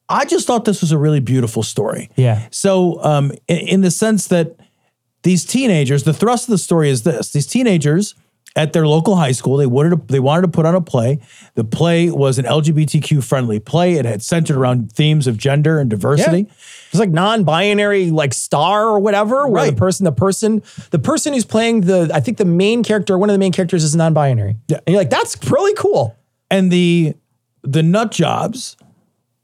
I 0.10 0.26
just 0.26 0.48
thought 0.48 0.66
this 0.66 0.82
was 0.82 0.92
a 0.92 0.98
really 0.98 1.20
beautiful 1.20 1.64
story. 1.64 2.10
Yeah. 2.16 2.48
So, 2.52 3.02
um, 3.04 3.32
in, 3.48 3.58
in 3.60 3.82
the 3.82 3.92
sense 3.92 4.28
that 4.28 4.58
these 5.22 5.46
teenagers, 5.46 6.04
the 6.04 6.14
thrust 6.14 6.48
of 6.48 6.52
the 6.52 6.58
story 6.58 6.90
is 6.90 7.04
this: 7.04 7.32
these 7.32 7.48
teenagers 7.48 8.16
at 8.56 8.72
their 8.74 8.88
local 8.88 9.16
high 9.16 9.32
school. 9.32 9.58
They 9.58 9.66
wanted 9.66 9.90
to, 9.90 10.14
they 10.14 10.20
wanted 10.20 10.44
to 10.44 10.48
put 10.48 10.66
on 10.66 10.76
a 10.76 10.82
play. 10.82 11.20
The 11.56 11.64
play 11.64 12.12
was 12.12 12.38
an 12.38 12.46
LGBTQ 12.46 13.24
friendly 13.24 13.60
play. 13.60 13.96
It 13.96 14.06
had 14.06 14.22
centered 14.22 14.58
around 14.58 14.92
themes 14.92 15.26
of 15.26 15.38
gender 15.38 15.80
and 15.80 15.90
diversity. 15.90 16.48
It's 16.92 17.00
like 17.00 17.10
non-binary, 17.10 18.12
like 18.12 18.34
star 18.34 18.86
or 18.88 19.00
whatever, 19.00 19.48
where 19.48 19.66
the 19.72 19.76
person, 19.76 20.04
the 20.04 20.12
person, 20.12 20.62
the 20.92 21.00
person 21.00 21.34
who's 21.34 21.46
playing 21.46 21.82
the, 21.82 22.12
I 22.14 22.20
think 22.20 22.38
the 22.38 22.46
main 22.46 22.84
character, 22.84 23.18
one 23.18 23.30
of 23.30 23.34
the 23.34 23.40
main 23.40 23.52
characters 23.52 23.84
is 23.84 23.96
non-binary. 23.96 24.58
Yeah. 24.68 24.78
And 24.86 24.94
you're 24.94 25.02
like, 25.02 25.10
that's 25.10 25.36
really 25.50 25.74
cool. 25.74 26.16
and 26.54 26.72
the 26.72 27.16
the 27.64 27.82
nut 27.82 28.12
jobs 28.12 28.78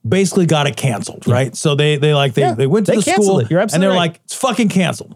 basically 0.07 0.45
got 0.45 0.67
it 0.67 0.77
canceled, 0.77 1.27
right? 1.27 1.55
So 1.55 1.75
they 1.75 1.97
they 1.97 2.13
like 2.13 2.33
they 2.35 2.43
Yeah, 2.43 2.53
they 2.53 2.67
went 2.67 2.85
to 2.85 2.91
they 2.93 2.97
the 2.97 3.01
school 3.01 3.39
it. 3.39 3.49
You're 3.49 3.59
and 3.59 3.71
they're 3.71 3.89
right. 3.89 3.95
like 3.95 4.21
it's 4.25 4.35
fucking 4.35 4.69
canceled. 4.69 5.15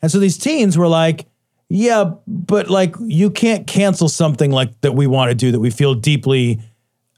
And 0.00 0.10
so 0.10 0.18
these 0.18 0.38
teens 0.38 0.76
were 0.78 0.88
like, 0.88 1.26
yeah, 1.74 2.12
but 2.26 2.70
like 2.70 2.94
you 3.00 3.30
can't 3.30 3.66
cancel 3.66 4.08
something 4.08 4.50
like 4.50 4.80
that 4.82 4.92
we 4.92 5.06
want 5.06 5.30
to 5.30 5.34
do 5.34 5.50
that 5.52 5.60
we 5.60 5.70
feel 5.70 5.94
deeply 5.94 6.60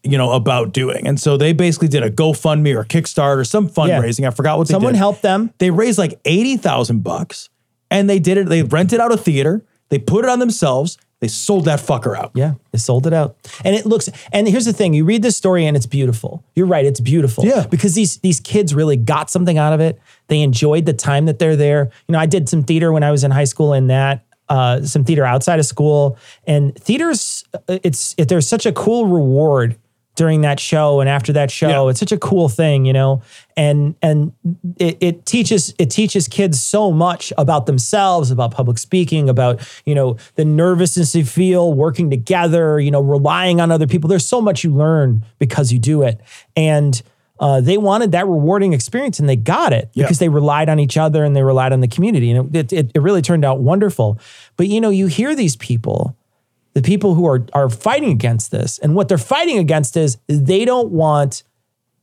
you 0.02 0.16
know 0.16 0.32
about 0.32 0.72
doing. 0.72 1.06
And 1.06 1.20
so 1.20 1.36
they 1.36 1.52
basically 1.52 1.88
did 1.88 2.02
a 2.02 2.10
GoFundMe 2.10 2.74
or 2.74 2.84
Kickstarter, 2.84 3.38
or 3.38 3.44
some 3.44 3.68
fundraising. 3.68 4.26
I 4.26 4.30
forgot 4.30 4.56
what 4.56 4.68
Someone 4.68 4.94
helped 4.94 5.22
them. 5.22 5.52
They 5.58 5.70
raised 5.70 5.98
like 5.98 6.18
80,000 6.24 7.02
bucks 7.02 7.50
and 7.90 8.08
they 8.08 8.18
did 8.18 8.38
it 8.38 8.48
they 8.48 8.62
rented 8.62 9.00
out 9.00 9.12
a 9.12 9.16
theater, 9.16 9.64
they 9.90 9.98
put 9.98 10.24
it 10.24 10.30
on 10.30 10.38
themselves, 10.38 10.96
they 11.20 11.28
sold 11.28 11.64
that 11.66 11.80
fucker 11.80 12.16
out. 12.16 12.30
Yeah, 12.34 12.54
they 12.72 12.78
sold 12.78 13.06
it 13.06 13.12
out. 13.12 13.36
And 13.64 13.74
it 13.76 13.84
looks 13.84 14.08
and 14.32 14.48
here's 14.48 14.64
the 14.64 14.72
thing, 14.72 14.94
you 14.94 15.04
read 15.04 15.22
this 15.22 15.36
story 15.36 15.66
and 15.66 15.76
it's 15.76 15.86
beautiful. 15.86 16.44
You're 16.54 16.66
right, 16.66 16.84
it's 16.86 17.00
beautiful. 17.00 17.44
Yeah. 17.44 17.66
Because 17.66 17.94
these 17.94 18.18
these 18.18 18.40
kids 18.40 18.74
really 18.74 18.96
got 18.96 19.28
something 19.28 19.58
out 19.58 19.74
of 19.74 19.80
it. 19.80 20.00
They 20.28 20.40
enjoyed 20.40 20.86
the 20.86 20.94
time 20.94 21.26
that 21.26 21.38
they're 21.38 21.56
there. 21.56 21.90
You 22.08 22.14
know, 22.14 22.18
I 22.18 22.26
did 22.26 22.48
some 22.48 22.62
theater 22.62 22.90
when 22.90 23.02
I 23.02 23.10
was 23.10 23.22
in 23.22 23.32
high 23.32 23.44
school 23.44 23.74
and 23.74 23.90
that 23.90 24.22
uh, 24.48 24.82
some 24.82 25.04
theater 25.04 25.24
outside 25.24 25.58
of 25.58 25.66
school. 25.66 26.18
And 26.46 26.74
theaters 26.76 27.44
uh, 27.54 27.78
it's 27.82 28.14
it, 28.18 28.28
there's 28.28 28.48
such 28.48 28.66
a 28.66 28.72
cool 28.72 29.06
reward 29.06 29.76
during 30.14 30.40
that 30.40 30.58
show 30.58 31.00
and 31.00 31.08
after 31.10 31.32
that 31.34 31.50
show. 31.50 31.84
Yeah. 31.84 31.90
it's 31.90 32.00
such 32.00 32.12
a 32.12 32.18
cool 32.18 32.48
thing 32.48 32.84
you 32.84 32.92
know? 32.92 33.22
And 33.56 33.94
and 34.02 34.32
it, 34.78 34.96
it 35.00 35.26
teaches 35.26 35.74
it 35.78 35.90
teaches 35.90 36.28
kids 36.28 36.60
so 36.62 36.90
much 36.90 37.32
about 37.38 37.66
themselves 37.66 38.30
about 38.30 38.50
public 38.50 38.78
speaking 38.78 39.28
about 39.28 39.60
you 39.84 39.94
know 39.94 40.16
the 40.36 40.44
nervousness 40.44 41.14
you 41.14 41.24
feel 41.24 41.72
working 41.72 42.10
together 42.10 42.80
you 42.80 42.90
know 42.90 43.00
relying 43.00 43.60
on 43.60 43.70
other 43.70 43.86
people. 43.86 44.08
There's 44.08 44.26
so 44.26 44.40
much 44.40 44.64
you 44.64 44.74
learn 44.74 45.24
because 45.38 45.72
you 45.72 45.78
do 45.78 46.02
it. 46.02 46.20
And 46.56 47.02
uh, 47.38 47.60
they 47.60 47.76
wanted 47.78 48.12
that 48.12 48.26
rewarding 48.26 48.72
experience 48.72 49.18
and 49.20 49.28
they 49.28 49.36
got 49.36 49.72
it 49.72 49.90
Yeah. 49.94 50.04
because 50.04 50.18
they 50.18 50.28
relied 50.28 50.68
on 50.68 50.78
each 50.78 50.96
other 50.96 51.24
and 51.24 51.36
they 51.36 51.42
relied 51.42 51.72
on 51.72 51.80
the 51.80 51.88
community. 51.88 52.30
And 52.30 52.54
it, 52.56 52.72
it, 52.72 52.90
it 52.94 53.00
really 53.02 53.22
turned 53.22 53.44
out 53.44 53.60
wonderful. 53.60 54.18
But 54.56 54.68
you 54.68 54.80
know 54.80 54.90
you 54.90 55.06
hear 55.06 55.34
these 55.34 55.56
people 55.56 56.16
the 56.74 56.82
people 56.82 57.14
who 57.14 57.26
are 57.26 57.46
are 57.54 57.70
fighting 57.70 58.10
against 58.10 58.50
this. 58.50 58.78
And 58.78 58.94
what 58.94 59.08
they're 59.08 59.16
fighting 59.18 59.58
against 59.58 59.96
is 59.96 60.18
they 60.28 60.64
don't 60.66 60.90
want 60.90 61.42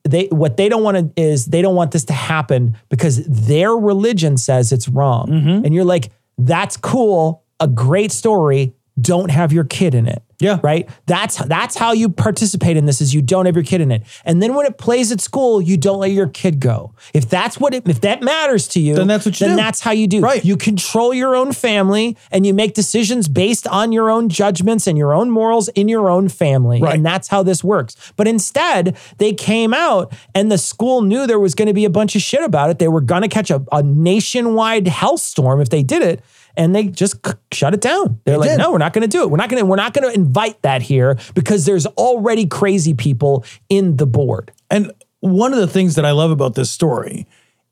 they 0.03 0.25
what 0.27 0.57
they 0.57 0.67
don't 0.67 0.83
want 0.83 1.15
to 1.15 1.21
is 1.21 1.45
they 1.45 1.61
don't 1.61 1.75
want 1.75 1.91
this 1.91 2.05
to 2.05 2.13
happen 2.13 2.75
because 2.89 3.23
their 3.25 3.71
religion 3.71 4.35
says 4.37 4.71
it's 4.71 4.89
wrong. 4.89 5.27
Mm-hmm. 5.29 5.65
and 5.65 5.73
you're 5.73 5.85
like 5.85 6.11
that's 6.37 6.75
cool. 6.77 7.43
A 7.59 7.67
great 7.67 8.11
story. 8.11 8.73
Don't 8.99 9.29
have 9.31 9.53
your 9.53 9.63
kid 9.63 9.95
in 9.95 10.07
it 10.07 10.21
Yeah. 10.39 10.59
right 10.63 10.89
that's 11.05 11.37
that's 11.45 11.75
how 11.77 11.93
you 11.93 12.09
participate 12.09 12.75
in 12.77 12.85
this 12.85 13.01
is 13.01 13.13
you 13.13 13.21
don't 13.21 13.45
have 13.45 13.55
your 13.55 13.63
kid 13.63 13.81
in 13.81 13.91
it 13.91 14.03
and 14.25 14.41
then 14.41 14.53
when 14.55 14.65
it 14.65 14.77
plays 14.77 15.11
at 15.11 15.21
school 15.21 15.61
you 15.61 15.77
don't 15.77 15.99
let 15.99 16.11
your 16.11 16.27
kid 16.27 16.59
go 16.59 16.93
if 17.13 17.29
that's 17.29 17.59
what 17.59 17.73
it 17.73 17.87
if 17.87 18.01
that 18.01 18.21
matters 18.21 18.67
to 18.69 18.79
you 18.79 18.95
Then 18.95 19.07
that's 19.07 19.25
what 19.25 19.39
you 19.39 19.47
then 19.47 19.55
do. 19.57 19.61
that's 19.63 19.81
how 19.81 19.91
you 19.91 20.07
do 20.07 20.21
Right. 20.21 20.43
you 20.43 20.57
control 20.57 21.13
your 21.13 21.35
own 21.35 21.51
family 21.53 22.17
and 22.31 22.45
you 22.45 22.53
make 22.53 22.73
decisions 22.73 23.27
based 23.27 23.67
on 23.67 23.91
your 23.91 24.09
own 24.09 24.29
judgments 24.29 24.87
and 24.87 24.97
your 24.97 25.13
own 25.13 25.29
morals 25.29 25.67
in 25.69 25.87
your 25.87 26.09
own 26.09 26.29
family. 26.29 26.81
Right. 26.81 26.95
And 26.95 27.05
that's 27.05 27.27
how 27.27 27.43
this 27.43 27.63
works. 27.63 27.95
But 28.15 28.27
instead, 28.27 28.97
they 29.17 29.33
came 29.33 29.73
out 29.73 30.13
and 30.35 30.51
the 30.51 30.57
school 30.57 31.01
knew 31.01 31.25
there 31.27 31.39
was 31.39 31.55
going 31.55 31.67
to 31.67 31.73
be 31.73 31.85
a 31.85 31.89
bunch 31.89 32.15
of 32.15 32.21
shit 32.21 32.43
about 32.43 32.69
it. 32.69 32.79
They 32.79 32.87
were 32.87 33.01
going 33.01 33.21
to 33.21 33.27
catch 33.27 33.49
a, 33.51 33.63
a 33.71 33.81
nationwide 33.83 34.85
hellstorm 34.85 35.61
if 35.61 35.69
they 35.69 35.83
did 35.83 36.01
it. 36.01 36.21
And 36.55 36.75
they 36.75 36.85
just 36.85 37.25
c- 37.25 37.33
shut 37.51 37.73
it 37.73 37.81
down. 37.81 38.19
They're 38.25 38.37
like, 38.37 38.49
did. 38.51 38.57
no, 38.59 38.71
we're 38.71 38.77
not 38.77 38.93
going 38.93 39.01
to 39.01 39.07
do 39.07 39.23
it. 39.23 39.31
We're 39.31 39.37
not 39.37 39.49
going 39.49 39.61
to. 39.61 39.65
We're 39.65 39.75
not 39.75 39.93
going 39.93 40.07
to 40.07 40.13
invite 40.13 40.61
that 40.61 40.81
here 40.83 41.17
because 41.33 41.65
there's 41.65 41.85
already 41.87 42.45
crazy 42.45 42.93
people 42.93 43.43
in 43.69 43.97
the 43.97 44.05
board. 44.05 44.51
And 44.69 44.91
one 45.19 45.53
of 45.53 45.59
the 45.59 45.67
things 45.67 45.95
that 45.95 46.05
I 46.05 46.11
love 46.11 46.31
about 46.31 46.53
this 46.55 46.69
story 46.69 47.25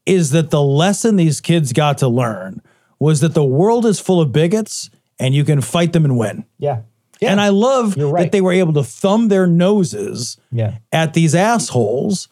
is 0.06 0.32
that 0.32 0.50
the 0.50 0.62
lesson 0.62 1.16
these 1.16 1.42
kids 1.42 1.74
got 1.74 2.00
to 2.00 2.08
learn 2.08 2.62
was 2.98 3.20
that 3.22 3.34
the 3.34 3.44
world 3.44 3.86
is 3.86 4.00
full 4.00 4.20
of 4.22 4.32
bigots 4.32 4.90
and 5.20 5.36
you 5.36 5.44
can 5.44 5.62
fight 5.62 5.94
them 5.94 6.06
and 6.06 6.18
win. 6.18 6.46
Yeah. 6.58 6.82
Yeah. 7.20 7.32
And 7.32 7.40
I 7.40 7.50
love 7.50 7.96
right. 7.98 8.24
that 8.24 8.32
they 8.32 8.42
were 8.42 8.52
able 8.52 8.74
to 8.74 8.84
thumb 8.84 9.28
their 9.28 9.46
noses 9.46 10.38
Yeah. 10.52 10.78
at 10.92 11.14
these 11.14 11.36
assholes 11.36 12.28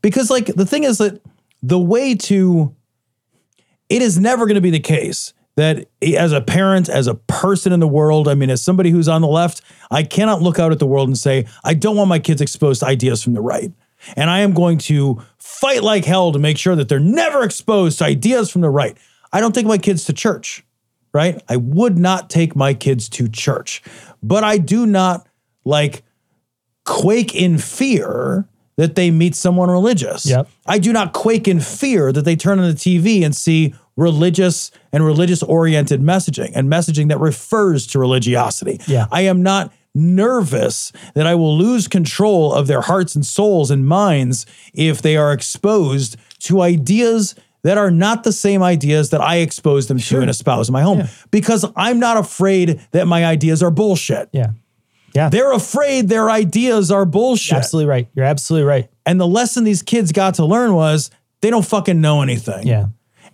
because, 0.00 0.30
like, 0.30 0.46
the 0.46 0.64
thing 0.66 0.84
is 0.84 0.98
that 0.98 1.20
the 1.60 1.78
way 1.80 2.14
to, 2.14 2.72
it 3.88 4.00
is 4.00 4.20
never 4.20 4.46
going 4.46 4.54
to 4.54 4.60
be 4.60 4.70
the 4.70 4.78
case 4.78 5.32
that 5.56 5.88
as 6.02 6.32
a 6.32 6.40
parent, 6.40 6.88
as 6.88 7.06
a 7.06 7.14
person 7.14 7.72
in 7.72 7.80
the 7.80 7.88
world, 7.88 8.26
I 8.26 8.34
mean, 8.34 8.50
as 8.50 8.62
somebody 8.62 8.90
who's 8.90 9.08
on 9.08 9.20
the 9.20 9.28
left, 9.28 9.60
I 9.90 10.02
cannot 10.02 10.40
look 10.40 10.58
out 10.58 10.72
at 10.72 10.78
the 10.78 10.86
world 10.86 11.08
and 11.08 11.18
say, 11.18 11.46
I 11.62 11.74
don't 11.74 11.96
want 11.96 12.08
my 12.08 12.18
kids 12.18 12.40
exposed 12.40 12.80
to 12.80 12.86
ideas 12.86 13.22
from 13.22 13.34
the 13.34 13.42
right. 13.42 13.70
And 14.16 14.30
I 14.30 14.40
am 14.40 14.52
going 14.52 14.78
to 14.78 15.22
fight 15.38 15.82
like 15.82 16.04
hell 16.04 16.32
to 16.32 16.38
make 16.38 16.58
sure 16.58 16.74
that 16.74 16.88
they're 16.88 16.98
never 16.98 17.44
exposed 17.44 17.98
to 17.98 18.04
ideas 18.04 18.50
from 18.50 18.62
the 18.62 18.70
right. 18.70 18.96
I 19.32 19.40
don't 19.40 19.54
take 19.54 19.66
my 19.66 19.78
kids 19.78 20.04
to 20.06 20.12
church, 20.12 20.64
right? 21.12 21.42
I 21.48 21.56
would 21.56 21.98
not 21.98 22.30
take 22.30 22.56
my 22.56 22.74
kids 22.74 23.08
to 23.10 23.28
church, 23.28 23.82
but 24.22 24.44
I 24.44 24.58
do 24.58 24.86
not 24.86 25.26
like 25.64 26.02
quake 26.84 27.34
in 27.34 27.58
fear 27.58 28.48
that 28.76 28.94
they 28.94 29.10
meet 29.10 29.34
someone 29.34 29.70
religious. 29.70 30.26
Yep. 30.26 30.48
I 30.66 30.78
do 30.78 30.92
not 30.92 31.12
quake 31.12 31.46
in 31.46 31.60
fear 31.60 32.10
that 32.12 32.24
they 32.24 32.36
turn 32.36 32.58
on 32.58 32.68
the 32.68 32.74
TV 32.74 33.24
and 33.24 33.36
see 33.36 33.74
religious 33.96 34.70
and 34.92 35.04
religious 35.04 35.42
oriented 35.42 36.00
messaging 36.00 36.52
and 36.54 36.68
messaging 36.68 37.08
that 37.08 37.20
refers 37.20 37.86
to 37.88 37.98
religiosity. 37.98 38.80
Yeah. 38.86 39.06
I 39.10 39.22
am 39.22 39.42
not 39.42 39.72
nervous 39.94 40.92
that 41.14 41.26
I 41.26 41.34
will 41.34 41.56
lose 41.56 41.86
control 41.88 42.54
of 42.54 42.66
their 42.66 42.80
hearts 42.80 43.14
and 43.14 43.24
souls 43.24 43.70
and 43.70 43.86
minds 43.86 44.46
if 44.72 45.02
they 45.02 45.16
are 45.16 45.32
exposed 45.32 46.16
to 46.40 46.62
ideas 46.62 47.34
that 47.62 47.78
are 47.78 47.90
not 47.90 48.24
the 48.24 48.32
same 48.32 48.62
ideas 48.62 49.10
that 49.10 49.20
I 49.20 49.36
expose 49.36 49.86
them 49.86 49.98
to 49.98 50.20
and 50.20 50.30
espouse 50.30 50.68
in 50.68 50.72
my 50.72 50.82
home 50.82 51.04
because 51.30 51.64
I'm 51.76 52.00
not 52.00 52.16
afraid 52.16 52.80
that 52.90 53.06
my 53.06 53.24
ideas 53.24 53.62
are 53.62 53.70
bullshit. 53.70 54.28
Yeah. 54.32 54.52
Yeah. 55.14 55.28
They're 55.28 55.52
afraid 55.52 56.08
their 56.08 56.30
ideas 56.30 56.90
are 56.90 57.04
bullshit. 57.04 57.58
absolutely 57.58 57.88
right. 57.88 58.08
You're 58.14 58.24
absolutely 58.24 58.66
right. 58.66 58.90
And 59.04 59.20
the 59.20 59.26
lesson 59.26 59.64
these 59.64 59.82
kids 59.82 60.10
got 60.10 60.34
to 60.34 60.44
learn 60.44 60.74
was 60.74 61.10
they 61.42 61.50
don't 61.50 61.64
fucking 61.64 62.00
know 62.00 62.22
anything. 62.22 62.66
Yeah. 62.66 62.86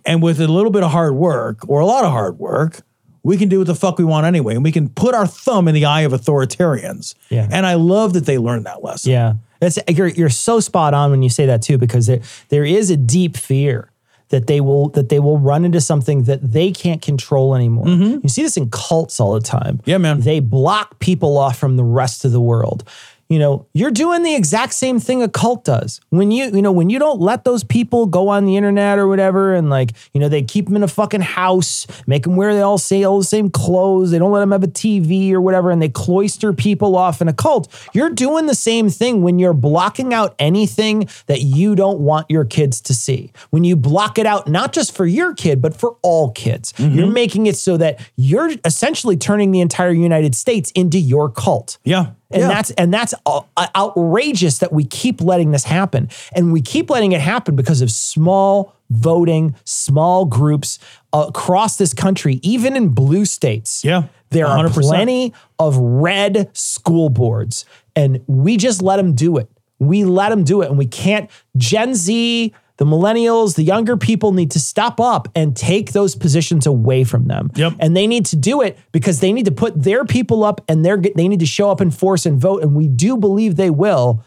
And 0.05 0.21
with 0.21 0.39
a 0.39 0.47
little 0.47 0.71
bit 0.71 0.83
of 0.83 0.91
hard 0.91 1.15
work 1.15 1.67
or 1.67 1.79
a 1.79 1.85
lot 1.85 2.03
of 2.03 2.11
hard 2.11 2.39
work, 2.39 2.81
we 3.23 3.37
can 3.37 3.49
do 3.49 3.59
what 3.59 3.67
the 3.67 3.75
fuck 3.75 3.97
we 3.97 4.05
want 4.05 4.25
anyway. 4.25 4.55
And 4.55 4.63
we 4.63 4.71
can 4.71 4.89
put 4.89 5.13
our 5.13 5.27
thumb 5.27 5.67
in 5.67 5.75
the 5.75 5.85
eye 5.85 6.01
of 6.01 6.11
authoritarians. 6.11 7.15
Yeah. 7.29 7.47
And 7.51 7.65
I 7.65 7.75
love 7.75 8.13
that 8.13 8.25
they 8.25 8.37
learned 8.37 8.65
that 8.65 8.83
lesson. 8.83 9.11
Yeah, 9.11 9.33
that's 9.59 9.77
you're 9.87 10.07
you're 10.07 10.29
so 10.29 10.59
spot 10.59 10.93
on 10.93 11.11
when 11.11 11.21
you 11.21 11.29
say 11.29 11.45
that 11.45 11.61
too, 11.61 11.77
because 11.77 12.07
there 12.07 12.21
there 12.49 12.65
is 12.65 12.89
a 12.89 12.97
deep 12.97 13.35
fear 13.35 13.91
that 14.29 14.47
they 14.47 14.61
will 14.61 14.89
that 14.89 15.09
they 15.09 15.19
will 15.19 15.37
run 15.37 15.65
into 15.65 15.81
something 15.81 16.23
that 16.23 16.39
they 16.41 16.71
can't 16.71 17.01
control 17.01 17.55
anymore. 17.55 17.87
You 17.87 18.29
see 18.29 18.43
this 18.43 18.57
in 18.57 18.69
cults 18.69 19.19
all 19.19 19.33
the 19.33 19.41
time. 19.41 19.77
Mm-hmm. 19.79 19.89
Yeah, 19.89 19.97
man. 19.97 20.21
They 20.21 20.39
block 20.39 20.99
people 20.99 21.37
off 21.37 21.57
from 21.57 21.77
the 21.77 21.83
rest 21.83 22.25
of 22.25 22.31
the 22.31 22.41
world. 22.41 22.83
You 23.29 23.37
know, 23.37 23.67
you're 23.73 23.91
doing 23.91 24.23
the 24.23 24.33
exact 24.33 24.73
same 24.73 24.99
thing 24.99 25.21
a 25.21 25.29
cult 25.29 25.63
does. 25.63 26.01
When 26.09 26.31
you, 26.31 26.45
you 26.45 26.63
know, 26.63 26.71
when 26.71 26.89
you 26.89 26.97
don't 26.97 27.21
let 27.21 27.43
those 27.43 27.63
people 27.63 28.07
go 28.07 28.29
on 28.29 28.45
the 28.45 28.57
internet 28.57 28.97
or 28.97 29.07
whatever, 29.07 29.53
and 29.53 29.69
like, 29.69 29.91
you 30.13 30.19
know, 30.19 30.29
they 30.29 30.41
keep 30.41 30.65
them 30.65 30.75
in 30.75 30.81
a 30.81 30.87
fucking 30.87 31.21
house, 31.21 31.85
make 32.07 32.23
them 32.23 32.35
wear 32.35 32.55
they 32.55 32.61
all 32.61 32.79
say 32.79 33.03
all 33.03 33.19
the 33.19 33.23
same 33.23 33.51
clothes, 33.51 34.09
they 34.09 34.17
don't 34.17 34.31
let 34.31 34.39
them 34.39 34.51
have 34.51 34.63
a 34.63 34.67
TV 34.67 35.31
or 35.31 35.41
whatever, 35.41 35.69
and 35.69 35.79
they 35.79 35.89
cloister 35.89 36.53
people 36.53 36.95
off 36.95 37.21
in 37.21 37.27
a 37.27 37.33
cult. 37.33 37.67
You're 37.93 38.09
doing 38.09 38.47
the 38.47 38.55
same 38.55 38.89
thing 38.89 39.21
when 39.21 39.37
you're 39.37 39.53
blocking 39.53 40.11
out 40.11 40.33
anything 40.39 41.07
that 41.27 41.41
you 41.41 41.75
don't 41.75 41.99
want 41.99 42.31
your 42.31 42.45
kids 42.45 42.81
to 42.81 42.95
see. 42.95 43.31
When 43.51 43.63
you 43.63 43.75
block 43.75 44.17
it 44.17 44.25
out, 44.25 44.47
not 44.47 44.73
just 44.73 44.95
for 44.95 45.05
your 45.05 45.35
kid, 45.35 45.61
but 45.61 45.75
for 45.75 45.97
all 46.01 46.31
kids, 46.31 46.73
mm-hmm. 46.73 46.97
you're 46.97 47.11
making 47.11 47.45
it 47.45 47.57
so 47.57 47.77
that 47.77 47.99
you're 48.15 48.49
essentially 48.65 49.17
turning 49.17 49.51
the 49.51 49.61
entire 49.61 49.91
United 49.91 50.33
States 50.33 50.71
into 50.71 50.97
your 50.97 51.29
cult. 51.29 51.77
Yeah. 51.83 52.13
And 52.31 52.41
Yeah. 52.41 52.47
that's 52.49 52.71
and 52.71 52.93
that's 52.93 53.13
uh, 53.25 53.41
outrageous 53.75 54.59
that 54.59 54.71
we 54.71 54.83
keep 54.85 55.19
letting 55.21 55.51
this 55.51 55.63
happen, 55.63 56.09
and 56.33 56.53
we 56.53 56.61
keep 56.61 56.89
letting 56.89 57.11
it 57.11 57.21
happen 57.21 57.55
because 57.55 57.81
of 57.81 57.89
small 57.89 58.75
voting, 58.91 59.55
small 59.63 60.25
groups 60.25 60.77
across 61.11 61.77
this 61.77 61.93
country, 61.93 62.39
even 62.43 62.75
in 62.75 62.89
blue 62.89 63.25
states. 63.25 63.83
Yeah, 63.83 64.03
there 64.29 64.45
are 64.45 64.63
100%. 64.67 64.81
plenty 64.81 65.33
of 65.57 65.75
red 65.77 66.49
school 66.55 67.09
boards, 67.09 67.65
and 67.95 68.21
we 68.27 68.57
just 68.57 68.81
let 68.83 68.97
them 68.97 69.13
do 69.15 69.37
it. 69.37 69.49
We 69.79 70.03
let 70.05 70.29
them 70.29 70.43
do 70.43 70.61
it, 70.61 70.69
and 70.69 70.77
we 70.77 70.85
can't. 70.85 71.29
Gen 71.57 71.95
Z. 71.95 72.53
the 72.79 72.85
millennials, 72.85 73.55
the 73.55 73.63
younger 73.63 73.97
people 73.97 74.31
need 74.31 74.51
to 74.51 74.59
step 74.59 75.01
up 75.01 75.27
and 75.35 75.53
take 75.53 75.91
those 75.91 76.15
positions 76.15 76.65
away 76.65 77.03
from 77.03 77.27
them. 77.27 77.51
Yep. 77.55 77.73
And 77.77 77.95
they 77.95 78.07
need 78.07 78.25
to 78.27 78.37
do 78.37 78.61
it 78.61 78.79
because 78.93 79.19
they 79.19 79.33
need 79.33 79.45
to 79.45 79.51
put 79.51 79.83
their 79.83 80.05
people 80.05 80.45
up 80.45 80.61
and 80.69 80.83
they're, 80.83 80.95
they 80.95 81.27
need 81.27 81.41
to 81.41 81.45
show 81.45 81.69
up 81.69 81.81
in 81.81 81.91
force 81.91 82.25
and 82.25 82.39
vote. 82.39 82.63
And 82.63 82.75
we 82.75 82.87
do 82.87 83.17
believe 83.17 83.57
they 83.57 83.69
will. 83.69 84.23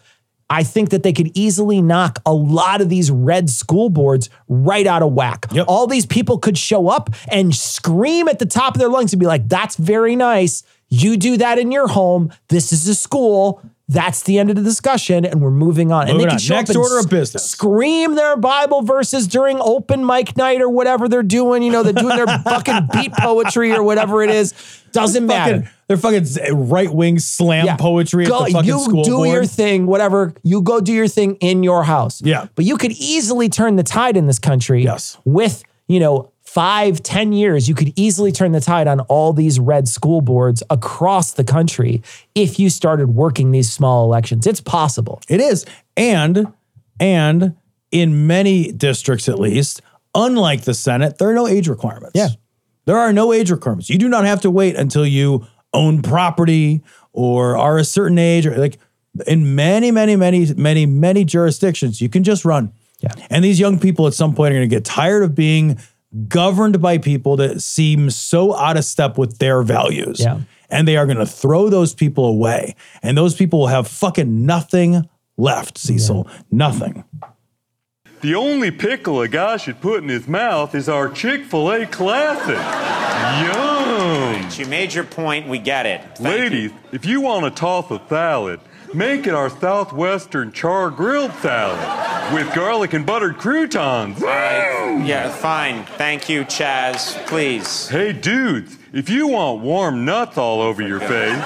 I 0.50 0.64
think 0.64 0.90
that 0.90 1.02
they 1.02 1.14
could 1.14 1.30
easily 1.34 1.80
knock 1.80 2.18
a 2.26 2.34
lot 2.34 2.82
of 2.82 2.90
these 2.90 3.10
red 3.10 3.48
school 3.48 3.88
boards 3.88 4.28
right 4.48 4.86
out 4.86 5.02
of 5.02 5.14
whack. 5.14 5.46
Yep. 5.50 5.64
All 5.66 5.86
these 5.86 6.04
people 6.04 6.36
could 6.38 6.58
show 6.58 6.88
up 6.88 7.08
and 7.28 7.54
scream 7.54 8.28
at 8.28 8.38
the 8.38 8.44
top 8.44 8.74
of 8.74 8.78
their 8.78 8.90
lungs 8.90 9.14
and 9.14 9.20
be 9.20 9.26
like, 9.26 9.48
that's 9.48 9.76
very 9.76 10.14
nice. 10.14 10.62
You 10.90 11.16
do 11.16 11.38
that 11.38 11.58
in 11.58 11.72
your 11.72 11.88
home. 11.88 12.30
This 12.48 12.70
is 12.70 12.86
a 12.86 12.94
school. 12.94 13.62
That's 13.92 14.22
the 14.22 14.38
end 14.38 14.50
of 14.50 14.56
the 14.56 14.62
discussion, 14.62 15.24
and 15.24 15.40
we're 15.40 15.50
moving 15.50 15.92
on. 15.92 16.02
and 16.08 16.12
Moving 16.14 16.20
they 16.26 16.30
can 16.30 16.34
on. 16.34 16.38
show 16.40 16.54
Next 16.56 16.70
up 16.70 16.76
and 16.76 16.82
order 16.84 16.98
of 16.98 17.08
business. 17.10 17.44
Scream 17.50 18.14
their 18.14 18.36
Bible 18.36 18.82
verses 18.82 19.26
during 19.26 19.58
open 19.60 20.04
mic 20.06 20.36
night 20.36 20.60
or 20.60 20.68
whatever 20.68 21.08
they're 21.08 21.22
doing. 21.22 21.62
You 21.62 21.70
know, 21.72 21.82
they're 21.82 21.92
doing 21.92 22.16
their 22.16 22.26
fucking 22.44 22.88
beat 22.92 23.12
poetry 23.12 23.72
or 23.72 23.82
whatever 23.82 24.22
it 24.22 24.30
is. 24.30 24.54
Doesn't 24.92 25.26
matter. 25.26 25.62
Fucking, 25.62 25.70
they're 25.88 25.96
fucking 26.46 26.68
right 26.68 26.92
wing 26.92 27.18
slam 27.18 27.66
Yeah. 27.66 27.76
poetry 27.76 28.24
Go- 28.26 28.40
at 28.42 28.46
the 28.46 28.52
fucking 28.52 28.68
you 28.68 28.80
school 28.80 29.04
do 29.04 29.16
board. 29.16 29.28
your 29.28 29.44
thing, 29.46 29.86
whatever. 29.86 30.34
You 30.42 30.62
go 30.62 30.80
do 30.80 30.92
your 30.92 31.08
thing 31.08 31.36
in 31.36 31.62
your 31.62 31.84
house. 31.84 32.20
Yeah. 32.22 32.46
But 32.54 32.64
you 32.64 32.76
could 32.76 32.92
easily 32.92 33.48
turn 33.48 33.76
the 33.76 33.82
tide 33.82 34.16
in 34.16 34.26
this 34.26 34.38
country. 34.38 34.84
Yes. 34.84 35.16
With, 35.24 35.62
you 35.88 36.00
know, 36.00 36.30
five, 36.52 37.02
ten 37.02 37.32
years, 37.32 37.66
you 37.66 37.74
could 37.74 37.94
easily 37.96 38.30
turn 38.30 38.52
the 38.52 38.60
tide 38.60 38.86
on 38.86 39.00
all 39.00 39.32
these 39.32 39.58
red 39.58 39.88
school 39.88 40.20
boards 40.20 40.62
across 40.68 41.32
the 41.32 41.44
country 41.44 42.02
if 42.34 42.58
you 42.58 42.68
started 42.68 43.08
working 43.08 43.52
these 43.52 43.72
small 43.72 44.04
elections. 44.04 44.46
It's 44.46 44.60
possible. 44.60 45.22
It 45.28 45.40
is. 45.40 45.64
And 45.96 46.52
and 47.00 47.56
in 47.90 48.26
many 48.26 48.70
districts 48.70 49.30
at 49.30 49.38
least, 49.38 49.80
unlike 50.14 50.62
the 50.62 50.74
Senate, 50.74 51.16
there 51.16 51.30
are 51.30 51.34
no 51.34 51.46
age 51.46 51.68
requirements. 51.68 52.12
Yeah. 52.14 52.28
There 52.84 52.98
are 52.98 53.14
no 53.14 53.32
age 53.32 53.50
requirements. 53.50 53.88
You 53.88 53.96
do 53.96 54.10
not 54.10 54.26
have 54.26 54.42
to 54.42 54.50
wait 54.50 54.76
until 54.76 55.06
you 55.06 55.46
own 55.72 56.02
property 56.02 56.82
or 57.14 57.56
are 57.56 57.78
a 57.78 57.84
certain 57.84 58.18
age 58.18 58.46
or 58.46 58.58
like 58.58 58.78
in 59.26 59.54
many, 59.54 59.90
many, 59.90 60.16
many, 60.16 60.52
many, 60.54 60.84
many 60.84 61.24
jurisdictions, 61.24 62.02
you 62.02 62.10
can 62.10 62.24
just 62.24 62.44
run. 62.44 62.72
Yeah. 63.00 63.12
And 63.30 63.42
these 63.42 63.58
young 63.58 63.78
people 63.78 64.06
at 64.06 64.14
some 64.14 64.34
point 64.34 64.52
are 64.52 64.58
going 64.58 64.68
to 64.68 64.74
get 64.74 64.84
tired 64.84 65.22
of 65.22 65.34
being 65.34 65.78
governed 66.28 66.80
by 66.80 66.98
people 66.98 67.36
that 67.36 67.62
seem 67.62 68.10
so 68.10 68.54
out 68.56 68.76
of 68.76 68.84
step 68.84 69.18
with 69.18 69.38
their 69.38 69.62
values. 69.62 70.20
Yeah. 70.20 70.40
And 70.70 70.88
they 70.88 70.96
are 70.96 71.06
going 71.06 71.18
to 71.18 71.26
throw 71.26 71.68
those 71.68 71.94
people 71.94 72.24
away. 72.24 72.76
And 73.02 73.16
those 73.16 73.34
people 73.34 73.60
will 73.60 73.66
have 73.68 73.86
fucking 73.88 74.46
nothing 74.46 75.08
left, 75.36 75.78
Cecil. 75.78 76.28
Nothing. 76.50 77.04
The 78.22 78.36
only 78.36 78.70
pickle 78.70 79.20
a 79.20 79.28
guy 79.28 79.56
should 79.56 79.80
put 79.80 80.02
in 80.02 80.08
his 80.08 80.28
mouth 80.28 80.74
is 80.76 80.88
our 80.88 81.08
Chick 81.08 81.44
fil 81.44 81.72
A 81.72 81.86
classic. 81.86 82.56
Yum! 83.42 84.48
You 84.56 84.66
made 84.66 84.94
your 84.94 85.04
point. 85.04 85.48
We 85.48 85.58
get 85.58 85.86
it. 85.86 86.00
Thank 86.18 86.20
Ladies, 86.20 86.70
if 86.92 87.04
you 87.04 87.20
want 87.20 87.44
to 87.44 87.50
toss 87.50 87.90
a 87.90 88.00
salad, 88.08 88.60
make 88.94 89.26
it 89.26 89.34
our 89.34 89.50
Southwestern 89.50 90.52
char 90.52 90.90
grilled 90.90 91.32
salad 91.34 92.34
with 92.34 92.54
garlic 92.54 92.92
and 92.92 93.04
buttered 93.04 93.38
croutons. 93.38 94.20
you. 94.20 94.26
Yeah, 94.26 95.30
fine. 95.30 95.84
Thank 95.84 96.28
you, 96.28 96.44
Chaz. 96.44 97.24
Please. 97.26 97.88
Hey, 97.88 98.12
dudes, 98.12 98.78
if 98.92 99.08
you 99.08 99.28
want 99.28 99.62
warm 99.62 100.04
nuts 100.04 100.38
all 100.38 100.60
over 100.60 100.82
your 100.82 101.00
face, 101.00 101.42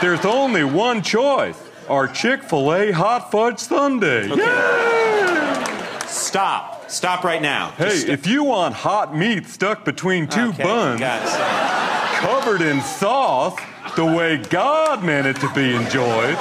there's 0.00 0.24
only 0.24 0.64
one 0.64 1.02
choice 1.02 1.58
our 1.88 2.08
Chick 2.08 2.42
fil 2.42 2.72
A 2.74 2.90
hot 2.92 3.30
fudge 3.30 3.58
sundae. 3.58 4.28
Yeah! 4.28 6.06
Stop. 6.06 6.90
Stop 6.90 7.24
right 7.24 7.42
now. 7.42 7.70
Hey, 7.72 7.98
if 8.06 8.26
you 8.26 8.44
want 8.44 8.74
hot 8.74 9.16
meat 9.16 9.46
stuck 9.46 9.84
between 9.84 10.26
two 10.26 10.48
Okay, 10.48 10.62
buns, 10.62 11.00
covered 12.20 12.62
in 12.62 12.80
sauce, 12.80 13.58
the 13.96 14.04
way 14.04 14.36
God 14.36 15.02
meant 15.02 15.26
it 15.26 15.36
to 15.40 15.52
be 15.54 15.74
enjoyed, 15.74 16.36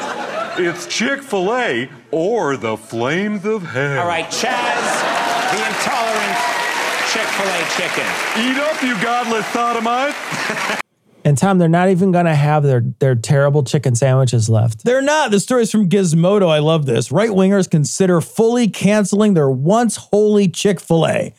it's 0.58 0.86
Chick 0.88 1.24
fil 1.24 1.54
A 1.54 1.90
or 2.12 2.58
the 2.58 2.76
flames 2.76 3.46
of 3.46 3.64
hell. 3.64 4.02
All 4.02 4.08
right, 4.08 4.26
Chaz, 4.26 5.52
the 5.52 5.66
intolerant 5.66 6.38
Chick 7.12 7.28
fil 7.28 7.48
A 7.48 7.64
chicken. 7.78 8.06
Eat 8.44 8.58
up, 8.58 8.84
you 8.84 9.02
godless 9.02 9.48
sodomite. 9.48 10.82
And 11.26 11.40
Tom, 11.40 11.58
they're 11.58 11.68
not 11.68 11.90
even 11.90 12.12
going 12.12 12.28
to 12.28 12.36
have 12.36 12.62
their, 12.62 12.82
their 13.00 13.16
terrible 13.16 13.64
chicken 13.64 13.96
sandwiches 13.96 14.48
left. 14.48 14.86
They're 14.86 15.02
not. 15.02 15.32
The 15.32 15.40
story's 15.40 15.72
from 15.72 15.90
Gizmodo. 15.90 16.48
I 16.48 16.60
love 16.60 16.86
this. 16.86 17.12
Right 17.12 17.32
wingers 17.32 17.68
consider 17.68 18.22
fully 18.22 18.68
canceling 18.68 19.34
their 19.34 19.50
once 19.50 19.96
holy 19.96 20.48
Chick 20.48 20.80
fil 20.80 21.08
A. 21.08 21.34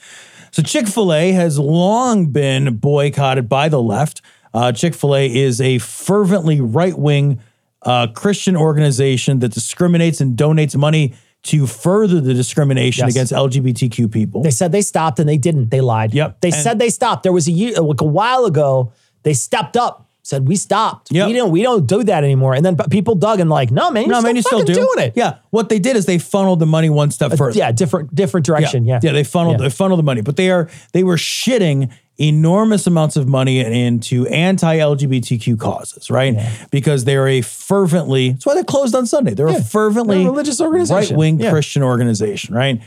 So, 0.50 0.64
Chick 0.64 0.88
fil 0.88 1.12
A 1.12 1.30
has 1.30 1.60
long 1.60 2.26
been 2.32 2.78
boycotted 2.78 3.48
by 3.48 3.68
the 3.68 3.80
left. 3.80 4.22
Uh, 4.54 4.72
Chick 4.72 4.94
fil 4.94 5.14
A 5.16 5.34
is 5.34 5.60
a 5.60 5.78
fervently 5.78 6.60
right 6.60 6.96
wing 6.98 7.40
uh, 7.82 8.08
Christian 8.08 8.56
organization 8.56 9.38
that 9.40 9.52
discriminates 9.52 10.20
and 10.20 10.36
donates 10.36 10.74
money 10.76 11.14
to 11.44 11.66
further 11.66 12.20
the 12.20 12.34
discrimination 12.34 13.06
Yes. 13.06 13.14
against 13.14 13.32
LGBTQ 13.32 14.10
people. 14.10 14.42
They 14.42 14.50
said 14.50 14.72
they 14.72 14.82
stopped 14.82 15.20
and 15.20 15.28
they 15.28 15.38
didn't. 15.38 15.70
They 15.70 15.80
lied. 15.80 16.12
Yep. 16.12 16.40
They 16.40 16.48
And- 16.48 16.56
said 16.56 16.78
they 16.80 16.90
stopped. 16.90 17.22
There 17.22 17.32
was 17.32 17.46
a 17.46 17.52
year, 17.52 17.74
like 17.80 18.00
a 18.00 18.04
while 18.04 18.46
ago, 18.46 18.90
they 19.22 19.32
stepped 19.34 19.76
up, 19.76 20.08
said 20.24 20.48
we 20.48 20.56
stopped. 20.56 21.12
Yep. 21.12 21.28
We 21.28 21.32
don't 21.34 21.50
we 21.52 21.62
don't 21.62 21.86
do 21.86 22.02
that 22.02 22.24
anymore. 22.24 22.54
And 22.54 22.64
then 22.66 22.76
people 22.90 23.14
dug 23.14 23.38
and 23.38 23.48
like, 23.48 23.70
no 23.70 23.92
man, 23.92 24.04
you're 24.06 24.12
no, 24.12 24.18
still 24.18 24.28
man, 24.28 24.36
you 24.36 24.42
still 24.42 24.64
do. 24.64 24.74
doing 24.74 24.98
it. 24.98 25.12
Yeah. 25.14 25.36
What 25.50 25.68
they 25.68 25.78
did 25.78 25.94
is 25.94 26.06
they 26.06 26.18
funneled 26.18 26.58
the 26.58 26.66
money 26.66 26.90
one 26.90 27.12
step 27.12 27.32
further. 27.36 27.56
Yeah, 27.56 27.70
different 27.70 28.12
different 28.12 28.44
direction. 28.44 28.84
Yeah. 28.84 28.98
Yeah, 29.00 29.12
they 29.12 29.22
funneled 29.22 29.60
Yeah. 29.60 29.68
they 29.68 29.70
funneled 29.70 30.00
the 30.00 30.04
money, 30.04 30.22
but 30.22 30.34
they 30.36 30.50
are 30.50 30.68
they 30.92 31.04
were 31.04 31.16
shitting 31.16 31.92
enormous 32.18 32.86
amounts 32.86 33.16
of 33.16 33.28
money 33.28 33.60
into 33.60 34.26
anti-LGBTQ 34.28 35.58
causes, 35.58 36.10
right? 36.10 36.36
Because 36.70 37.04
they're 37.04 37.28
a 37.28 37.42
fervently 37.42 38.30
that's 38.30 38.46
why 38.46 38.54
they 38.54 38.64
closed 38.64 38.94
on 38.94 39.06
Sunday. 39.06 39.34
They're 39.34 39.48
Yeah, 39.48 39.56
a 39.58 39.62
fervently 39.62 40.18
they're 40.18 40.28
a 40.28 40.30
religious 40.30 40.60
organization. 40.60 41.14
right-wing 41.16 41.40
Yeah. 41.40 41.50
Christian 41.50 41.82
organization, 41.82 42.54
right? 42.54 42.80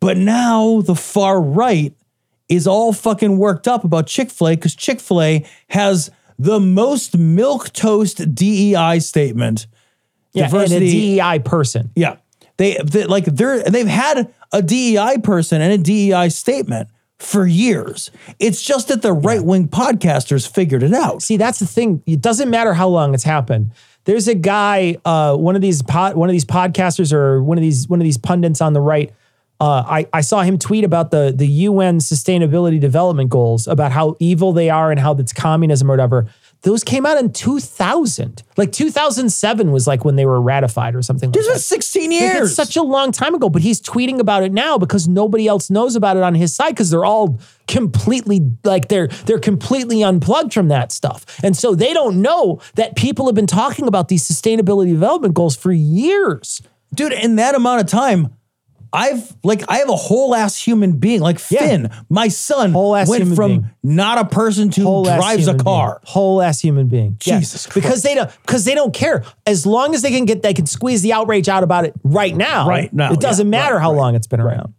But 0.00 0.16
now 0.16 0.80
the 0.82 0.94
far 0.94 1.40
right 1.40 1.92
is 2.48 2.66
all 2.66 2.92
fucking 2.92 3.38
worked 3.38 3.66
up 3.68 3.84
about 3.84 4.06
Chick-fil-A 4.06 4.56
because 4.56 4.74
Chick-fil-A 4.74 5.44
has 5.68 6.10
the 6.38 6.60
most 6.60 7.16
milquetoast 7.18 8.34
DEI 8.34 8.98
statement. 8.98 9.66
Yeah, 10.32 10.50
and 10.52 10.72
a 10.72 10.80
DEI 10.80 11.38
person. 11.44 11.90
Yeah. 11.94 12.16
They, 12.56 12.76
they 12.84 13.04
like 13.04 13.24
they're 13.24 13.62
they've 13.64 13.86
had 13.86 14.32
a 14.52 14.62
DEI 14.62 15.18
person 15.22 15.60
and 15.60 15.72
a 15.72 15.78
DEI 15.78 16.28
statement 16.28 16.88
for 17.18 17.46
years. 17.46 18.10
It's 18.38 18.62
just 18.62 18.88
that 18.88 19.02
the 19.02 19.12
right 19.12 19.42
wing 19.42 19.68
podcasters 19.68 20.48
figured 20.48 20.82
it 20.82 20.92
out. 20.92 21.22
See, 21.22 21.36
that's 21.36 21.58
the 21.58 21.66
thing. 21.66 22.02
It 22.06 22.20
doesn't 22.20 22.50
matter 22.50 22.74
how 22.74 22.88
long 22.88 23.14
it's 23.14 23.24
happened. 23.24 23.70
There's 24.04 24.28
a 24.28 24.34
guy, 24.34 24.98
uh, 25.04 25.36
one 25.36 25.56
of 25.56 25.62
these 25.62 25.82
pod, 25.82 26.16
one 26.16 26.28
of 26.28 26.32
these 26.32 26.44
podcasters 26.44 27.12
or 27.12 27.42
one 27.42 27.56
of 27.56 27.62
these 27.62 27.88
one 27.88 28.00
of 28.00 28.04
these 28.04 28.18
pundits 28.18 28.60
on 28.60 28.72
the 28.72 28.80
right. 28.80 29.12
Uh, 29.60 29.84
I, 29.86 30.06
I 30.12 30.20
saw 30.20 30.42
him 30.42 30.58
tweet 30.58 30.84
about 30.84 31.10
the 31.10 31.32
the 31.34 31.46
UN 31.46 31.98
Sustainability 31.98 32.78
Development 32.78 33.30
Goals 33.30 33.66
about 33.66 33.92
how 33.92 34.16
evil 34.18 34.52
they 34.52 34.68
are 34.68 34.90
and 34.90 35.00
how 35.00 35.14
it's 35.14 35.32
communism 35.32 35.90
or 35.90 35.94
whatever. 35.94 36.26
Those 36.64 36.82
came 36.82 37.04
out 37.04 37.18
in 37.18 37.30
2000. 37.32 38.42
Like 38.56 38.72
2007 38.72 39.70
was 39.70 39.86
like 39.86 40.04
when 40.04 40.16
they 40.16 40.24
were 40.24 40.40
ratified 40.40 40.94
or 40.94 41.02
something. 41.02 41.30
This 41.30 41.46
like 41.46 41.54
was 41.56 41.66
16 41.66 42.10
Like, 42.10 42.20
years. 42.20 42.48
It's 42.48 42.56
such 42.56 42.76
a 42.76 42.82
long 42.82 43.12
time 43.12 43.34
ago, 43.34 43.50
but 43.50 43.60
he's 43.60 43.80
tweeting 43.80 44.18
about 44.18 44.42
it 44.42 44.50
now 44.50 44.78
because 44.78 45.06
nobody 45.06 45.46
else 45.46 45.68
knows 45.68 45.94
about 45.94 46.16
it 46.16 46.22
on 46.22 46.34
his 46.34 46.56
side 46.56 46.70
because 46.70 46.90
they're 46.90 47.04
all 47.04 47.38
completely 47.68 48.40
like 48.64 48.88
they're 48.88 49.08
they're 49.26 49.38
completely 49.38 50.02
unplugged 50.02 50.54
from 50.54 50.68
that 50.68 50.90
stuff. 50.90 51.24
And 51.44 51.54
so 51.56 51.74
they 51.74 51.92
don't 51.92 52.22
know 52.22 52.60
that 52.76 52.96
people 52.96 53.26
have 53.26 53.34
been 53.34 53.46
talking 53.46 53.86
about 53.86 54.08
these 54.08 54.26
sustainability 54.26 54.88
development 54.88 55.34
goals 55.34 55.56
for 55.56 55.70
years. 55.70 56.62
Dude, 56.94 57.12
in 57.12 57.36
that 57.36 57.54
amount 57.54 57.82
of 57.82 57.86
time, 57.88 58.34
I've 58.94 59.36
like 59.42 59.64
I 59.68 59.78
have 59.78 59.88
a 59.88 59.96
whole 59.96 60.34
ass 60.34 60.56
human 60.56 60.98
being 60.98 61.20
like 61.20 61.38
Yeah. 61.50 61.60
Finn, 61.60 61.90
my 62.08 62.28
son 62.28 62.72
Whole 62.72 62.94
ass 62.94 63.08
went 63.08 63.34
from 63.34 63.50
being. 63.50 63.70
not 63.82 64.18
a 64.18 64.24
person 64.24 64.70
to 64.70 64.82
Whole 64.82 65.04
drives 65.04 65.48
a 65.48 65.54
car. 65.54 66.00
being. 66.02 66.12
Whole 66.12 66.40
ass 66.40 66.60
human 66.60 66.86
being. 66.88 67.16
Jesus 67.18 67.66
Because 67.66 68.02
they 68.02 68.14
don't 68.14 68.30
because 68.42 68.64
they 68.64 68.74
don't 68.74 68.94
care. 68.94 69.24
As 69.46 69.66
long 69.66 69.94
as 69.94 70.02
they 70.02 70.10
can 70.10 70.24
get 70.24 70.42
they 70.42 70.54
can 70.54 70.66
squeeze 70.66 71.02
the 71.02 71.12
outrage 71.12 71.48
out 71.48 71.62
about 71.64 71.84
it 71.84 71.94
right 72.04 72.34
now. 72.36 72.68
Right 72.68 72.92
now, 72.92 73.12
It 73.12 73.20
doesn't 73.20 73.46
yeah, 73.46 73.50
matter 73.50 73.74
right, 73.74 73.82
how 73.82 73.90
right, 73.92 73.98
long 73.98 74.14
it's 74.14 74.26
been 74.28 74.40
around. 74.40 74.74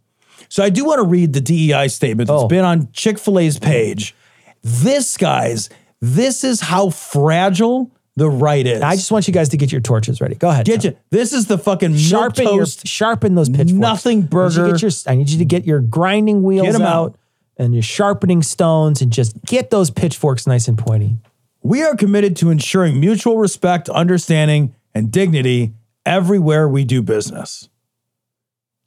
So 0.48 0.62
I 0.64 0.70
do 0.70 0.84
want 0.84 0.98
to 1.00 1.04
read 1.06 1.32
the 1.32 1.40
DEI 1.40 1.88
statement 1.88 2.28
that's 2.28 2.42
Oh. 2.42 2.48
been 2.48 2.64
on 2.64 2.88
Chick-fil-A's 2.92 3.58
page. 3.58 4.14
This 4.62 5.16
guys, 5.16 5.68
this 6.00 6.42
is 6.44 6.60
how 6.60 6.90
fragile 6.90 7.90
the 8.16 8.28
right 8.28 8.66
is. 8.66 8.82
I 8.82 8.96
just 8.96 9.12
want 9.12 9.28
you 9.28 9.34
guys 9.34 9.50
to 9.50 9.56
get 9.56 9.70
your 9.70 9.80
torches 9.80 10.20
ready. 10.20 10.34
Go 10.34 10.48
ahead. 10.48 10.64
get 10.64 10.84
you. 10.84 10.96
This 11.10 11.32
is 11.32 11.46
the 11.46 11.58
fucking 11.58 11.96
sharpen 11.96 12.44
your 12.44 12.58
toast. 12.60 12.86
sharpen 12.86 13.34
those 13.34 13.48
pitchforks. 13.48 13.72
nothing 13.72 14.18
I 14.18 14.20
need, 14.20 14.24
you 14.24 14.28
burger. 14.30 14.72
get 14.72 14.82
your, 14.82 14.90
I 15.06 15.14
need 15.14 15.28
you 15.28 15.38
to 15.38 15.44
get 15.44 15.66
your 15.66 15.80
grinding 15.80 16.42
wheels 16.42 16.76
out, 16.76 16.82
out. 16.82 17.18
and 17.58 17.74
your 17.74 17.82
sharpening 17.82 18.42
stones 18.42 19.02
and 19.02 19.12
just 19.12 19.42
get 19.44 19.70
those 19.70 19.90
pitchforks 19.90 20.46
nice 20.46 20.66
and 20.66 20.78
pointy. 20.78 21.16
We 21.62 21.82
are 21.82 21.94
committed 21.94 22.36
to 22.36 22.50
ensuring 22.50 23.00
mutual 23.00 23.38
respect, 23.38 23.88
understanding, 23.88 24.74
and 24.94 25.12
dignity 25.12 25.74
everywhere 26.06 26.68
we 26.68 26.84
do 26.84 27.02
business. 27.02 27.68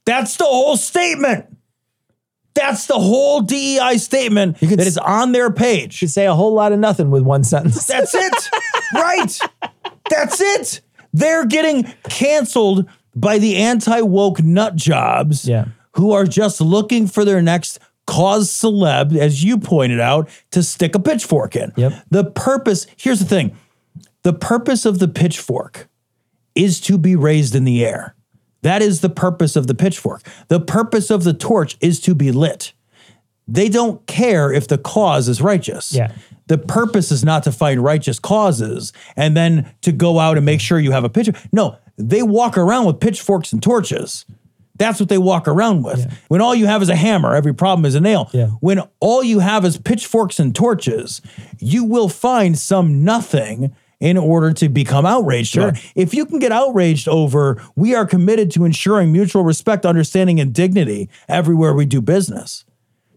That's 0.06 0.36
the 0.36 0.44
whole 0.44 0.76
statement. 0.76 1.56
That's 2.54 2.86
the 2.86 2.98
whole 2.98 3.40
DEI 3.42 3.96
statement 3.98 4.58
that 4.60 4.80
is 4.80 4.98
on 4.98 5.32
their 5.32 5.50
page. 5.50 6.02
You 6.02 6.08
say 6.08 6.26
a 6.26 6.34
whole 6.34 6.52
lot 6.52 6.72
of 6.72 6.78
nothing 6.78 7.10
with 7.10 7.22
one 7.22 7.44
sentence. 7.44 7.86
That's 7.86 8.14
it. 8.14 8.50
right. 8.94 9.38
That's 10.10 10.40
it. 10.40 10.80
They're 11.12 11.46
getting 11.46 11.84
canceled 12.08 12.88
by 13.14 13.38
the 13.38 13.56
anti 13.56 14.00
woke 14.00 14.42
nut 14.42 14.74
jobs 14.76 15.46
Yeah. 15.46 15.66
who 15.92 16.12
are 16.12 16.24
just 16.24 16.60
looking 16.60 17.06
for 17.06 17.24
their 17.24 17.40
next 17.40 17.78
cause 18.06 18.50
celeb, 18.50 19.16
as 19.16 19.44
you 19.44 19.56
pointed 19.58 20.00
out, 20.00 20.28
to 20.50 20.62
stick 20.64 20.94
a 20.96 20.98
pitchfork 21.00 21.54
in. 21.54 21.72
Yep. 21.76 21.92
The 22.10 22.24
purpose, 22.24 22.86
here's 22.96 23.20
the 23.20 23.24
thing 23.26 23.56
the 24.22 24.32
purpose 24.32 24.84
of 24.84 24.98
the 24.98 25.08
pitchfork 25.08 25.88
is 26.56 26.80
to 26.82 26.98
be 26.98 27.14
raised 27.16 27.54
in 27.54 27.64
the 27.64 27.84
air. 27.84 28.14
That 28.62 28.82
is 28.82 29.00
the 29.00 29.08
purpose 29.08 29.56
of 29.56 29.66
the 29.66 29.74
pitchfork. 29.74 30.22
The 30.48 30.60
purpose 30.60 31.10
of 31.10 31.24
the 31.24 31.34
torch 31.34 31.76
is 31.80 32.00
to 32.00 32.14
be 32.14 32.32
lit. 32.32 32.72
They 33.48 33.68
don't 33.68 34.06
care 34.06 34.52
if 34.52 34.68
the 34.68 34.78
cause 34.78 35.28
is 35.28 35.40
righteous. 35.40 35.92
Yeah. 35.92 36.12
The 36.46 36.58
purpose 36.58 37.10
is 37.10 37.24
not 37.24 37.42
to 37.44 37.52
find 37.52 37.82
righteous 37.82 38.18
causes 38.18 38.92
and 39.16 39.36
then 39.36 39.72
to 39.82 39.92
go 39.92 40.18
out 40.18 40.36
and 40.36 40.46
make 40.46 40.60
sure 40.60 40.78
you 40.78 40.92
have 40.92 41.04
a 41.04 41.08
pitch. 41.08 41.30
No, 41.52 41.76
they 41.96 42.22
walk 42.22 42.56
around 42.56 42.86
with 42.86 43.00
pitchforks 43.00 43.52
and 43.52 43.62
torches. 43.62 44.24
That's 44.76 44.98
what 44.98 45.08
they 45.08 45.18
walk 45.18 45.46
around 45.46 45.82
with. 45.82 46.10
When 46.28 46.40
all 46.40 46.54
you 46.54 46.66
have 46.66 46.80
is 46.80 46.88
a 46.88 46.96
hammer, 46.96 47.34
every 47.34 47.52
problem 47.52 47.84
is 47.84 47.94
a 47.94 48.00
nail. 48.00 48.30
Yeah. 48.32 48.46
When 48.60 48.80
all 48.98 49.22
you 49.22 49.40
have 49.40 49.64
is 49.64 49.76
pitchforks 49.76 50.40
and 50.40 50.54
torches, 50.54 51.20
you 51.58 51.84
will 51.84 52.08
find 52.08 52.58
some 52.58 53.04
nothing 53.04 53.74
in 54.00 54.16
order 54.16 54.52
to 54.54 54.68
become 54.68 55.04
outraged. 55.06 55.56
it. 55.56 55.76
If 55.94 56.14
you 56.14 56.24
can 56.24 56.38
get 56.38 56.52
outraged 56.52 57.06
over, 57.06 57.62
we 57.76 57.94
are 57.94 58.06
committed 58.06 58.50
to 58.52 58.64
ensuring 58.64 59.12
mutual 59.12 59.44
respect, 59.44 59.84
understanding, 59.84 60.40
and 60.40 60.52
dignity 60.54 61.10
everywhere 61.28 61.74
we 61.74 61.84
do 61.84 62.00
business. 62.00 62.64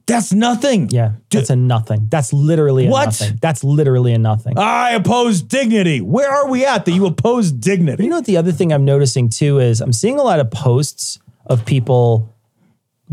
That's 0.05 0.33
nothing. 0.33 0.89
Yeah, 0.89 1.13
that's 1.29 1.49
a 1.49 1.55
nothing. 1.55 2.07
That's 2.09 2.33
literally 2.33 2.87
a 2.87 2.89
What? 2.89 3.05
nothing. 3.05 3.39
That's 3.41 3.63
literally 3.63 4.11
a 4.13 4.17
nothing. 4.17 4.57
I 4.59 4.91
oppose 4.91 5.41
dignity. 5.41 6.01
Where 6.01 6.29
are 6.29 6.49
we 6.49 6.65
at 6.65 6.83
that 6.83 6.91
you 6.91 7.05
oppose 7.05 7.53
dignity? 7.53 8.03
You 8.03 8.09
know 8.09 8.17
what 8.17 8.25
the 8.25 8.35
other 8.35 8.51
thing 8.51 8.73
I'm 8.73 8.83
noticing 8.83 9.29
too 9.29 9.59
is 9.59 9.79
I'm 9.79 9.93
seeing 9.93 10.19
a 10.19 10.23
lot 10.23 10.41
of 10.41 10.51
posts 10.51 11.19
of 11.45 11.65
people 11.65 12.29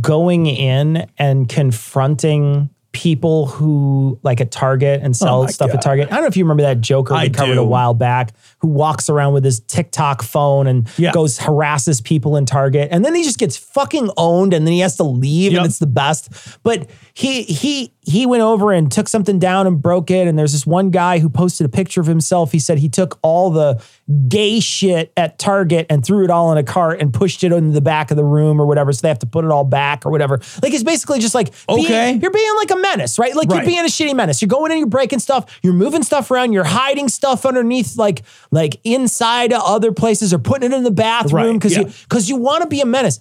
going 0.01 0.47
in 0.47 1.09
and 1.17 1.49
confronting 1.49 2.71
people 2.93 3.47
who 3.47 4.19
like 4.25 4.41
at 4.41 4.51
Target 4.51 5.01
and 5.03 5.17
sell 5.17 5.43
Oh 5.43 5.47
stuff 5.47 5.69
God. 5.69 5.77
at 5.77 5.83
Target. 5.83 6.09
I 6.09 6.15
don't 6.17 6.23
know 6.23 6.27
if 6.27 6.37
you 6.37 6.45
remember 6.45 6.65
that 6.65 6.81
Joker 6.81 7.15
I 7.15 7.25
we 7.25 7.31
covered 7.31 7.55
do. 7.55 7.61
a 7.61 7.65
while 7.65 7.95
back 7.95 8.33
who 8.59 8.69
walks 8.69 9.09
around 9.09 9.33
with 9.33 9.45
his 9.45 9.61
TikTok 9.61 10.23
phone 10.23 10.67
and 10.67 10.89
Yeah. 10.99 11.13
goes 11.13 11.39
harasses 11.39 12.01
people 12.01 12.37
in 12.37 12.47
Target 12.47 12.89
and 12.91 13.05
then 13.05 13.15
he 13.15 13.23
just 13.23 13.39
gets 13.39 13.57
fucking 13.57 14.11
owned 14.17 14.53
and 14.53 14.67
then 14.67 14.73
he 14.73 14.81
has 14.81 14.97
to 14.97 15.05
leave 15.05 15.53
Yep. 15.53 15.61
and 15.61 15.67
it's 15.71 15.79
the 15.79 15.87
best. 15.87 16.31
But 16.65 16.91
he 17.15 17.43
he 17.45 17.93
he 18.03 18.25
went 18.25 18.43
over 18.43 18.73
and 18.73 18.91
took 18.91 19.09
something 19.09 19.39
down 19.39 19.67
and 19.67 19.81
broke 19.83 20.11
it 20.11 20.27
and 20.27 20.39
there's 20.39 20.53
this 20.53 20.67
one 20.67 20.91
guy 20.91 21.19
who 21.19 21.29
posted 21.29 21.67
a 21.67 21.69
picture 21.69 22.01
of 22.01 22.07
himself. 22.07 22.51
He 22.51 22.59
said 22.59 22.79
he 22.79 22.89
took 22.89 23.19
all 23.23 23.51
the 23.51 23.83
gay 24.27 24.59
shit 24.59 25.13
at 25.19 25.39
Target 25.39 25.87
and 25.91 26.03
threw 26.05 26.25
it 26.25 26.31
all 26.31 26.51
in 26.51 26.57
a 26.57 26.63
cart 26.63 27.01
and 27.01 27.13
pushed 27.13 27.45
it 27.45 27.53
in 27.53 27.73
the 27.73 27.83
back 27.83 28.11
of 28.11 28.17
the 28.17 28.25
room 28.25 28.59
or 28.59 28.65
whatever 28.67 28.91
so 28.93 29.03
they 29.03 29.09
have 29.09 29.19
to 29.19 29.27
put 29.27 29.45
it 29.45 29.51
all 29.51 29.65
back 29.65 30.07
or 30.07 30.11
whatever. 30.11 30.41
Like 30.63 30.73
it's 30.73 30.83
basically 30.83 31.19
just 31.19 31.35
like 31.35 31.53
being- 31.69 31.85
Okay. 31.87 32.19
you're 32.21 32.31
being 32.31 32.57
like 32.57 32.71
a 32.71 32.77
menace, 32.77 33.19
right? 33.19 33.37
Like 33.37 33.51
Right. 33.51 33.57
you're 33.59 33.67
being 33.67 33.81
a 33.81 33.85
shitty 33.85 34.17
menace. 34.17 34.41
You're 34.41 34.49
going 34.49 34.73
in, 34.73 34.79
you're 34.79 34.87
breaking 34.87 35.19
stuff, 35.19 35.61
you're 35.63 35.75
moving 35.75 36.03
stuff 36.03 36.31
around, 36.31 36.53
you're 36.55 36.65
hiding 36.65 37.09
stuff 37.09 37.45
underneath, 37.45 37.99
like 37.99 38.23
like 38.51 38.81
inside 38.83 39.53
of 39.53 39.61
other 39.63 39.93
places, 39.93 40.33
or 40.33 40.39
putting 40.39 40.73
it 40.73 40.75
in 40.75 40.85
the 40.85 40.91
bathroom 40.91 41.45
Right, 41.45 41.53
because 41.53 41.73
yeah. 41.75 41.81
you 41.81 41.93
because 42.09 42.29
you 42.31 42.37
want 42.37 42.63
to 42.63 42.69
be 42.69 42.81
a 42.81 42.87
menace. 42.87 43.21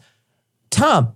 Tom, 0.71 1.13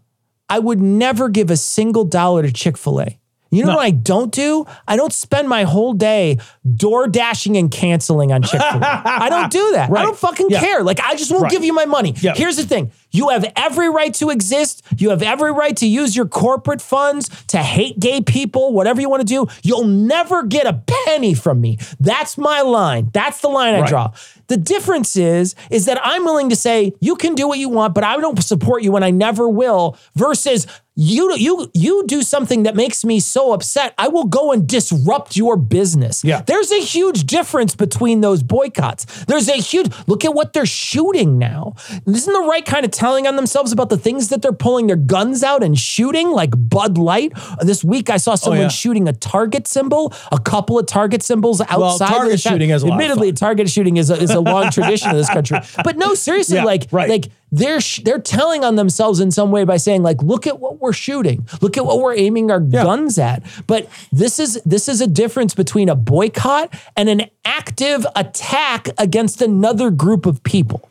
I 0.50 0.60
would 0.60 0.82
never 0.82 1.30
give 1.30 1.50
a 1.50 1.56
single 1.58 2.04
dollar 2.04 2.42
to 2.44 2.52
Chick 2.52 2.78
Fil 2.78 3.00
A. 3.02 3.20
You 3.54 3.64
know 3.66 3.72
No. 3.72 3.78
what 3.78 3.86
I 3.86 3.92
don't 3.92 4.32
do? 4.32 4.66
I 4.88 4.96
don't 4.96 5.14
spend 5.14 5.48
my 5.48 5.64
whole 5.64 5.94
day 5.94 6.40
door 6.76 7.08
dashing 7.08 7.56
and 7.58 7.70
canceling 7.72 8.32
on 8.32 8.42
Chick 8.42 8.62
Fil 8.62 8.82
A. 8.84 9.02
I 9.06 9.30
don't 9.30 9.52
do 9.52 9.72
that. 9.74 9.90
I 9.92 10.02
don't 10.04 10.18
fucking 10.18 10.48
Yeah. 10.50 10.60
care. 10.60 10.84
Like 10.84 11.00
I 11.00 11.16
just 11.16 11.32
won't 11.32 11.44
Right. 11.44 11.52
give 11.52 11.64
you 11.64 11.74
my 11.74 11.86
money. 11.86 12.14
Yeah. 12.22 12.34
Here's 12.36 12.58
the 12.58 12.64
thing: 12.66 12.92
you 13.12 13.30
have 13.30 13.46
every 13.56 13.90
right 13.90 14.14
to 14.16 14.30
exist. 14.30 14.82
You 14.98 15.10
have 15.12 15.22
every 15.22 15.52
right 15.52 15.76
to 15.78 15.86
use 15.86 16.16
your 16.16 16.26
corporate 16.28 16.82
funds 16.82 17.30
to 17.48 17.58
hate 17.60 18.00
gay 18.00 18.22
people. 18.22 18.74
Whatever 18.74 19.02
you 19.02 19.10
want 19.10 19.22
to 19.22 19.26
do, 19.28 19.48
you'll 19.64 19.86
never 19.86 20.44
get 20.44 20.66
a 20.68 20.74
penny 21.06 21.34
from 21.34 21.62
me. 21.62 21.78
That's 22.00 22.38
my 22.38 22.62
line. 22.62 23.10
That's 23.14 23.42
the 23.42 23.50
line 23.50 23.76
I 23.76 23.86
draw. 23.88 24.12
The 24.48 24.58
difference 24.58 25.16
is, 25.16 25.56
is 25.70 25.86
that 25.86 26.00
I'm 26.04 26.24
willing 26.26 26.50
to 26.50 26.56
say 26.56 26.94
you 27.00 27.16
can 27.16 27.36
do 27.36 27.48
what 27.48 27.60
you 27.60 27.70
want, 27.70 27.94
but 27.94 28.04
I 28.04 28.18
don't 28.18 28.42
support 28.44 28.84
you 28.84 28.96
and 28.96 29.04
I 29.06 29.12
never 29.12 29.48
will. 29.48 29.98
Versus 30.16 30.68
you, 30.96 31.36
you, 31.36 31.72
you 31.74 32.04
do 32.06 32.22
something 32.22 32.64
that 32.64 32.76
makes 32.76 33.04
me 33.04 33.20
so 33.20 33.52
upset, 33.54 33.96
I 33.98 34.10
will 34.10 34.26
go 34.26 34.52
and 34.52 34.68
disrupt 34.68 35.36
your 35.36 35.58
business. 35.58 36.24
Yeah. 36.24 36.42
There's 36.42 36.72
a 36.72 36.82
huge 36.82 37.24
difference 37.24 37.76
between 37.76 38.22
those 38.22 38.44
boycotts. 38.44 39.26
There's 39.26 39.50
a 39.50 39.56
huge 39.56 39.92
look 40.06 40.24
at 40.24 40.36
what 40.36 40.54
they're 40.54 40.68
shooting 40.68 41.40
now. 41.40 41.74
Isn't 42.06 42.32
the 42.32 42.48
right 42.48 42.64
kind 42.64 42.86
of 42.86 42.92
telling 42.92 43.26
on 43.26 43.36
themselves 43.36 43.72
about 43.72 43.90
the 43.90 43.98
things 43.98 44.28
that 44.30 44.44
they're 44.44 44.54
pulling 44.54 44.86
their 44.86 44.96
guns 44.96 45.42
out 45.42 45.64
and 45.64 45.76
shooting, 45.78 46.30
like 46.30 46.52
Bud 46.56 47.00
Light? 47.00 47.34
This 47.62 47.84
week 47.84 48.12
I 48.12 48.18
saw 48.18 48.34
oh, 48.34 48.36
someone 48.36 48.60
Oh, 48.60 48.62
yeah. 48.64 48.68
shooting 48.68 49.08
a 49.08 49.14
Target 49.14 49.68
symbol, 49.68 50.14
a 50.32 50.40
couple 50.40 50.78
of 50.78 50.86
Target 50.86 51.24
symbols 51.24 51.60
outside. 51.60 52.06
of 52.06 52.18
Target 52.18 52.32
the 52.34 52.38
shooting 52.38 52.70
is 52.70 52.84
a 52.84 52.86
lot 52.86 52.96
of 52.96 53.02
Admittedly, 53.02 53.34
target 53.34 53.68
shooting 53.68 53.98
is 53.98 54.12
a, 54.12 54.16
is 54.22 54.30
a 54.34 54.40
long 54.40 54.70
tradition 54.72 55.12
in 55.12 55.18
this 55.18 55.30
country. 55.30 55.60
But 55.84 55.98
no, 55.98 56.14
seriously, 56.14 56.58
Yeah, 56.58 56.64
like 56.64 56.88
right. 56.92 57.10
like 57.10 57.30
they're 57.52 57.80
sh- 57.82 58.02
they're 58.04 58.20
telling 58.20 58.64
on 58.64 58.76
themselves 58.76 59.20
in 59.20 59.32
some 59.32 59.52
way 59.52 59.64
by 59.64 59.78
saying 59.78 60.04
like, 60.04 60.22
look 60.24 60.48
at 60.48 60.60
what 60.60 60.80
we're 60.80 60.94
shooting, 60.94 61.48
look 61.62 61.78
at 61.78 61.86
what 61.86 62.00
we're 62.00 62.16
aiming 62.16 62.50
our 62.52 62.60
guns 62.60 63.18
at. 63.18 63.44
But 63.68 63.88
this 64.12 64.40
is 64.40 64.60
this 64.66 64.88
is 64.90 65.02
a 65.02 65.08
difference 65.08 65.54
between 65.54 65.90
a 65.90 65.96
boycott 65.96 66.74
and 66.98 67.10
an 67.10 67.30
active 67.46 68.06
attack 68.16 68.90
against 68.98 69.42
another 69.42 69.92
group 69.92 70.26
of 70.26 70.42
people. 70.44 70.90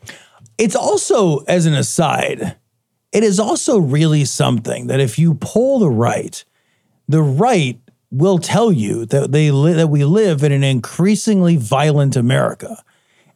it's 0.57 0.75
also, 0.75 1.39
as 1.45 1.65
an 1.65 1.73
aside, 1.73 2.55
it 3.11 3.23
is 3.23 3.39
also 3.39 3.77
really 3.77 4.23
something 4.25 4.87
that 4.87 4.99
if 4.99 5.19
you 5.19 5.35
poll 5.35 5.79
the 5.79 5.89
right, 5.89 6.43
the 7.07 7.21
right 7.21 7.79
will 8.11 8.37
tell 8.37 8.71
you 8.71 9.05
that 9.07 9.31
they 9.31 9.49
li- 9.51 9.73
that 9.73 9.87
we 9.89 10.05
live 10.05 10.43
in 10.43 10.51
an 10.51 10.63
increasingly 10.63 11.57
violent 11.57 12.15
America. 12.15 12.83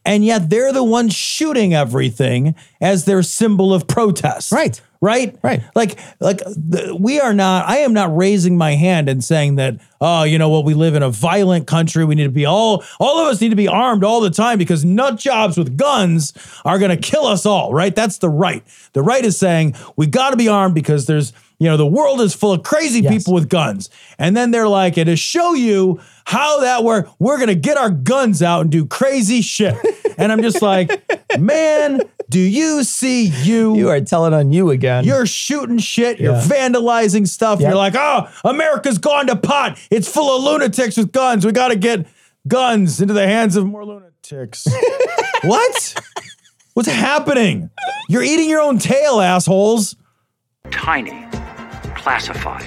And 0.08 0.24
yet 0.24 0.48
they're 0.48 0.72
the 0.72 0.82
ones 0.82 1.14
shooting 1.14 1.74
everything 1.74 2.54
as 2.80 3.04
their 3.04 3.22
symbol 3.22 3.74
of 3.74 3.86
protest. 3.86 4.52
Right. 4.52 4.80
Right? 5.02 5.38
Right. 5.42 5.62
Like 5.74 5.98
like 6.18 6.38
the, 6.38 6.96
we 6.98 7.20
are 7.20 7.34
not 7.34 7.68
I 7.68 7.78
am 7.78 7.92
not 7.92 8.16
raising 8.16 8.56
my 8.56 8.74
hand 8.74 9.08
and 9.08 9.22
saying 9.22 9.56
that 9.56 9.78
oh, 10.00 10.22
you 10.22 10.38
know 10.38 10.48
what, 10.48 10.64
we 10.64 10.72
live 10.72 10.94
in 10.94 11.02
a 11.02 11.10
violent 11.10 11.66
country. 11.66 12.06
We 12.06 12.14
need 12.14 12.24
to 12.24 12.30
be 12.30 12.46
all 12.46 12.82
all 12.98 13.20
of 13.20 13.28
us 13.28 13.40
need 13.40 13.50
to 13.50 13.56
be 13.56 13.68
armed 13.68 14.02
all 14.02 14.20
the 14.20 14.30
time 14.30 14.58
because 14.58 14.82
nut 14.82 15.16
jobs 15.16 15.58
with 15.58 15.76
guns 15.76 16.32
are 16.64 16.78
going 16.78 16.90
to 16.90 16.96
kill 16.96 17.26
us 17.26 17.44
all, 17.44 17.74
right? 17.74 17.94
That's 17.94 18.18
the 18.18 18.30
right. 18.30 18.64
The 18.94 19.02
right 19.02 19.24
is 19.24 19.38
saying 19.38 19.74
we 19.96 20.06
got 20.06 20.30
to 20.30 20.36
be 20.36 20.48
armed 20.48 20.74
because 20.74 21.04
there's 21.04 21.34
you 21.58 21.68
know, 21.68 21.76
the 21.76 21.86
world 21.86 22.20
is 22.20 22.34
full 22.34 22.52
of 22.52 22.62
crazy 22.62 23.00
Yes. 23.00 23.12
people 23.12 23.34
with 23.34 23.48
guns. 23.48 23.90
And 24.18 24.36
then 24.36 24.50
they're 24.52 24.68
like, 24.68 24.96
and 24.96 25.06
to 25.06 25.16
show 25.16 25.54
you 25.54 26.00
how 26.24 26.60
that 26.60 26.84
works, 26.84 27.10
we're 27.18 27.36
going 27.36 27.48
to 27.48 27.54
get 27.54 27.76
our 27.76 27.90
guns 27.90 28.42
out 28.42 28.60
and 28.62 28.70
do 28.70 28.86
crazy 28.86 29.40
shit. 29.42 29.74
and 30.18 30.30
I'm 30.30 30.42
just 30.42 30.62
like, 30.62 31.02
man, 31.38 32.02
do 32.28 32.38
you 32.38 32.84
see 32.84 33.26
you? 33.26 33.76
You 33.76 33.88
are 33.88 34.00
telling 34.00 34.34
on 34.34 34.52
you 34.52 34.70
again. 34.70 35.04
You're 35.04 35.26
shooting 35.26 35.78
shit. 35.78 36.20
You're 36.20 36.34
vandalizing 36.34 37.26
stuff. 37.26 37.60
Yeah. 37.60 37.68
You're 37.68 37.76
like, 37.76 37.94
oh, 37.96 38.28
America's 38.44 38.98
gone 38.98 39.26
to 39.26 39.36
pot. 39.36 39.78
It's 39.90 40.08
full 40.08 40.36
of 40.36 40.44
lunatics 40.44 40.96
with 40.96 41.10
guns. 41.12 41.44
We 41.44 41.52
got 41.52 41.68
to 41.68 41.76
get 41.76 42.06
guns 42.46 43.00
into 43.00 43.14
the 43.14 43.26
hands 43.26 43.56
of 43.56 43.66
more 43.66 43.84
lunatics. 43.84 44.66
what? 45.42 45.94
What's 46.74 46.88
happening? 46.88 47.70
You're 48.08 48.22
eating 48.22 48.48
your 48.48 48.60
own 48.60 48.78
tail, 48.78 49.20
assholes. 49.20 49.96
tiny, 50.70 51.10
classified 52.08 52.64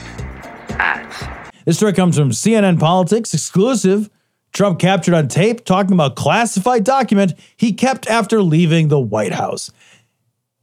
ads. 0.80 1.24
This 1.66 1.78
story 1.78 1.94
comes 1.94 2.16
from 2.16 2.30
CNN 2.30 2.80
Politics, 2.80 3.34
exclusive. 3.34 4.08
Trump 4.54 4.78
captured 4.78 5.16
on 5.16 5.30
tape 5.30 5.66
talking 5.66 5.94
about 5.94 6.16
classified 6.16 6.84
document 6.84 7.34
he 7.58 7.74
kept 7.74 8.08
after 8.08 8.44
leaving 8.44 8.90
the 8.90 9.00
White 9.00 9.34
House. 9.34 9.72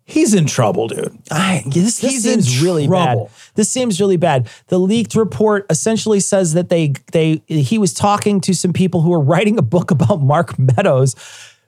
He's 0.04 0.32
in 0.32 0.46
trouble, 0.46 0.86
dude. 0.86 1.18
I, 1.28 1.64
this, 1.66 1.98
this 1.98 2.12
He's 2.12 2.26
in 2.26 2.40
seems 2.40 2.62
really 2.62 2.86
trouble. 2.86 3.24
bad. 3.24 3.32
This 3.56 3.68
seems 3.68 4.00
really 4.00 4.16
bad. 4.16 4.48
The 4.68 4.78
leaked 4.78 5.16
report 5.16 5.66
essentially 5.70 6.20
says 6.20 6.52
that 6.52 6.68
they 6.68 6.92
they 7.10 7.42
he 7.48 7.78
was 7.78 7.92
talking 7.92 8.40
to 8.42 8.54
some 8.54 8.72
people 8.72 9.00
who 9.00 9.10
were 9.10 9.20
writing 9.20 9.58
a 9.58 9.62
book 9.62 9.90
about 9.90 10.22
Mark 10.22 10.56
Meadows. 10.56 11.16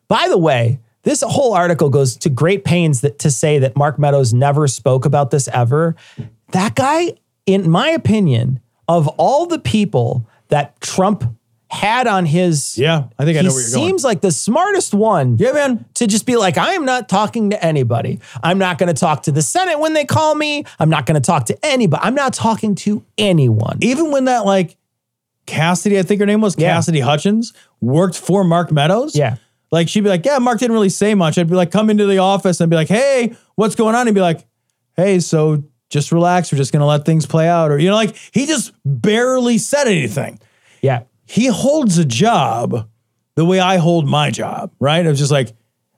By 0.07 0.29
the 0.29 0.39
way, 0.39 0.79
this 1.03 1.23
whole 1.23 1.55
article 1.55 1.89
goes 1.89 2.17
to 2.19 2.29
great 2.29 2.65
pains 2.65 3.01
that 3.01 3.19
to 3.21 3.31
say 3.31 3.59
that 3.59 3.77
Mark 3.77 3.99
Meadows 3.99 4.33
never 4.33 4.69
spoke 4.69 5.07
about 5.07 5.31
this 5.31 5.49
ever. 5.49 5.97
That 6.53 6.75
guy, 6.75 7.15
in 7.47 7.71
my 7.71 7.89
opinion, 7.91 8.61
of 8.89 9.09
all 9.09 9.47
the 9.47 9.59
people 9.59 10.29
that 10.49 10.81
Trump 10.81 11.25
had 11.69 12.09
on 12.09 12.27
his 12.27 12.77
Yeah, 12.77 13.05
I 13.17 13.25
think 13.25 13.39
I 13.39 13.43
know 13.43 13.51
where 13.53 13.61
you're 13.63 13.71
going. 13.71 13.87
seems 13.89 14.03
like 14.03 14.21
the 14.23 14.33
smartest 14.33 14.93
one 14.93 15.37
Yeah, 15.39 15.53
man. 15.53 15.85
to 15.95 16.09
just 16.09 16.27
be 16.27 16.37
like, 16.37 16.59
I 16.59 16.73
am 16.75 16.85
not 16.85 17.09
talking 17.09 17.51
to 17.51 17.65
anybody. 17.65 18.19
I'm 18.43 18.59
not 18.59 18.77
going 18.79 18.89
to 18.93 18.99
talk 19.01 19.23
to 19.25 19.33
the 19.33 19.41
Senate 19.43 19.79
when 19.79 19.93
they 19.95 20.05
call 20.05 20.35
me. 20.35 20.65
I'm 20.81 20.91
not 20.91 21.07
going 21.07 21.15
to 21.15 21.25
talk 21.25 21.47
to 21.47 21.59
anybody. 21.65 22.03
I'm 22.03 22.17
not 22.17 22.33
talking 22.35 22.75
to 22.77 23.05
anyone. 23.17 23.79
Even 23.83 24.11
when 24.11 24.25
that 24.25 24.45
like 24.45 24.77
Cassidy, 25.47 25.99
I 25.99 26.03
think 26.03 26.19
her 26.21 26.27
name 26.27 26.41
was 26.41 26.57
Yeah. 26.59 26.75
Cassidy 26.75 27.01
Hutchins, 27.01 27.53
worked 27.81 28.17
for 28.19 28.43
Mark 28.43 28.73
Meadows. 28.73 29.15
Yeah. 29.15 29.37
Like 29.71 29.89
she'd 29.89 30.01
be 30.01 30.09
like, 30.09 30.27
yeah, 30.27 30.39
Mark 30.39 30.59
didn't 30.59 30.73
really 30.75 30.89
say 30.89 31.15
much. 31.15 31.39
I'd 31.39 31.49
be 31.49 31.55
like, 31.55 31.71
come 31.71 31.89
into 31.91 32.07
the 32.07 32.19
office 32.19 32.61
and 32.61 32.69
be 32.69 32.75
like, 32.75 32.89
hey, 32.89 33.37
what's 33.55 33.77
going 33.77 33.95
on? 33.95 34.09
And 34.09 34.15
be 34.17 34.21
like, 34.21 34.45
hey, 34.97 35.21
so 35.21 35.63
just 35.91 36.13
relax. 36.13 36.51
We're 36.53 36.59
just 36.59 36.73
gonna 36.73 36.87
let 36.87 37.05
things 37.05 37.27
play 37.27 37.49
out. 37.49 37.71
Or 37.71 37.79
you 37.79 37.89
know, 37.89 37.95
like 37.97 38.17
he 38.33 38.47
just 38.47 38.73
barely 38.85 39.59
said 39.59 39.87
anything. 39.87 40.39
Yeah. 40.81 41.03
He 41.27 41.47
holds 41.47 41.99
a 41.99 42.05
job 42.05 42.89
the 43.37 43.45
way 43.45 43.61
I 43.61 43.77
hold 43.77 44.07
my 44.09 44.31
job, 44.31 44.73
right? 44.81 45.05
I 45.05 45.09
was 45.09 45.19
just 45.19 45.31
like, 45.31 45.53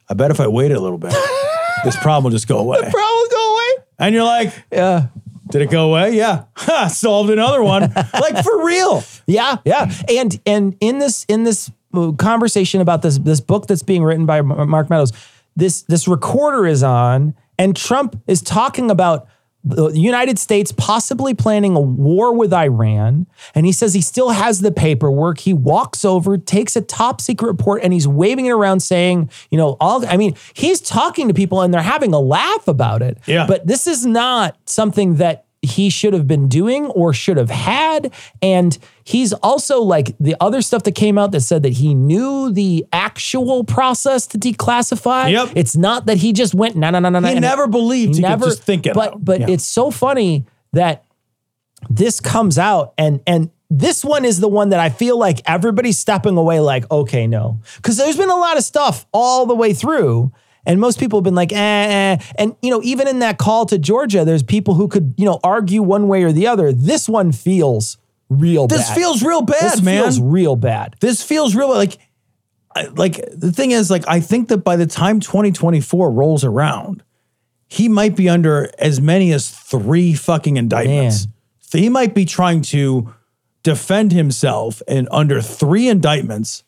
I 0.09 0.14
bet 0.14 0.30
if 0.30 0.40
I 0.40 0.49
waited 0.49 0.76
a 0.76 0.80
little 0.80 0.99
bit, 0.99 1.14
this 1.84 1.97
problem 1.97 2.24
will 2.24 2.30
just 2.32 2.49
go 2.49 2.59
away. 2.59 2.78
Probably 2.78 3.28
go 3.30 3.55
away. 3.55 3.84
And 3.99 4.14
you're 4.14 4.24
like, 4.24 4.53
Yeah. 4.70 5.07
did 5.51 5.62
it 5.62 5.70
go 5.70 5.88
away? 5.90 6.16
Yeah. 6.16 6.45
Ha, 6.57 6.88
solved 6.88 7.30
another 7.30 7.62
one. 7.62 7.82
like 8.14 8.43
for 8.45 8.64
real. 8.64 9.03
Yeah, 9.26 9.57
yeah, 9.64 9.90
and 10.09 10.40
and 10.47 10.76
in 10.80 10.99
this 10.99 11.24
in 11.28 11.45
this 11.45 11.70
uh, 11.95 12.12
conversation 12.12 12.80
about 12.80 13.03
this 13.03 13.18
this 13.18 13.40
book 13.40 13.66
that's 13.66 13.82
being 13.82 14.03
written 14.05 14.26
by 14.26 14.43
Mark 14.43 14.90
Meadows, 14.90 15.12
this 15.57 15.82
this 15.82 16.07
recorder 16.09 16.66
is 16.66 16.82
on, 16.82 17.34
and 17.59 17.74
Trump 17.76 18.20
is 18.26 18.43
talking 18.43 18.90
about 18.90 19.26
the 19.65 19.91
United 19.91 20.39
States 20.39 20.73
possibly 20.73 21.35
planning 21.35 21.77
a 21.77 21.81
war 21.81 22.35
with 22.35 22.53
Iran, 22.53 23.27
and 23.55 23.65
he 23.65 23.73
says 23.73 23.95
he 23.95 24.01
still 24.01 24.31
has 24.31 24.61
the 24.61 24.73
paperwork. 24.73 25.39
He 25.39 25.53
walks 25.53 26.05
over, 26.05 26.37
takes 26.37 26.75
a 26.75 26.81
top 26.81 27.21
secret 27.21 27.47
report, 27.47 27.83
and 27.85 27.93
he's 27.93 28.09
waving 28.09 28.47
it 28.47 28.51
around, 28.51 28.81
saying, 28.81 29.31
you 29.51 29.59
know, 29.59 29.77
all. 29.81 30.05
I 30.07 30.17
mean, 30.17 30.35
he's 30.55 30.81
talking 30.81 31.29
to 31.29 31.35
people, 31.35 31.61
and 31.61 31.73
they're 31.73 31.81
having 31.81 32.13
a 32.13 32.21
laugh 32.21 32.67
about 32.67 33.03
it. 33.03 33.19
Yeah. 33.27 33.47
but 33.47 33.67
this 33.67 33.87
is 33.87 34.05
not 34.05 34.57
something 34.67 35.17
that 35.17 35.47
he 35.63 35.89
should 35.91 36.13
have 36.13 36.27
been 36.27 36.49
doing 36.49 36.87
or 36.87 37.13
should 37.13 37.37
have 37.37 37.49
had. 37.51 38.13
And 38.43 38.77
he's 39.05 39.33
also 39.33 39.81
like 39.81 40.17
the 40.19 40.35
other 40.41 40.61
stuff 40.61 40.83
that 40.83 40.95
came 40.97 41.17
out 41.17 41.31
that 41.33 41.43
said 41.43 41.63
that 41.63 41.75
he 41.75 41.95
knew 41.95 42.53
the 42.53 42.85
actual 42.93 43.63
process 43.63 44.27
to 44.29 44.39
declassify. 44.39 45.31
Yep. 45.31 45.51
It's 45.55 45.77
not 45.77 46.07
that 46.07 46.19
he 46.19 46.33
just 46.33 46.53
went, 46.55 46.75
no, 46.75 46.91
no, 46.91 46.99
no, 46.99 47.09
no, 47.09 47.21
no. 47.21 47.29
He 47.29 47.39
never 47.39 47.69
believed 47.69 48.17
he 48.17 48.23
could 48.23 48.41
just 48.41 48.65
think 48.65 48.87
it 48.87 48.95
But, 48.95 49.13
out. 49.13 49.25
but 49.25 49.41
Yeah. 49.41 49.51
it's 49.51 49.65
so 49.67 49.91
funny 49.93 50.45
that 50.73 51.05
this 51.89 52.19
comes 52.21 52.59
out 52.59 52.93
and, 52.99 53.21
and, 53.27 53.51
this 53.75 54.05
one 54.05 54.27
is 54.27 54.39
the 54.39 54.49
one 54.49 54.69
that 54.69 54.81
I 54.81 54.91
feel 54.91 55.19
like 55.19 55.41
everybody's 55.47 55.99
stepping 55.99 56.37
away, 56.37 56.61
like, 56.61 56.91
okay, 56.91 57.27
no. 57.27 57.59
Because 57.77 57.97
there's 57.97 58.19
been 58.19 58.29
a 58.29 58.37
lot 58.37 58.59
of 58.59 58.65
stuff 58.65 59.07
all 59.15 59.47
the 59.47 59.55
way 59.55 59.73
through. 59.73 60.31
And 60.65 60.81
most 60.81 61.01
people 61.01 61.19
have 61.19 61.25
been 61.25 61.35
like, 61.35 61.53
eh, 61.53 61.57
eh. 61.57 62.17
And, 62.39 62.55
you 62.63 62.71
know, 62.71 62.81
even 62.85 63.09
in 63.09 63.19
that 63.19 63.39
call 63.39 63.67
to 63.67 63.79
Georgia, 63.79 64.25
there's 64.25 64.43
people 64.45 64.75
who 64.75 64.87
could, 64.89 65.15
you 65.17 65.25
know, 65.25 65.41
argue 65.43 65.83
one 65.83 66.07
way 66.09 66.23
or 66.23 66.31
the 66.33 66.47
other. 66.47 66.73
This 66.73 67.09
one 67.09 67.33
feels 67.33 67.99
real 68.29 68.67
This 68.69 68.87
bad. 68.89 68.95
feels 68.97 69.23
real 69.23 69.43
bad, 69.43 69.61
this 69.73 69.83
man. 69.83 70.03
feels 70.03 70.21
real 70.21 70.57
bad. 70.57 70.97
this 71.01 71.23
feels 71.23 71.55
real 71.55 71.69
like 71.69 71.99
like 72.95 73.21
the 73.31 73.53
thing 73.53 73.73
is 73.73 73.91
like 73.91 74.05
I 74.09 74.21
think 74.21 74.49
that 74.49 74.59
by 74.59 74.77
the 74.77 74.87
time 74.87 75.21
2024 75.21 76.11
rolls 76.11 76.43
around, 76.45 77.03
he 77.69 77.89
might 77.89 78.17
be 78.17 78.29
under 78.31 78.71
as 78.79 79.01
many 79.01 79.33
as 79.33 79.51
three 79.51 80.15
fucking 80.15 80.57
indictments. 80.57 81.27
Man. 81.27 81.35
So 81.61 81.79
he 81.79 81.89
might 81.91 82.15
be 82.15 82.25
trying 82.25 82.63
to 82.63 83.13
defend 83.63 84.13
himself 84.13 84.81
and 84.89 85.09
under 85.11 85.41
three 85.43 85.89
indictments 85.89 86.63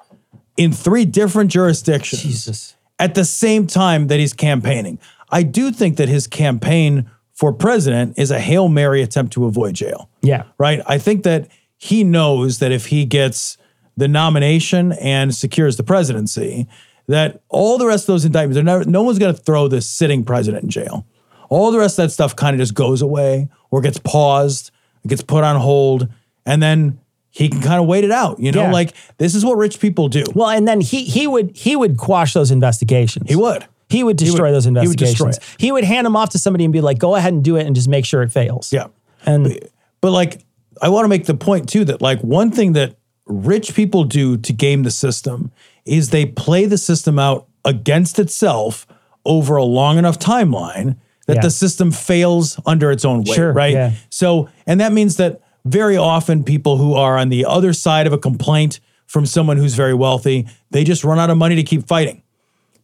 in 0.56 0.72
three 0.72 1.04
different 1.06 1.50
jurisdictions 1.50 2.22
Jesus. 2.22 2.76
At 2.98 3.14
the 3.14 3.24
same 3.24 3.66
time 3.66 4.06
that 4.08 4.18
he's 4.20 4.32
campaigning. 4.32 4.98
I 5.30 5.42
do 5.42 5.70
think 5.72 5.96
that 5.96 6.08
his 6.08 6.26
campaign 6.26 7.10
for 7.32 7.52
president 7.52 8.18
is 8.18 8.30
a 8.30 8.38
Hail 8.38 8.68
Mary 8.68 9.02
attempt 9.02 9.32
to 9.32 9.44
avoid 9.46 9.74
jail 9.74 10.08
Yeah. 10.22 10.44
right? 10.58 10.80
I 10.86 10.98
think 10.98 11.24
that 11.24 11.48
he 11.76 12.04
knows 12.04 12.60
that 12.60 12.70
if 12.70 12.86
he 12.86 13.04
gets 13.04 13.56
the 13.96 14.06
nomination 14.08 14.92
and 14.92 15.34
secures 15.34 15.76
the 15.76 15.82
presidency, 15.82 16.68
that 17.08 17.42
all 17.48 17.76
the 17.78 17.86
rest 17.86 18.04
of 18.04 18.06
those 18.14 18.24
indictments, 18.24 18.54
they're 18.54 18.64
never, 18.64 18.84
no 18.84 19.02
one's 19.02 19.18
going 19.18 19.34
to 19.34 19.40
throw 19.40 19.66
this 19.68 19.86
sitting 19.86 20.24
president 20.24 20.62
in 20.64 20.70
jail. 20.70 21.04
All 21.50 21.70
the 21.72 21.78
rest 21.78 21.98
of 21.98 22.04
that 22.04 22.10
stuff 22.10 22.34
kind 22.36 22.54
of 22.54 22.60
just 22.60 22.74
goes 22.74 23.02
away 23.02 23.48
or 23.70 23.80
gets 23.80 23.98
paused, 23.98 24.70
gets 25.06 25.22
put 25.22 25.44
on 25.44 25.60
hold, 25.60 26.08
and 26.46 26.62
then 26.62 26.98
he 27.34 27.48
can 27.48 27.60
kind 27.60 27.80
of 27.80 27.86
wait 27.86 28.04
it 28.04 28.12
out. 28.12 28.38
You 28.38 28.52
know, 28.52 28.62
Yeah. 28.62 28.72
like 28.72 28.94
this 29.18 29.34
is 29.34 29.44
what 29.44 29.58
rich 29.58 29.80
people 29.80 30.08
do. 30.08 30.22
Well, 30.34 30.48
and 30.50 30.66
then 30.68 30.80
he 30.80 31.04
he 31.04 31.26
would 31.26 31.50
he 31.56 31.74
would 31.74 31.96
quash 31.98 32.32
those 32.32 32.50
investigations. 32.52 33.28
He 33.28 33.34
would. 33.36 33.64
He 33.88 34.02
would 34.02 34.16
destroy 34.16 34.50
those 34.52 34.64
he 34.64 34.70
would 34.70 34.96
destroy 34.96 35.26
investigations. 35.28 35.36
it. 35.36 35.60
He 35.60 35.72
would 35.72 35.84
hand 35.84 36.06
them 36.06 36.16
off 36.16 36.30
to 36.30 36.38
somebody 36.38 36.64
and 36.64 36.72
be 36.72 36.80
like, 36.80 36.98
"Go 36.98 37.16
ahead 37.16 37.32
and 37.32 37.42
do 37.44 37.56
it, 37.56 37.66
and 37.66 37.74
just 37.76 37.88
make 37.88 38.04
sure 38.04 38.22
it 38.22 38.32
fails." 38.32 38.72
Yeah. 38.72 38.86
And 39.26 39.58
But 40.00 40.10
like, 40.12 40.44
I 40.80 40.88
want 40.90 41.04
to 41.04 41.08
make 41.08 41.26
the 41.26 41.34
point 41.34 41.68
too 41.68 41.84
that 41.86 42.00
like 42.00 42.20
one 42.20 42.50
thing 42.50 42.72
that 42.74 42.94
rich 43.26 43.74
people 43.74 44.04
do 44.04 44.36
to 44.36 44.52
game 44.52 44.82
the 44.84 44.90
system 44.90 45.50
is 45.84 46.10
they 46.10 46.26
play 46.26 46.66
the 46.66 46.78
system 46.78 47.18
out 47.18 47.46
against 47.64 48.18
itself 48.18 48.86
over 49.24 49.56
a 49.56 49.64
long 49.64 49.98
enough 49.98 50.18
timeline 50.18 50.96
that 51.26 51.36
Yeah. 51.36 51.42
the 51.42 51.50
system 51.50 51.90
fails 51.90 52.58
under 52.66 52.90
its 52.90 53.04
own 53.04 53.18
weight, 53.24 53.34
Sure, 53.36 53.52
right? 53.52 53.72
yeah. 53.72 53.92
So, 54.10 54.48
and 54.66 54.78
that 54.80 54.92
means 54.92 55.16
that 55.16 55.40
very 55.64 55.96
often 55.96 56.44
people 56.44 56.76
who 56.76 56.94
are 56.94 57.16
on 57.16 57.28
the 57.28 57.44
other 57.44 57.72
side 57.72 58.06
of 58.06 58.12
a 58.12 58.18
complaint 58.18 58.80
from 59.06 59.26
someone 59.26 59.56
who's 59.56 59.74
very 59.74 59.94
wealthy, 59.94 60.46
they 60.70 60.84
just 60.84 61.04
run 61.04 61.18
out 61.18 61.30
of 61.30 61.38
money 61.38 61.56
to 61.56 61.62
keep 61.62 61.86
fighting. 61.86 62.22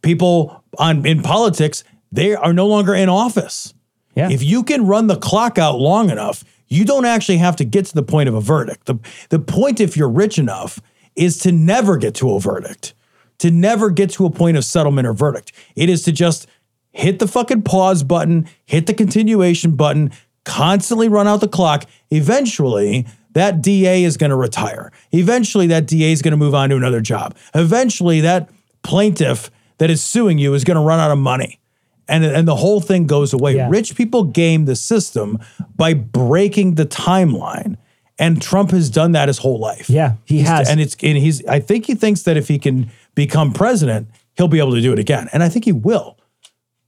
People 0.01 0.63
on 0.77 1.05
in 1.05 1.21
politics, 1.21 1.83
they 2.11 2.35
are 2.35 2.53
no 2.53 2.67
longer 2.67 2.93
in 2.95 3.09
office. 3.09 3.73
Yeah. 4.15 4.29
If 4.29 4.43
you 4.43 4.63
can 4.63 4.87
run 4.87 5.07
the 5.07 5.17
clock 5.17 5.57
out 5.57 5.79
long 5.79 6.09
enough, 6.09 6.43
you 6.67 6.85
don't 6.85 7.05
actually 7.05 7.37
have 7.37 7.55
to 7.57 7.65
get 7.65 7.85
to 7.87 7.93
the 7.93 8.03
point 8.03 8.29
of 8.29 8.35
a 8.35 8.41
verdict. 8.41 8.85
The, 8.85 8.97
the 9.29 9.39
point, 9.39 9.79
if 9.79 9.97
you're 9.97 10.09
rich 10.09 10.39
enough, 10.39 10.79
is 11.15 11.37
to 11.39 11.51
never 11.51 11.97
get 11.97 12.15
to 12.15 12.33
a 12.33 12.39
verdict, 12.39 12.93
to 13.39 13.51
never 13.51 13.89
get 13.89 14.09
to 14.11 14.25
a 14.25 14.29
point 14.29 14.57
of 14.57 14.63
settlement 14.65 15.07
or 15.07 15.13
verdict. 15.13 15.51
It 15.75 15.89
is 15.89 16.03
to 16.03 16.11
just 16.11 16.47
hit 16.93 17.19
the 17.19 17.27
fucking 17.27 17.63
pause 17.63 18.03
button, 18.03 18.47
hit 18.65 18.87
the 18.87 18.93
continuation 18.93 19.75
button, 19.75 20.11
constantly 20.45 21.07
run 21.09 21.27
out 21.27 21.41
the 21.41 21.47
clock. 21.47 21.85
Eventually, 22.09 23.05
that 23.33 23.61
DA 23.61 24.03
is 24.03 24.17
going 24.17 24.29
to 24.29 24.35
retire. 24.35 24.91
Eventually, 25.11 25.67
that 25.67 25.87
DA 25.87 26.11
is 26.11 26.21
going 26.21 26.31
to 26.31 26.37
move 26.37 26.53
on 26.55 26.69
to 26.69 26.75
another 26.75 27.01
job. 27.01 27.35
Eventually, 27.55 28.21
that 28.21 28.49
plaintiff 28.83 29.49
that 29.77 29.89
is 29.89 30.03
suing 30.03 30.37
you 30.37 30.53
is 30.53 30.63
going 30.63 30.75
to 30.75 30.81
run 30.83 30.99
out 30.99 31.11
of 31.11 31.17
money. 31.17 31.59
And, 32.07 32.25
and 32.25 32.47
the 32.47 32.57
whole 32.57 32.81
thing 32.81 33.07
goes 33.07 33.31
away. 33.33 33.55
Yeah. 33.55 33.69
Rich 33.69 33.95
people 33.95 34.23
game 34.25 34.65
the 34.65 34.75
system 34.75 35.39
by 35.75 35.93
breaking 35.93 36.75
the 36.75 36.85
timeline. 36.85 37.77
And 38.19 38.41
Trump 38.41 38.71
has 38.71 38.89
done 38.89 39.13
that 39.13 39.29
his 39.29 39.39
whole 39.39 39.59
life. 39.59 39.89
Yeah, 39.89 40.13
he 40.25 40.37
He's- 40.37 40.47
has. 40.49 40.69
And 40.69 40.79
it's 40.79 40.95
and 41.01 41.17
he's 41.17 41.43
I 41.47 41.59
think 41.59 41.85
he 41.87 41.95
thinks 41.95 42.23
that 42.23 42.37
if 42.37 42.47
he 42.47 42.59
can 42.59 42.91
become 43.15 43.51
president, 43.53 44.09
he'll 44.37 44.47
be 44.47 44.59
able 44.59 44.73
to 44.73 44.81
do 44.81 44.93
it 44.93 44.99
again. 44.99 45.27
And 45.33 45.41
I 45.41 45.49
think 45.49 45.65
he 45.65 45.71
will. 45.71 46.17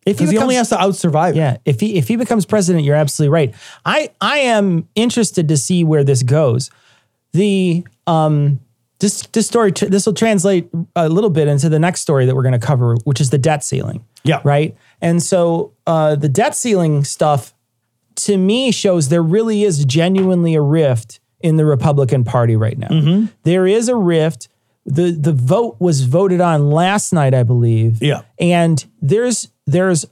If 0.05 0.17
Because 0.17 0.31
he 0.31 0.37
only 0.37 0.55
has 0.55 0.69
to 0.69 0.79
out 0.79 0.95
survive. 0.95 1.35
Yeah, 1.35 1.57
if 1.65 1.79
he 1.79 1.97
if 1.97 2.07
he 2.07 2.15
becomes 2.15 2.45
president, 2.45 2.83
you're 2.83 2.95
absolutely 2.95 3.33
right. 3.33 3.55
I 3.85 4.09
I 4.19 4.39
am 4.39 4.87
interested 4.95 5.47
to 5.47 5.57
see 5.57 5.83
where 5.83 6.03
this 6.03 6.23
goes. 6.23 6.69
The 7.31 7.85
um 8.05 8.59
this 8.99 9.23
this 9.27 9.47
story 9.47 9.71
this 9.71 10.05
will 10.05 10.13
translate 10.13 10.69
a 10.95 11.09
little 11.09 11.29
bit 11.29 11.47
into 11.47 11.69
the 11.69 11.79
next 11.79 12.01
story 12.01 12.25
that 12.25 12.35
we're 12.35 12.43
going 12.43 12.59
to 12.59 12.65
cover, 12.65 12.95
which 13.03 13.19
is 13.19 13.29
the 13.29 13.37
debt 13.37 13.63
ceiling. 13.63 14.05
Yeah. 14.23 14.41
Right. 14.43 14.75
And 15.01 15.21
so 15.21 15.73
uh, 15.85 16.15
the 16.15 16.29
debt 16.29 16.55
ceiling 16.55 17.03
stuff 17.03 17.53
to 18.15 18.37
me 18.37 18.71
shows 18.71 19.09
there 19.09 19.21
really 19.21 19.63
is 19.63 19.83
genuinely 19.85 20.55
a 20.55 20.61
rift 20.61 21.19
in 21.41 21.57
the 21.57 21.65
Republican 21.65 22.23
Party 22.23 22.55
right 22.55 22.77
now. 22.77 22.87
Mm-hmm. 22.87 23.25
There 23.43 23.67
is 23.67 23.89
a 23.89 23.95
rift. 23.95 24.47
The 24.85 25.11
the 25.11 25.33
vote 25.33 25.77
was 25.79 26.01
voted 26.01 26.41
on 26.41 26.69
last 26.71 27.13
night, 27.13 27.33
I 27.33 27.43
believe. 27.43 28.01
Yeah. 28.01 28.21
And 28.39 28.83
there's 29.01 29.49
there's 29.65 30.05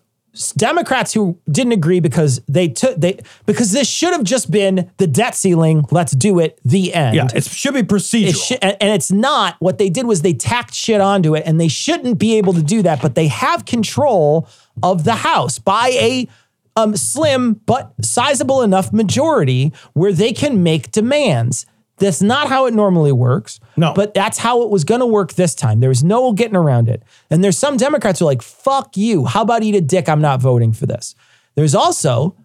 Democrats 0.55 1.13
who 1.13 1.37
didn't 1.49 1.73
agree 1.73 1.99
because 1.99 2.41
they 2.47 2.69
took 2.69 2.95
they 2.95 3.19
because 3.45 3.73
this 3.73 3.89
should 3.89 4.13
have 4.13 4.23
just 4.23 4.49
been 4.49 4.89
the 4.97 5.07
debt 5.07 5.35
ceiling. 5.35 5.85
Let's 5.91 6.13
do 6.13 6.39
it. 6.39 6.59
The 6.63 6.93
end. 6.93 7.15
Yeah. 7.17 7.27
It 7.35 7.43
should 7.43 7.73
be 7.73 7.83
procedural. 7.83 8.29
It 8.29 8.37
should, 8.37 8.59
and 8.61 8.77
and 8.79 8.91
it's 8.91 9.11
not. 9.11 9.57
What 9.59 9.77
they 9.77 9.89
did 9.89 10.05
was 10.05 10.21
they 10.21 10.33
tacked 10.33 10.73
shit 10.73 11.01
onto 11.01 11.35
it, 11.35 11.43
and 11.45 11.59
they 11.59 11.67
shouldn't 11.67 12.17
be 12.17 12.37
able 12.37 12.53
to 12.53 12.63
do 12.63 12.81
that. 12.83 13.01
But 13.01 13.15
they 13.15 13.27
have 13.27 13.65
control 13.65 14.47
of 14.81 15.03
the 15.03 15.15
House 15.15 15.59
by 15.59 15.89
a 15.93 16.29
um, 16.77 16.95
slim 16.95 17.53
but 17.65 17.93
sizable 18.01 18.61
enough 18.61 18.93
majority 18.93 19.73
where 19.93 20.13
they 20.13 20.31
can 20.31 20.63
make 20.63 20.91
demands. 20.91 21.65
That's 22.01 22.21
not 22.21 22.49
how 22.49 22.65
it 22.65 22.73
normally 22.73 23.11
works. 23.11 23.59
No. 23.77 23.93
But 23.93 24.13
that's 24.13 24.37
how 24.37 24.63
it 24.63 24.69
was 24.69 24.83
going 24.83 25.01
to 25.01 25.05
work 25.05 25.33
this 25.33 25.55
time. 25.55 25.79
There 25.79 25.89
was 25.89 26.03
no 26.03 26.33
getting 26.33 26.55
around 26.55 26.89
it. 26.89 27.03
And 27.29 27.43
there's 27.43 27.57
some 27.57 27.77
Democrats 27.77 28.19
who 28.19 28.25
are 28.25 28.31
like, 28.31 28.41
fuck 28.41 28.97
you. 28.97 29.25
How 29.25 29.43
about 29.43 29.63
eat 29.63 29.75
a 29.75 29.81
dick? 29.81 30.09
I'm 30.09 30.21
not 30.21 30.41
voting 30.41 30.73
for 30.73 30.85
this. 30.85 31.15
There's 31.55 31.75
also 31.75 32.35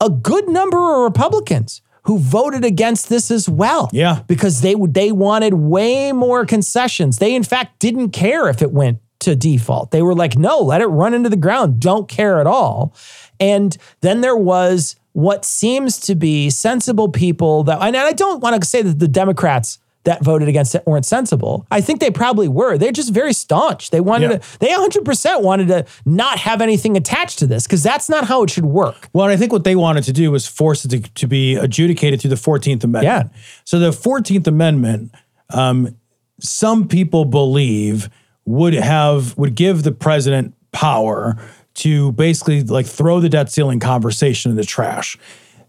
a 0.00 0.10
good 0.10 0.48
number 0.48 0.78
of 0.78 1.02
Republicans 1.02 1.80
who 2.04 2.18
voted 2.18 2.64
against 2.64 3.08
this 3.08 3.30
as 3.30 3.48
well. 3.48 3.88
Yeah. 3.92 4.22
Because 4.26 4.62
they 4.62 4.74
they 4.74 5.12
wanted 5.12 5.54
way 5.54 6.12
more 6.12 6.46
concessions. 6.46 7.18
They 7.18 7.34
in 7.34 7.42
fact 7.42 7.78
didn't 7.78 8.10
care 8.10 8.48
if 8.48 8.62
it 8.62 8.72
went 8.72 8.98
to 9.20 9.36
default. 9.36 9.90
They 9.90 10.02
were 10.02 10.14
like, 10.14 10.38
no, 10.38 10.58
let 10.58 10.80
it 10.80 10.86
run 10.86 11.12
into 11.12 11.28
the 11.28 11.36
ground. 11.36 11.80
Don't 11.80 12.08
care 12.08 12.40
at 12.40 12.46
all. 12.46 12.94
And 13.40 13.76
then 14.00 14.20
there 14.20 14.36
was 14.36 14.96
what 15.12 15.44
seems 15.44 15.98
to 16.00 16.14
be 16.14 16.50
sensible 16.50 17.08
people 17.08 17.64
that, 17.64 17.80
and 17.82 17.96
I 17.96 18.12
don't 18.12 18.40
want 18.40 18.60
to 18.60 18.68
say 18.68 18.82
that 18.82 18.98
the 18.98 19.08
Democrats 19.08 19.78
that 20.04 20.22
voted 20.24 20.48
against 20.48 20.74
it 20.74 20.86
weren't 20.86 21.04
sensible. 21.04 21.66
I 21.70 21.80
think 21.82 22.00
they 22.00 22.10
probably 22.10 22.48
were. 22.48 22.78
They're 22.78 22.92
just 22.92 23.12
very 23.12 23.32
staunch. 23.34 23.90
They 23.90 24.00
wanted 24.00 24.30
Yeah. 24.30 24.38
to, 24.38 24.58
they 24.60 24.68
100% 24.68 25.42
wanted 25.42 25.68
to 25.68 25.84
not 26.06 26.38
have 26.38 26.62
anything 26.62 26.96
attached 26.96 27.40
to 27.40 27.46
this 27.46 27.66
because 27.66 27.82
that's 27.82 28.08
not 28.08 28.24
how 28.26 28.42
it 28.44 28.48
should 28.50 28.64
work. 28.64 29.08
Well, 29.12 29.26
and 29.26 29.32
I 29.32 29.36
think 29.36 29.52
what 29.52 29.64
they 29.64 29.76
wanted 29.76 30.04
to 30.04 30.12
do 30.12 30.30
was 30.30 30.46
force 30.46 30.84
it 30.84 30.88
to, 30.90 31.00
to 31.00 31.26
be 31.26 31.56
adjudicated 31.56 32.20
through 32.22 32.30
the 32.30 32.36
14th 32.36 32.84
Amendment. 32.84 33.04
Yeah. 33.04 33.24
So 33.64 33.78
the 33.78 33.90
14th 33.90 34.46
Amendment, 34.46 35.10
um, 35.50 35.96
some 36.40 36.88
people 36.88 37.24
believe 37.24 38.08
would 38.46 38.74
have 38.74 39.36
would 39.36 39.54
give 39.56 39.82
the 39.82 39.92
president 39.92 40.54
power 40.72 41.36
to 41.78 42.12
basically 42.12 42.62
like 42.62 42.86
throw 42.86 43.20
the 43.20 43.28
debt 43.28 43.50
ceiling 43.50 43.80
conversation 43.80 44.50
in 44.50 44.56
the 44.56 44.64
trash. 44.64 45.16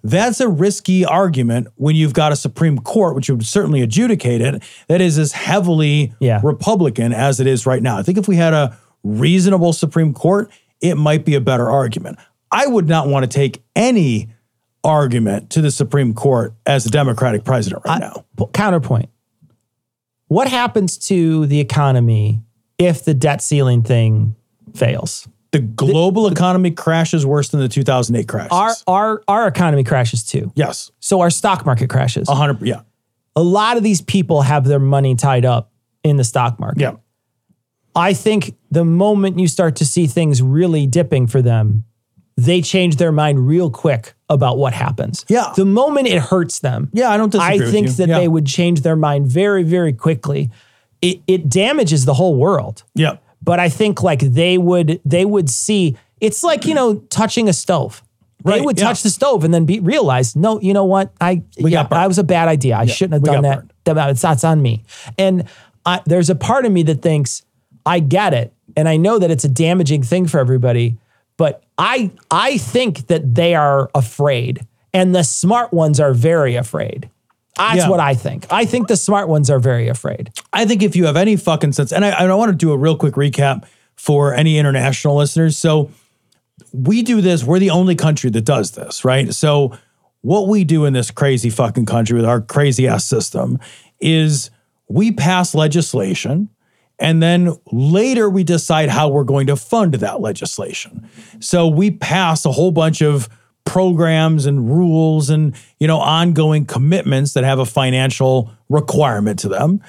That's 0.03 0.39
a 0.39 0.47
risky 0.47 1.03
argument 1.03 1.68
when 1.76 1.95
you've 1.95 2.14
got 2.14 2.32
a 2.32 2.36
Supreme 2.36 2.80
Court, 2.80 3.16
which 3.16 3.30
would 3.30 3.45
certainly 3.45 3.82
adjudicate 3.82 4.41
it, 4.41 4.64
that 4.88 5.01
is 5.01 5.18
as 5.18 5.34
heavily 5.34 6.14
Yeah. 6.20 6.39
Republican 6.43 7.12
as 7.14 7.39
it 7.39 7.47
is 7.47 7.66
right 7.66 7.84
now. 7.84 7.97
I 7.97 8.03
think 8.03 8.18
if 8.18 8.28
we 8.28 8.38
had 8.38 8.53
a 8.53 8.78
reasonable 9.03 9.74
Supreme 9.74 10.14
Court, 10.14 10.49
it 10.82 10.95
might 10.95 11.26
be 11.26 11.36
a 11.36 11.41
better 11.41 11.70
argument. 11.70 12.18
I 12.51 12.66
would 12.66 12.88
not 12.88 13.07
want 13.07 13.24
to 13.24 13.28
take 13.28 13.62
any 13.76 14.30
argument 14.84 15.49
to 15.51 15.62
the 15.62 15.72
Supreme 15.72 16.14
Court 16.14 16.53
as 16.66 16.86
a 16.86 16.89
Democratic 16.89 17.43
president 17.43 17.84
right 17.86 17.99
now. 17.99 18.26
Counterpoint. 18.53 19.10
What 20.28 20.47
happens 20.47 20.97
to 21.10 21.45
the 21.47 21.60
economy 21.60 22.41
if 22.78 23.03
the 23.03 23.14
debt 23.14 23.41
ceiling 23.41 23.84
thing 23.84 24.36
fails? 24.74 25.28
The 25.52 25.60
global 25.60 26.28
economy 26.28 26.72
crashes 26.72 27.26
worse 27.26 27.50
than 27.50 27.60
the 27.60 27.68
2008 27.70 28.28
crash. 28.28 28.50
Our 28.52 28.74
our 28.88 29.24
our 29.28 29.47
economy 29.47 29.84
crashes 29.84 30.24
too. 30.24 30.52
yes, 30.56 30.91
So 31.00 31.22
our 31.22 31.30
stock 31.32 31.66
market 31.66 31.89
crashes. 31.89 32.28
100. 32.28 32.62
Yeah, 32.68 32.82
A 33.36 33.41
lot 33.43 33.76
of 33.78 33.84
these 33.84 34.02
people 34.02 34.43
have 34.43 34.64
their 34.66 34.80
money 34.80 35.16
tied 35.16 35.45
up 35.45 35.72
in 36.04 36.18
the 36.18 36.24
stock 36.24 36.60
market. 36.60 36.82
yeah. 36.82 36.93
I 37.95 38.14
think 38.14 38.56
the 38.70 38.86
moment 38.86 39.39
you 39.39 39.47
start 39.47 39.76
to 39.78 39.86
see 39.86 40.06
things 40.06 40.41
really 40.41 40.86
dipping 40.86 41.26
for 41.28 41.41
them, 41.41 41.86
they 42.38 42.62
change 42.62 42.97
their 42.97 43.12
mind 43.12 43.47
real 43.47 43.70
quick 43.72 44.14
about 44.30 44.58
what 44.60 44.74
happens. 44.74 45.26
Yeah. 45.28 45.52
The 45.56 45.66
moment 45.66 46.08
it 46.08 46.20
hurts 46.22 46.60
them. 46.60 46.89
Yeah, 46.93 47.10
I 47.10 47.18
don't 47.18 47.32
disagree 47.32 47.68
I 47.68 47.72
think 47.72 47.89
that 47.97 48.08
Yeah. 48.08 48.20
they 48.20 48.28
would 48.28 48.45
change 48.45 48.82
their 48.82 48.95
mind 48.95 49.26
very, 49.28 49.64
very 49.64 49.91
quickly. 49.93 50.52
It, 51.02 51.22
it 51.28 51.50
damages 51.50 52.06
the 52.06 52.14
whole 52.14 52.36
world. 52.36 52.84
Yeah. 52.93 53.18
But 53.42 53.60
I 53.60 53.70
think 53.70 54.04
like 54.04 54.20
they 54.20 54.58
would 54.58 55.02
they 55.06 55.26
would 55.26 55.50
see 55.50 55.98
it's 56.20 56.44
like, 56.44 56.66
you 56.66 56.74
know, 56.74 56.96
touching 57.10 57.48
a 57.48 57.54
stove. 57.54 58.04
They 58.44 58.52
Right, 58.52 58.66
would 58.66 58.78
yeah. 58.78 58.86
touch 58.86 59.04
the 59.04 59.10
stove 59.10 59.44
and 59.44 59.54
then 59.54 59.66
be 59.66 59.80
realize, 59.80 60.36
no, 60.36 60.62
you 60.62 60.74
know 60.74 60.86
what? 60.86 61.12
I 61.20 61.44
We 61.60 61.72
yeah, 61.72 61.84
that 61.84 62.08
was 62.08 62.20
a 62.20 62.24
bad 62.24 62.48
idea. 62.48 62.78
I 62.78 62.86
shouldn't 62.86 63.14
have 63.14 63.24
done 63.24 63.44
that. 63.44 63.68
burned. 63.86 64.00
Uh, 64.00 64.12
it's 64.12 64.22
that's 64.22 64.44
on 64.44 64.62
me. 64.62 64.84
And 65.18 65.46
I, 65.86 66.02
there's 66.06 66.30
a 66.30 66.36
part 66.36 66.66
of 66.66 66.72
me 66.72 66.84
that 66.84 67.02
thinks 67.02 67.44
I 67.86 68.00
get 68.00 68.34
it, 68.34 68.54
and 68.78 68.88
I 68.88 68.98
know 68.98 69.20
that 69.20 69.32
it's 69.32 69.44
a 69.44 69.50
damaging 69.50 70.04
thing 70.04 70.28
for 70.28 70.40
everybody. 70.40 70.98
But 71.38 71.64
I 71.78 72.12
I 72.32 72.58
think 72.58 73.08
that 73.08 73.36
they 73.36 73.56
are 73.56 73.90
afraid, 73.96 74.66
and 74.94 75.14
the 75.16 75.24
smart 75.24 75.74
ones 75.74 76.00
are 76.00 76.14
very 76.14 76.56
afraid. 76.56 77.10
That's 77.58 77.78
Yeah. 77.78 77.89
what 77.89 78.00
I 78.00 78.14
think. 78.14 78.45
I 78.50 78.66
think 78.66 78.88
the 78.88 78.95
smart 78.97 79.28
ones 79.28 79.50
are 79.50 79.60
very 79.60 79.88
afraid. 79.89 80.32
I 80.54 80.66
think 80.66 80.82
if 80.82 80.95
you 80.95 81.06
have 81.06 81.18
any 81.18 81.36
fucking 81.36 81.74
sense, 81.74 81.91
and 81.91 82.06
I, 82.06 82.10
and 82.10 82.32
I 82.32 82.36
want 82.36 82.52
to 82.52 82.56
do 82.56 82.72
a 82.72 82.78
real 82.78 82.95
quick 82.95 83.16
recap 83.16 83.64
for 83.95 84.34
any 84.34 84.58
international 84.58 85.16
listeners. 85.18 85.58
So 85.58 85.91
we 86.72 87.02
do 87.04 87.20
this, 87.22 87.43
we're 87.43 87.60
the 87.60 87.70
only 87.72 87.95
country 87.95 88.30
that 88.30 88.45
does 88.45 88.72
this, 88.72 89.04
right? 89.04 89.34
So 89.34 89.78
what 90.22 90.47
we 90.47 90.64
do 90.64 90.86
in 90.86 90.93
this 90.93 91.12
crazy 91.12 91.50
fucking 91.50 91.86
country 91.86 92.16
with 92.16 92.26
our 92.26 92.39
crazy 92.41 92.88
ass 92.88 93.06
system 93.06 93.60
is 94.00 94.50
we 94.88 95.12
pass 95.12 95.54
legislation 95.56 96.50
and 96.97 97.24
then 97.24 97.56
later 97.72 98.30
we 98.30 98.43
decide 98.43 98.89
how 98.89 99.08
we're 99.10 99.24
going 99.24 99.47
to 99.47 99.56
fund 99.56 99.93
that 99.95 100.20
legislation. 100.20 101.10
So 101.39 101.68
we 101.68 101.91
pass 101.91 102.45
a 102.45 102.52
whole 102.52 102.72
bunch 102.72 103.02
of 103.02 103.30
programs 103.70 104.47
and 104.47 104.76
rules 104.76 105.30
and 105.30 105.53
you 105.80 105.86
know 105.86 105.99
ongoing 105.99 106.65
commitments 106.65 107.34
that 107.34 107.43
have 107.43 107.59
a 107.59 107.65
financial 107.67 108.51
requirement 108.67 109.38
to 109.38 109.47
them. 109.47 109.80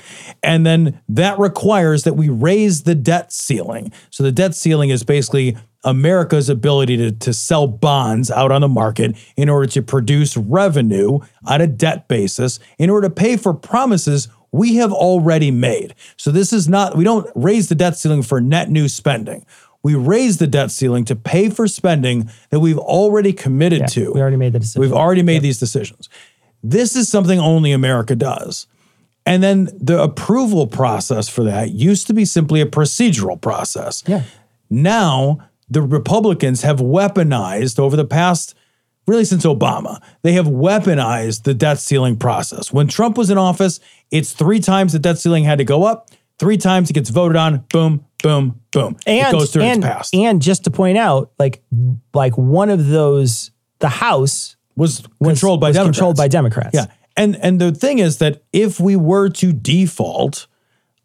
And 0.42 0.66
then 0.66 1.00
that 1.08 1.38
requires 1.38 2.04
that 2.04 2.12
we 2.12 2.28
raise 2.28 2.82
the 2.82 2.94
debt 2.94 3.32
ceiling. 3.32 3.90
So 4.10 4.22
the 4.22 4.32
debt 4.32 4.54
ceiling 4.54 4.90
is 4.90 5.02
basically 5.02 5.56
america's 5.82 6.50
ability 6.50 6.94
to, 6.98 7.10
to 7.10 7.32
sell 7.32 7.66
bonds 7.66 8.30
out 8.30 8.52
on 8.52 8.60
the 8.60 8.68
market 8.68 9.16
in 9.34 9.48
order 9.48 9.66
to 9.66 9.80
produce 9.80 10.36
revenue 10.36 11.18
on 11.46 11.62
a 11.62 11.66
debt 11.66 12.06
basis. 12.06 12.60
In 12.78 12.90
order 12.90 13.08
to 13.08 13.14
pay 13.14 13.38
for 13.38 13.54
promises 13.54 14.28
we 14.52 14.74
have 14.76 14.92
already 14.92 15.50
made. 15.50 15.94
So 16.18 16.30
this 16.30 16.52
is 16.52 16.68
not 16.68 16.98
we 16.98 17.04
don't 17.04 17.26
raise 17.34 17.70
the 17.70 17.74
debt 17.74 17.96
ceiling 17.96 18.22
for 18.22 18.42
net 18.42 18.68
new 18.68 18.88
spending 18.88 19.46
we 19.82 19.94
raise 19.94 20.38
the 20.38 20.46
debt 20.46 20.70
ceiling 20.70 21.04
to 21.06 21.16
pay 21.16 21.48
for 21.48 21.66
spending 21.66 22.30
that 22.50 22.60
we've 22.60 22.78
already 22.78 23.32
committed 23.32 23.88
to. 23.88 24.12
we 24.12 24.20
already 24.20 24.36
made 24.36 24.52
the 24.52 24.58
decision. 24.58 24.80
We've 24.80 24.92
already 24.92 25.22
made 25.22 25.42
these 25.42 25.58
decisions. 25.58 26.08
This 26.62 26.96
is 26.96 27.08
something 27.08 27.38
only 27.38 27.72
America 27.72 28.14
does. 28.14 28.66
And 29.26 29.42
then 29.42 29.68
the 29.78 30.02
approval 30.02 30.66
process 30.66 31.28
for 31.28 31.44
that 31.44 31.70
used 31.70 32.06
to 32.08 32.14
be 32.14 32.24
simply 32.24 32.60
a 32.60 32.66
procedural 32.66 33.40
process. 33.40 34.02
Yeah. 34.06 34.24
Now, 34.68 35.48
the 35.68 35.82
Republicans 35.82 36.62
have 36.62 36.78
weaponized 36.78 37.78
over 37.78 37.96
the 37.96 38.04
past, 38.04 38.54
really 39.06 39.24
since 39.24 39.44
Obama, 39.44 40.02
they 40.22 40.32
have 40.32 40.46
weaponized 40.46 41.44
the 41.44 41.54
debt 41.54 41.78
ceiling 41.78 42.16
process. 42.16 42.72
When 42.72 42.88
Trump 42.88 43.16
was 43.16 43.30
in 43.30 43.38
office, 43.38 43.78
it's 44.10 44.32
three 44.32 44.60
times 44.60 44.92
the 44.92 44.98
debt 44.98 45.18
ceiling 45.18 45.44
had 45.44 45.58
to 45.58 45.64
go 45.64 45.84
up, 45.84 46.10
three 46.40 46.56
times 46.56 46.88
it 46.90 46.94
gets 46.94 47.10
voted 47.10 47.36
on, 47.36 47.58
boom, 47.70 48.04
boom, 48.22 48.58
boom. 48.72 48.96
and 49.06 49.28
it 49.28 49.38
goes 49.38 49.52
through 49.52 49.62
and, 49.62 49.84
its 49.84 49.92
past. 49.92 50.14
and 50.14 50.40
just 50.42 50.64
to 50.64 50.70
point 50.70 50.96
out, 50.98 51.30
like 51.38 51.62
like 52.14 52.36
one 52.36 52.70
of 52.70 52.88
those, 52.88 53.50
the 53.78 53.90
House 53.90 54.56
was 54.74 55.02
was- 55.20 55.28
controlled 55.38 55.60
by 55.60 55.68
was 55.68 55.76
Democrats. 55.76 55.98
controlled 55.98 56.16
by 56.16 56.26
Democrats. 56.28 56.70
Yeah. 56.74 56.86
And 57.16 57.36
and 57.36 57.60
the 57.60 57.72
thing 57.72 57.98
is 57.98 58.18
that 58.18 58.42
if 58.52 58.80
we 58.80 58.96
were 58.96 59.28
to 59.28 59.52
default 59.52 60.46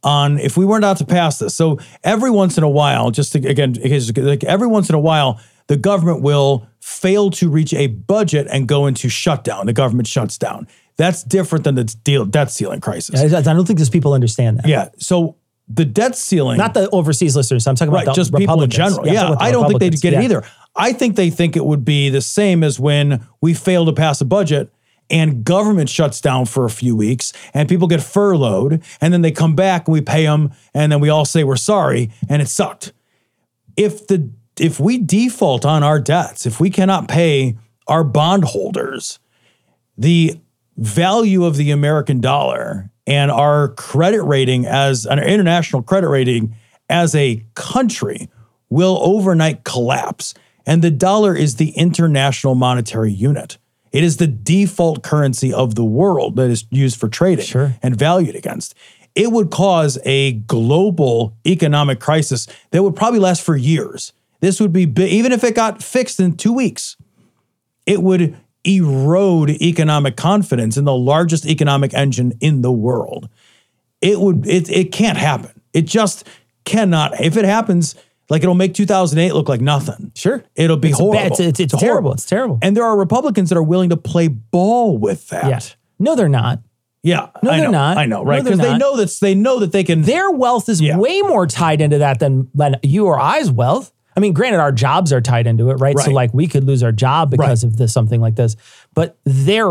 on 0.03 0.39
if 0.39 0.55
we 0.55 0.63
weren't 0.65 0.97
to 0.99 1.05
pass 1.05 1.39
this, 1.39 1.53
so 1.53 1.79
every 2.03 2.31
once 2.31 2.57
in 2.57 2.63
a 2.63 2.69
while, 2.69 3.11
just 3.11 3.33
to, 3.33 3.39
again, 3.47 3.75
like 4.17 4.43
every 4.43 4.67
once 4.67 4.87
in 4.87 4.95
a 4.95 4.99
while, 4.99 5.39
the 5.67 5.75
government 5.75 6.21
will 6.21 6.67
fail 6.79 7.31
to 7.31 7.49
reach 7.49 7.73
a 7.73 7.87
budget 7.87 8.47
and 8.51 8.67
go 8.67 8.85
into 8.85 9.09
shutdown. 9.09 9.65
The 9.65 9.73
government 9.73 10.07
shuts 10.07 10.37
down. 10.37 10.67
That's 10.97 11.23
different 11.23 11.65
than 11.65 11.75
the 11.75 11.83
deal 11.83 12.25
debt 12.25 12.51
ceiling 12.51 12.79
crisis. 12.81 13.33
I, 13.33 13.37
I 13.37 13.41
don't 13.41 13.65
think 13.65 13.79
those 13.79 13.89
people 13.89 14.13
understand 14.13 14.59
that. 14.59 14.67
yeah. 14.67 14.89
So 14.97 15.35
the 15.67 15.85
debt 15.85 16.15
ceiling, 16.15 16.57
Not 16.57 16.73
the 16.73 16.89
overseas 16.91 17.35
listeners. 17.35 17.65
I'm 17.67 17.75
talking 17.75 17.93
right, 17.93 18.03
about 18.03 18.15
the 18.15 18.21
just 18.21 18.33
people 18.33 18.61
in 18.61 18.69
Republicans. 18.69 18.95
general. 18.95 19.07
Yeah, 19.07 19.31
the 19.31 19.43
I 19.43 19.51
don't 19.51 19.67
think 19.67 19.79
they'd 19.79 19.99
get 19.99 20.13
it 20.13 20.23
either. 20.23 20.43
I 20.75 20.93
think 20.93 21.15
they 21.15 21.29
think 21.29 21.55
it 21.55 21.65
would 21.65 21.83
be 21.83 22.09
the 22.09 22.21
same 22.21 22.63
as 22.63 22.79
when 22.79 23.25
we 23.41 23.53
fail 23.53 23.85
to 23.85 23.93
pass 23.93 24.21
a 24.21 24.25
budget 24.25 24.71
and 25.09 25.43
government 25.43 25.89
shuts 25.89 26.19
down 26.21 26.45
for 26.45 26.65
a 26.65 26.69
few 26.69 26.95
weeks 26.95 27.31
and 27.53 27.69
people 27.69 27.87
get 27.87 28.01
furloughed 28.01 28.83
and 29.01 29.13
then 29.13 29.21
they 29.21 29.31
come 29.31 29.55
back 29.55 29.87
and 29.87 29.93
we 29.93 30.01
pay 30.01 30.25
them 30.25 30.51
and 30.73 30.91
then 30.91 30.99
we 30.99 31.09
all 31.09 31.25
say 31.25 31.43
we're 31.43 31.55
sorry 31.55 32.11
and 32.29 32.41
it 32.41 32.47
sucked. 32.47 32.93
If 33.77 34.07
the 34.07 34.29
if 34.59 34.79
we 34.79 34.97
default 34.97 35.65
on 35.65 35.83
our 35.83 35.99
debts, 35.99 36.45
if 36.45 36.59
we 36.59 36.69
cannot 36.69 37.07
pay 37.07 37.57
our 37.87 38.03
bondholders, 38.03 39.19
the 39.97 40.39
value 40.77 41.45
of 41.45 41.55
the 41.55 41.71
American 41.71 42.19
dollar 42.19 42.89
and 43.07 43.31
our 43.31 43.69
credit 43.69 44.23
rating 44.23 44.65
as 44.65 45.05
an 45.05 45.19
international 45.19 45.81
credit 45.81 46.09
rating 46.09 46.55
as 46.89 47.15
a 47.15 47.43
country 47.55 48.29
will 48.69 48.99
overnight 49.01 49.63
collapse. 49.63 50.33
And 50.65 50.81
the 50.81 50.91
dollar 50.91 51.35
is 51.35 51.55
the 51.55 51.69
international 51.71 52.55
monetary 52.55 53.11
unit. 53.11 53.57
It 53.91 54.03
is 54.03 54.17
the 54.17 54.27
default 54.27 55.03
currency 55.03 55.53
of 55.53 55.75
the 55.75 55.85
world 55.85 56.35
that 56.35 56.49
is 56.49 56.65
used 56.69 56.99
for 56.99 57.07
trading 57.07 57.45
Sure. 57.45 57.75
and 57.81 57.95
valued 57.95 58.35
against. 58.35 58.73
It 59.13 59.31
would 59.31 59.49
cause 59.51 59.97
a 60.03 60.33
global 60.33 61.37
economic 61.47 61.99
crisis 62.01 62.47
that 62.71 62.83
would 62.83 62.95
probably 62.95 63.19
last 63.19 63.41
for 63.41 63.55
years. 63.55 64.11
This 64.41 64.59
would 64.59 64.73
be 64.73 64.81
even 65.05 65.31
if 65.31 65.43
it 65.43 65.55
got 65.55 65.81
fixed 65.81 66.19
in 66.19 66.35
two 66.35 66.51
weeks 66.51 66.97
it 67.85 68.01
would 68.01 68.35
erode 68.65 69.49
economic 69.49 70.15
confidence 70.17 70.77
in 70.77 70.85
the 70.85 70.95
largest 70.95 71.45
economic 71.45 71.93
engine 71.93 72.33
in 72.41 72.61
the 72.61 72.71
world. 72.71 73.29
It 74.01 74.19
would 74.19 74.45
it 74.47 74.69
it 74.69 74.91
can't 74.91 75.17
happen. 75.17 75.51
It 75.73 75.83
just 75.85 76.27
cannot. 76.63 77.19
If 77.21 77.37
it 77.37 77.45
happens, 77.45 77.95
Like 78.27 78.41
it'll 78.41 78.55
make 78.55 78.73
2008 78.73 79.33
look 79.35 79.47
like 79.47 79.61
nothing. 79.61 80.11
Sure. 80.15 80.43
It'll 80.55 80.77
be 80.77 80.89
It's 80.89 80.97
horrible. 80.97 81.19
bad. 81.19 81.31
It's- 81.33 81.39
it's- 81.47 81.59
it's 81.59 81.79
terrible. 81.79 82.11
It's 82.11 82.25
terrible. 82.25 82.57
And 82.63 82.75
there 82.75 82.83
are 82.83 82.97
Republicans 82.97 83.49
that 83.49 83.55
are 83.57 83.61
willing 83.63 83.89
to 83.91 83.97
play 83.97 84.27
ball 84.29 84.97
with 84.97 85.29
that. 85.29 85.45
Yeah. 85.47 85.59
No, 85.99 86.15
they're 86.15 86.27
not. 86.27 86.59
Yeah. 87.03 87.27
No, 87.43 87.51
I 87.51 87.57
they're 87.57 87.65
know, 87.65 87.71
not. 87.71 87.97
I 87.99 88.07
know, 88.07 88.23
right? 88.23 88.43
Because 88.43 88.57
they 88.57 88.75
know 88.79 88.97
that 88.97 89.15
they 89.21 89.35
know 89.35 89.59
that 89.59 89.71
they 89.73 89.83
can. 89.83 90.01
Their 90.01 90.31
wealth 90.31 90.69
is 90.69 90.81
Yeah. 90.81 90.97
way 90.97 91.21
more 91.21 91.45
tied 91.45 91.81
into 91.81 91.99
that 91.99 92.17
than, 92.17 92.47
than 92.55 92.77
you 92.81 93.05
or 93.05 93.19
I's 93.19 93.51
wealth. 93.51 93.91
I 94.15 94.19
mean, 94.21 94.33
granted, 94.33 94.59
our 94.59 94.71
jobs 94.71 95.11
are 95.11 95.21
tied 95.21 95.45
into 95.47 95.69
it, 95.71 95.75
right? 95.75 95.97
So, 95.99 96.11
like, 96.11 96.33
we 96.33 96.47
could 96.47 96.63
lose 96.63 96.83
our 96.83 96.91
job 96.91 97.29
because 97.31 97.63
Right. 97.63 97.71
of 97.71 97.77
this, 97.77 97.91
something 97.93 98.21
like 98.21 98.35
this. 98.35 98.55
But 98.93 99.17
their 99.25 99.67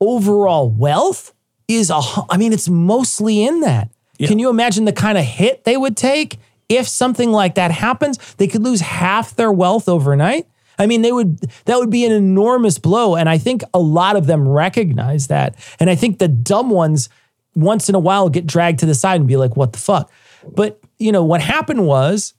overall 0.00 0.68
wealth 0.70 1.34
is 1.68 1.90
a. 1.90 2.00
I 2.30 2.36
mean, 2.36 2.52
it's 2.52 2.68
mostly 2.68 3.42
in 3.44 3.60
that. 3.60 3.90
Can 4.18 4.38
you 4.38 4.50
imagine 4.50 4.84
the 4.84 4.92
kind 4.92 5.16
of 5.16 5.24
hit 5.24 5.64
they 5.64 5.76
would 5.76 5.96
take 5.96 6.38
if 6.68 6.86
something 6.86 7.32
like 7.32 7.54
that 7.54 7.70
happens? 7.70 8.18
They 8.34 8.46
could 8.46 8.62
lose 8.62 8.80
half 8.82 9.34
their 9.34 9.50
wealth 9.50 9.88
overnight. 9.88 10.46
I 10.78 10.86
mean, 10.86 11.02
they 11.02 11.10
would 11.12 11.38
that 11.64 11.78
would 11.78 11.90
be 11.90 12.04
an 12.04 12.12
enormous 12.12 12.78
blow. 12.78 13.16
And 13.16 13.28
I 13.28 13.38
think 13.38 13.62
a 13.74 13.78
lot 13.78 14.16
of 14.16 14.26
them 14.26 14.46
recognize 14.48 15.26
that. 15.28 15.54
And 15.78 15.88
I 15.90 15.94
think 15.94 16.18
the 16.18 16.28
dumb 16.28 16.70
ones 16.70 17.08
once 17.54 17.88
in 17.88 17.94
a 17.94 17.98
while 17.98 18.28
get 18.28 18.46
dragged 18.46 18.78
to 18.80 18.86
the 18.86 18.94
side 18.94 19.20
and 19.20 19.26
be 19.28 19.36
like, 19.36 19.56
what 19.56 19.72
the 19.72 19.78
fuck? 19.78 20.10
But 20.54 20.78
you 20.98 21.12
know, 21.12 21.24
what 21.24 21.40
happened 21.40 21.86
was 21.86 22.34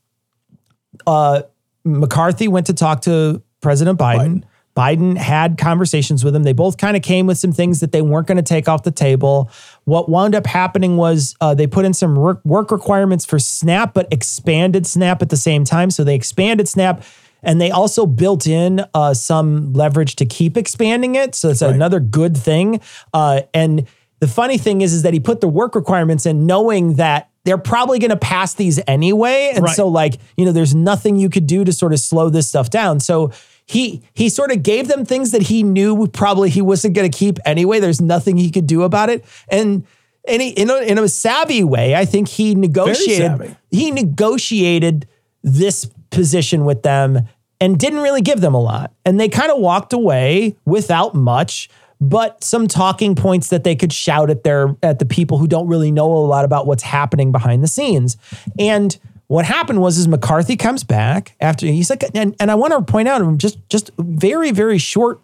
uh 1.08 1.44
McCarthy 1.84 2.48
went 2.48 2.68
to 2.68 2.74
talk 2.74 3.02
to 3.02 3.42
President 3.62 3.98
Biden. 3.98 4.44
Biden 4.76 5.18
had 5.18 5.58
conversations 5.58 6.24
with 6.24 6.36
him. 6.36 6.44
They 6.44 6.54
both 6.54 6.78
kind 6.78 6.96
of 6.96 7.04
came 7.04 7.28
with 7.28 7.38
some 7.38 7.52
things 7.52 7.82
that 7.82 7.92
they 7.92 8.02
weren't 8.02 8.28
going 8.28 8.38
to 8.38 8.44
take 8.44 8.70
off 8.70 8.84
the 8.84 8.92
table. 8.92 9.50
What 9.84 10.08
wound 10.08 10.34
up 10.34 10.46
happening 10.46 10.96
was 10.96 11.36
uh, 11.42 11.54
they 11.54 11.68
put 11.68 11.84
in 11.84 11.94
some 11.94 12.16
work, 12.16 12.42
requirements 12.46 13.26
for 13.26 13.38
SNAP, 13.38 13.94
but 13.94 14.08
expanded 14.12 14.88
SNAP 14.88 15.22
at 15.22 15.30
the 15.30 15.38
same 15.38 15.66
time. 15.66 15.92
So 15.92 16.04
they 16.04 16.16
expanded 16.16 16.70
SNAP 16.70 17.04
and 17.44 17.60
they 17.60 17.72
also 17.72 18.06
built 18.06 18.48
in 18.48 18.86
uh, 18.94 19.14
some 19.14 19.74
leverage 19.74 20.16
to 20.18 20.26
keep 20.26 20.56
expanding 20.56 21.16
it. 21.16 21.36
So 21.36 21.50
it's 21.50 21.62
another 21.62 22.00
good 22.00 22.38
thing. 22.38 22.80
Uh, 23.14 23.42
and 23.54 23.88
the 24.20 24.28
funny 24.28 24.58
thing 24.60 24.82
is, 24.82 24.94
is 24.94 25.02
that 25.02 25.14
he 25.14 25.20
put 25.20 25.42
the 25.42 25.48
work 25.48 25.74
requirements 25.76 26.26
in 26.26 26.46
knowing 26.46 26.96
that 26.96 27.31
they're 27.44 27.58
probably 27.58 28.00
going 28.00 28.12
to 28.12 28.18
pass 28.18 28.54
these 28.54 28.80
anyway. 28.88 29.52
And 29.56 29.64
Right. 29.66 29.76
so 29.76 29.88
like, 29.88 30.20
you 30.38 30.46
know, 30.46 30.52
there's 30.52 30.76
nothing 30.76 31.16
you 31.16 31.30
could 31.30 31.48
do 31.48 31.64
to 31.64 31.74
sort 31.74 31.94
of 31.94 32.00
slow 32.00 32.30
this 32.30 32.48
stuff 32.48 32.70
down. 32.70 33.00
So 33.00 33.32
he 33.66 34.02
he 34.14 34.30
sort 34.30 34.52
of 34.52 34.64
gave 34.64 34.88
them 34.88 35.06
things 35.06 35.32
that 35.32 35.44
he 35.44 35.64
knew 35.64 36.08
probably 36.08 36.50
he 36.50 36.62
wasn't 36.62 36.94
going 36.94 37.10
to 37.10 37.18
keep 37.18 37.40
anyway. 37.46 37.80
There's 37.80 38.02
nothing 38.02 38.38
he 38.38 38.52
could 38.52 38.68
do 38.68 38.84
about 38.84 39.10
it. 39.10 39.26
And 39.48 39.86
and 40.28 40.40
he, 40.42 40.50
in 40.50 40.70
a, 40.70 40.78
in 40.84 41.00
a 41.00 41.08
savvy 41.08 41.64
way, 41.64 41.96
I 41.96 42.06
think 42.06 42.28
he 42.28 42.54
negotiated 42.54 43.32
he 43.72 43.90
negotiated 43.92 45.08
this 45.44 45.90
position 46.12 46.66
with 46.66 46.84
them 46.84 47.28
and 47.60 47.80
didn't 47.80 48.00
really 48.00 48.22
give 48.22 48.42
them 48.42 48.54
a 48.54 48.62
lot. 48.62 48.92
And 49.06 49.20
they 49.20 49.30
kind 49.30 49.52
of 49.52 49.60
walked 49.60 49.94
away 49.94 50.58
without 50.66 51.16
much, 51.16 51.70
but 52.02 52.44
some 52.44 52.68
talking 52.68 53.14
points 53.16 53.50
that 53.50 53.64
they 53.64 53.76
could 53.76 53.94
shout 53.94 54.30
at 54.32 54.44
their 54.44 54.76
at 54.82 54.98
the 55.00 55.06
people 55.06 55.38
who 55.38 55.48
don't 55.48 55.68
really 55.68 55.92
know 55.92 56.12
a 56.12 56.26
lot 56.26 56.44
about 56.44 56.66
what's 56.68 56.84
happening 56.84 57.32
behind 57.32 57.64
the 57.64 57.68
scenes. 57.68 58.18
And 58.60 58.98
what 59.28 59.46
happened 59.46 59.80
was 59.82 59.98
is 59.98 60.08
McCarthy 60.08 60.58
comes 60.58 60.84
back 60.84 61.36
after 61.40 61.68
he's 61.68 61.90
like 61.92 62.04
and, 62.16 62.36
and 62.40 62.52
I 62.52 62.56
want 62.56 62.74
to 62.74 62.82
point 62.92 63.08
out 63.08 63.38
just 63.38 63.58
just 63.70 63.92
very 63.98 64.52
very 64.52 64.78
short 64.80 65.22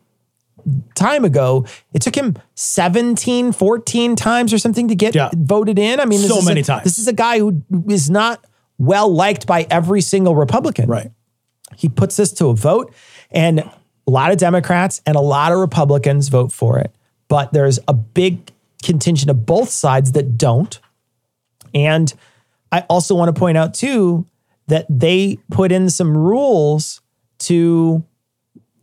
time 0.96 1.24
ago 1.26 1.66
it 1.94 2.02
took 2.02 2.14
him 2.16 2.36
17 2.56 3.54
14 3.54 4.16
times 4.16 4.54
or 4.54 4.58
something 4.58 4.90
to 4.90 4.96
get 4.96 5.16
Yeah. 5.16 5.30
voted 5.34 5.80
in 5.80 6.00
i 6.02 6.06
mean 6.06 6.20
So 6.20 6.42
many 6.42 6.60
a- 6.60 6.64
times. 6.64 6.84
this 6.84 6.98
is 6.98 7.08
a 7.08 7.14
guy 7.14 7.40
who 7.40 7.62
is 7.90 8.10
not 8.10 8.44
well 8.78 9.08
liked 9.08 9.48
by 9.48 9.66
every 9.70 10.02
single 10.02 10.36
republican 10.36 10.90
right. 10.90 11.10
he 11.78 11.88
puts 11.88 12.18
this 12.18 12.34
to 12.34 12.48
a 12.48 12.54
vote 12.56 12.94
and 13.32 13.64
a 14.08 14.12
lot 14.12 14.32
of 14.32 14.38
democrats 14.38 15.02
and 15.06 15.16
a 15.16 15.22
lot 15.22 15.52
of 15.52 15.60
republicans 15.60 16.30
vote 16.30 16.52
for 16.52 16.80
it 16.80 16.94
but 17.28 17.52
there's 17.54 17.80
a 17.88 17.94
big 17.94 18.52
contingent 18.82 19.30
of 19.30 19.46
both 19.46 19.70
sides 19.70 20.14
that 20.14 20.38
don't 20.38 20.80
and 21.74 22.14
i 22.72 22.82
also 22.90 23.14
want 23.16 23.34
to 23.34 23.38
point 23.38 23.58
out 23.58 23.74
too 23.74 24.26
that 24.68 24.86
they 24.90 25.38
put 25.50 25.72
in 25.72 25.90
some 25.90 26.16
rules 26.16 27.02
to 27.40 28.04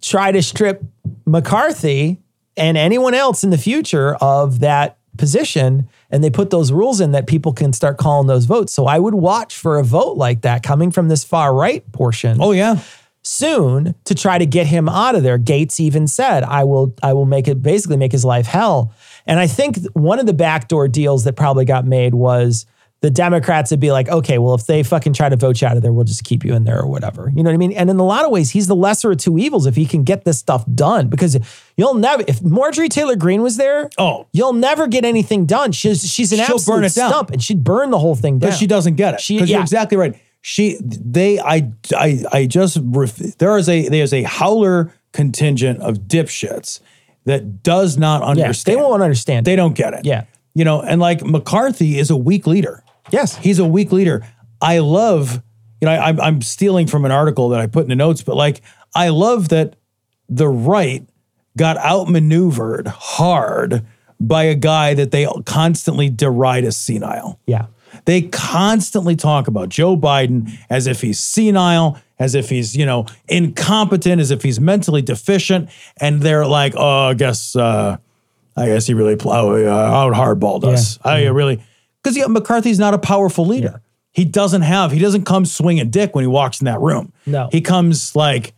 try 0.01 0.33
to 0.33 0.43
strip 0.43 0.83
McCarthy 1.27 2.20
and 2.57 2.77
anyone 2.77 3.14
else 3.14 3.45
in 3.45 3.51
the 3.51 3.59
future 3.59 4.14
of 4.16 4.61
that 4.61 4.99
position. 5.16 5.89
And 6.11 6.22
they 6.22 6.31
put 6.31 6.51
those 6.51 6.72
rules 6.72 7.01
in 7.01 7.12
that 7.12 7.27
people 7.27 7.53
can 7.53 7.72
start 7.72 7.99
calling 7.99 8.27
those 8.27 8.45
votes. 8.45 8.72
So 8.72 8.87
I 8.87 8.99
would 8.99 9.14
watch 9.14 9.57
for 9.57 9.79
a 9.79 9.85
vote 9.85 10.16
like 10.16 10.43
that 10.43 10.62
coming 10.62 10.91
from 10.91 11.09
this 11.09 11.25
far 11.25 11.55
right 11.55 11.91
portion 11.93 12.39
Oh 12.41 12.53
yeah. 12.53 12.81
Soon 13.27 13.95
to 14.05 14.14
try 14.14 14.37
to 14.37 14.45
get 14.45 14.66
him 14.66 14.87
out 14.87 15.14
of 15.14 15.22
there. 15.22 15.39
Gaetz 15.39 15.81
even 15.81 16.07
said, 16.07 16.45
"I 16.45 16.62
will, 16.64 16.95
I 17.03 17.14
will 17.14 17.25
make 17.25 17.49
it 17.49 17.62
basically 17.62 17.97
make 17.97 18.12
his 18.12 18.25
life 18.25 18.47
hell." 18.47 18.93
And 19.27 19.41
I 19.41 19.47
think 19.47 19.79
one 19.95 20.18
of 20.18 20.27
the 20.27 20.35
backdoor 20.35 20.89
deals 20.89 21.25
that 21.25 21.33
probably 21.35 21.64
got 21.64 21.87
made 21.87 22.14
was 22.14 22.66
the 23.01 23.11
Democrats 23.11 23.70
would 23.70 23.81
be 23.81 23.91
like, 23.93 24.11
"Okay, 24.11 24.37
well, 24.37 24.55
if 24.55 24.66
they 24.66 24.83
fucking 24.83 25.14
try 25.14 25.31
to 25.31 25.37
vote 25.37 25.61
you 25.62 25.66
out 25.68 25.77
of 25.77 25.83
there, 25.83 25.91
we'll 25.93 26.05
just 26.05 26.25
keep 26.25 26.45
you 26.45 26.55
in 26.55 26.64
there 26.64 26.79
or 26.79 26.87
whatever." 26.87 27.33
You 27.35 27.43
know 27.43 27.49
what 27.49 27.55
I 27.55 27.57
mean? 27.57 27.72
And 27.72 27.89
in 27.89 27.99
a 27.99 28.05
lot 28.05 28.27
of 28.27 28.31
ways, 28.31 28.51
he's 28.51 28.66
the 28.66 28.77
lesser 28.77 29.11
of 29.12 29.16
two 29.16 29.39
evils 29.39 29.64
if 29.64 29.75
he 29.75 29.87
can 29.87 30.05
get 30.05 30.27
this 30.27 30.39
stuff 30.39 30.64
done 30.75 31.09
because 31.09 31.39
you'll 31.79 31.95
never. 31.95 32.25
If 32.29 32.43
Marjorie 32.43 32.91
Taylor 32.91 33.16
Greene 33.16 33.41
was 33.43 33.57
there, 33.57 33.89
Oh. 33.97 34.27
you'll 34.33 34.53
never 34.53 34.87
get 34.87 35.07
anything 35.07 35.47
done. 35.47 35.72
She's 35.72 36.03
she's 36.11 36.31
an 36.33 36.39
She'll 36.45 36.57
absolute 36.57 36.77
burn 36.77 36.85
it 36.85 36.95
down. 36.95 37.11
stump, 37.11 37.31
and 37.31 37.43
she'd 37.43 37.64
burn 37.64 37.91
the 37.91 37.99
whole 37.99 38.14
thing 38.16 38.39
down. 38.39 38.51
But 38.51 38.57
she 38.59 38.66
doesn't 38.66 38.97
get 38.97 39.14
it. 39.14 39.20
She- 39.20 39.37
Because 39.37 39.49
yeah. 39.49 39.57
you're 39.57 39.62
exactly 39.62 39.97
right. 39.97 40.14
She, 40.47 40.76
they, 40.82 41.38
I, 41.40 41.72
I, 41.97 42.22
I 42.30 42.45
just, 42.47 42.76
ref- 42.82 43.16
there 43.38 43.57
is 43.57 43.66
a, 43.66 43.88
there's 43.88 44.12
a 44.12 44.24
howler 44.24 44.92
contingent 45.14 45.80
of 45.80 46.01
dipshits 46.01 46.80
that 47.24 47.62
does 47.62 47.97
not 47.97 48.20
Yeah, 48.36 48.42
understand. 48.45 48.76
they 48.76 48.82
won't 48.82 49.03
understand. 49.03 49.47
They 49.47 49.57
don't 49.57 49.74
get 49.74 49.95
it. 49.95 50.05
Yeah. 50.05 50.24
You 50.55 50.66
know, 50.66 50.82
and 50.82 51.01
like 51.01 51.24
McCarthy 51.24 51.99
is 51.99 52.11
a 52.11 52.16
weak 52.16 52.47
leader. 52.47 52.84
Yes. 53.11 53.36
He's 53.36 53.59
a 53.59 53.64
weak 53.64 53.90
leader. 53.90 54.22
I 54.61 54.80
love, 54.80 55.42
you 55.80 55.86
know, 55.86 55.92
I, 55.92 56.09
I'm, 56.11 56.20
I'm 56.20 56.42
stealing 56.42 56.88
from 56.88 57.07
an 57.07 57.11
article 57.11 57.49
that 57.49 57.61
I 57.61 57.66
put 57.66 57.84
in 57.84 57.88
the 57.88 57.97
notes, 57.97 58.20
but 58.20 58.36
like, 58.36 58.61
I 58.95 59.09
love 59.09 59.49
that 59.49 59.76
the 60.28 60.49
right 60.49 61.09
got 61.57 61.78
outmaneuvered 61.78 62.86
hard 62.88 63.86
by 64.20 64.42
a 64.45 64.55
guy 64.55 64.92
that 64.92 65.11
they 65.11 65.26
constantly 65.47 66.11
deride 66.11 66.64
as 66.64 66.76
senile. 66.76 67.40
yeah. 67.47 67.66
They 68.05 68.22
constantly 68.22 69.16
talk 69.16 69.48
about 69.48 69.70
Joe 69.70 69.96
Biden 69.96 70.52
as 70.68 70.86
if 70.86 71.00
he's 71.00 71.18
senile, 71.18 71.98
as 72.18 72.34
if 72.34 72.50
he's, 72.50 72.76
you 72.76 72.84
know, 72.84 73.07
incompetent, 73.28 74.20
as 74.20 74.30
if 74.30 74.42
he's 74.42 74.61
mentally 74.61 75.02
deficient. 75.02 75.70
And 75.98 76.20
they're 76.20 76.46
like, 76.46 76.74
oh, 76.76 77.09
I 77.09 77.14
guess, 77.14 77.57
uh, 77.57 77.96
I 78.57 78.66
guess 78.66 78.86
he 78.86 78.94
really 78.94 79.16
plow, 79.16 79.52
uh, 79.52 79.68
out 79.68 80.12
hardballed 80.12 80.64
us. 80.64 80.98
Yeah. 81.05 81.11
I 81.11 81.24
really, 81.26 81.62
because 82.02 82.16
yeah, 82.16 82.26
McCarthy's 82.26 82.78
not 82.78 82.94
a 82.94 82.98
powerful 82.98 83.46
leader. 83.46 83.80
He 84.12 84.24
doesn't 84.24 84.62
have, 84.62 84.92
he 84.92 84.98
doesn't 84.98 85.24
come 85.24 85.44
swinging 85.44 85.90
dick 85.90 86.14
when 86.14 86.22
he 86.22 86.28
walks 86.28 86.61
in 86.61 86.66
that 86.66 86.80
room. 86.80 87.12
No. 87.26 87.48
He 87.50 87.61
comes 87.61 88.14
like 88.14 88.55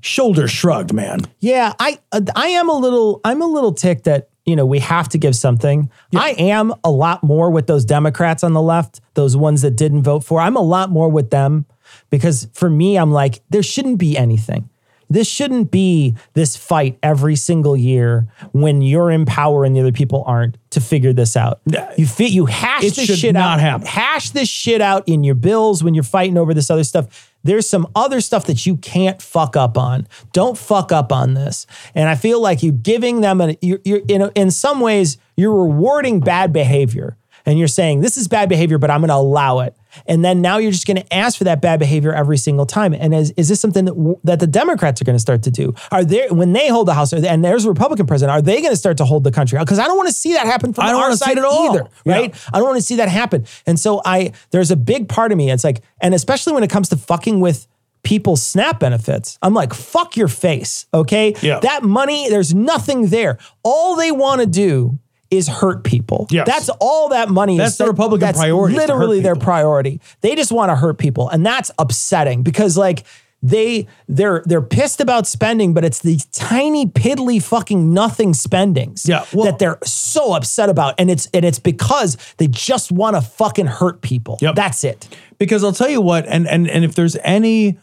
shoulder 0.00 0.46
shrugged, 0.46 0.92
man. 0.92 1.22
Yeah, 1.40 1.72
I 1.80 1.98
uh, 2.12 2.20
I 2.36 2.48
am 2.48 2.68
a 2.68 2.76
little 2.76 3.20
I'm 3.24 3.42
a 3.42 3.46
little 3.46 3.72
ticked 3.72 4.04
that 4.04 4.27
you 4.48 4.56
know 4.56 4.66
we 4.66 4.78
have 4.78 5.08
to 5.10 5.18
give 5.18 5.36
something. 5.36 5.90
I 6.14 6.30
am 6.30 6.72
a 6.82 6.90
lot 6.90 7.22
more 7.22 7.50
with 7.50 7.66
those 7.66 7.84
Democrats 7.84 8.42
on 8.42 8.54
the 8.54 8.62
left, 8.62 9.00
those 9.14 9.36
ones 9.36 9.62
that 9.62 9.72
didn't 9.72 10.02
vote 10.02 10.24
for. 10.24 10.40
I'm 10.40 10.56
a 10.56 10.62
lot 10.62 10.90
more 10.90 11.08
with 11.08 11.30
them 11.30 11.66
because 12.10 12.48
for 12.54 12.70
me, 12.70 12.96
I'm 12.96 13.12
like 13.12 13.42
there 13.50 13.62
shouldn't 13.62 13.98
be 13.98 14.16
anything. 14.16 14.70
This 15.10 15.28
shouldn't 15.28 15.70
be 15.70 16.16
this 16.34 16.56
fight 16.56 16.98
every 17.02 17.36
single 17.36 17.76
year 17.76 18.28
when 18.52 18.82
you're 18.82 19.10
in 19.10 19.24
power 19.24 19.64
and 19.64 19.74
the 19.74 19.80
other 19.80 19.92
people 19.92 20.22
aren't 20.26 20.58
to 20.70 20.80
figure 20.80 21.12
this 21.12 21.36
out. 21.36 21.60
You 21.96 22.06
fit 22.06 22.30
you 22.30 22.46
hash 22.46 22.84
It 22.84 22.94
this 22.94 23.06
should 23.06 23.18
shit 23.18 23.32
not 23.34 23.54
out. 23.54 23.60
happen. 23.60 23.86
Hash 23.86 24.30
this 24.30 24.48
shit 24.48 24.80
out 24.80 25.08
in 25.08 25.24
your 25.24 25.34
bills 25.34 25.82
when 25.82 25.94
you're 25.94 26.04
fighting 26.04 26.36
over 26.36 26.52
this 26.52 26.70
other 26.70 26.84
stuff. 26.84 27.32
There's 27.42 27.68
some 27.68 27.86
other 27.94 28.20
stuff 28.20 28.46
that 28.46 28.66
you 28.66 28.76
can't 28.76 29.22
fuck 29.22 29.56
up 29.56 29.78
on. 29.78 30.06
Don't 30.32 30.58
fuck 30.58 30.92
up 30.92 31.12
on 31.12 31.34
this. 31.34 31.66
And 31.94 32.08
I 32.08 32.14
feel 32.14 32.40
like 32.42 32.62
you're 32.62 32.72
giving 32.72 33.20
them 33.22 33.40
an 33.40 33.56
you're, 33.62 33.80
you're 33.84 34.02
in 34.08 34.22
a, 34.22 34.28
in 34.34 34.50
some 34.50 34.80
ways 34.80 35.16
you're 35.36 35.54
rewarding 35.54 36.20
bad 36.20 36.52
behavior. 36.52 37.16
And 37.46 37.58
you're 37.58 37.68
saying 37.68 38.00
this 38.00 38.18
is 38.18 38.28
bad 38.28 38.50
behavior, 38.50 38.76
but 38.76 38.90
I'm 38.90 39.00
going 39.00 39.08
to 39.08 39.14
allow 39.14 39.60
it. 39.60 39.74
And 40.06 40.24
then 40.24 40.40
now 40.40 40.58
you're 40.58 40.70
just 40.72 40.86
going 40.86 40.96
to 40.98 41.14
ask 41.14 41.38
for 41.38 41.44
that 41.44 41.60
bad 41.60 41.78
behavior 41.78 42.12
every 42.12 42.36
single 42.36 42.66
time. 42.66 42.92
And 42.94 43.14
is, 43.14 43.32
is 43.36 43.48
this 43.48 43.60
something 43.60 43.84
that, 43.86 43.94
w- 43.94 44.18
that 44.24 44.40
the 44.40 44.46
Democrats 44.46 45.00
are 45.00 45.04
going 45.04 45.16
to 45.16 45.20
start 45.20 45.42
to 45.44 45.50
do? 45.50 45.74
Are 45.90 46.04
they 46.04 46.28
when 46.28 46.52
they 46.52 46.68
hold 46.68 46.88
the 46.88 46.94
House 46.94 47.10
they- 47.10 47.26
and 47.26 47.44
there's 47.44 47.64
a 47.64 47.68
Republican 47.68 48.06
president? 48.06 48.36
Are 48.36 48.42
they 48.42 48.60
going 48.60 48.72
to 48.72 48.76
start 48.76 48.96
to 48.98 49.04
hold 49.04 49.24
the 49.24 49.32
country? 49.32 49.58
Because 49.58 49.78
I 49.78 49.84
don't 49.86 49.96
want 49.96 50.08
to 50.08 50.14
see 50.14 50.32
that 50.34 50.46
happen 50.46 50.72
from 50.72 50.84
I 50.84 50.90
don't 50.92 51.02
our 51.02 51.14
side 51.16 51.38
at 51.38 51.44
all. 51.44 51.70
either, 51.74 51.84
right? 52.06 52.30
Yeah. 52.30 52.40
I 52.52 52.58
don't 52.58 52.68
want 52.68 52.78
to 52.78 52.82
see 52.86 52.96
that 52.96 53.08
happen. 53.08 53.46
And 53.66 53.78
so 53.78 54.00
I 54.04 54.32
there's 54.50 54.70
a 54.70 54.76
big 54.76 55.08
part 55.08 55.32
of 55.32 55.38
me. 55.38 55.50
It's 55.50 55.64
like, 55.64 55.82
and 56.00 56.14
especially 56.14 56.52
when 56.52 56.62
it 56.62 56.70
comes 56.70 56.88
to 56.90 56.96
fucking 56.96 57.40
with 57.40 57.66
people's 58.04 58.42
SNAP 58.42 58.80
benefits, 58.80 59.38
I'm 59.42 59.54
like, 59.54 59.74
fuck 59.74 60.16
your 60.16 60.28
face. 60.28 60.86
Okay. 60.94 61.34
Yeah. 61.42 61.58
That 61.60 61.82
money, 61.82 62.28
there's 62.30 62.54
nothing 62.54 63.08
there. 63.08 63.38
All 63.64 63.96
they 63.96 64.12
want 64.12 64.40
to 64.40 64.46
do 64.46 64.98
is 65.30 65.46
hurt 65.48 65.84
people. 65.84 66.26
Yes. 66.30 66.46
That's 66.46 66.68
all 66.80 67.10
that 67.10 67.28
money 67.28 67.58
That's 67.58 67.72
is. 67.72 67.78
the 67.78 67.86
Republican 67.86 68.20
that's 68.26 68.38
priority, 68.38 68.76
is 68.76 68.82
to 68.86 68.92
hurt 68.92 68.98
Literally 68.98 69.20
their 69.20 69.36
priority. 69.36 70.00
They 70.22 70.34
just 70.34 70.50
want 70.52 70.70
to 70.70 70.76
hurt 70.76 70.98
people. 70.98 71.28
And 71.28 71.44
that's 71.44 71.70
upsetting 71.78 72.42
because 72.42 72.78
like 72.78 73.04
they 73.42 73.86
they're 74.08 74.42
they're 74.46 74.62
pissed 74.62 75.00
about 75.00 75.26
spending, 75.26 75.72
but 75.74 75.84
it's 75.84 76.00
these 76.00 76.24
tiny 76.26 76.86
piddly 76.86 77.42
fucking 77.42 77.92
nothing 77.92 78.32
spendings 78.34 79.06
Yeah, 79.06 79.24
well- 79.32 79.44
that 79.44 79.58
they're 79.58 79.78
so 79.84 80.32
upset 80.32 80.70
about. 80.70 80.94
And 80.98 81.10
it's 81.10 81.26
and 81.34 81.44
it's 81.44 81.58
because 81.58 82.16
they 82.38 82.48
just 82.48 82.90
want 82.90 83.14
to 83.16 83.20
fucking 83.22 83.66
hurt 83.66 84.00
people. 84.00 84.38
Yep. 84.40 84.54
That's 84.54 84.82
it. 84.82 85.08
Because 85.38 85.62
I'll 85.62 85.72
tell 85.72 85.90
you 85.90 86.00
what, 86.00 86.26
and 86.26 86.48
and 86.48 86.68
and 86.68 86.84
if 86.84 86.94
there's 86.94 87.16
any 87.22 87.78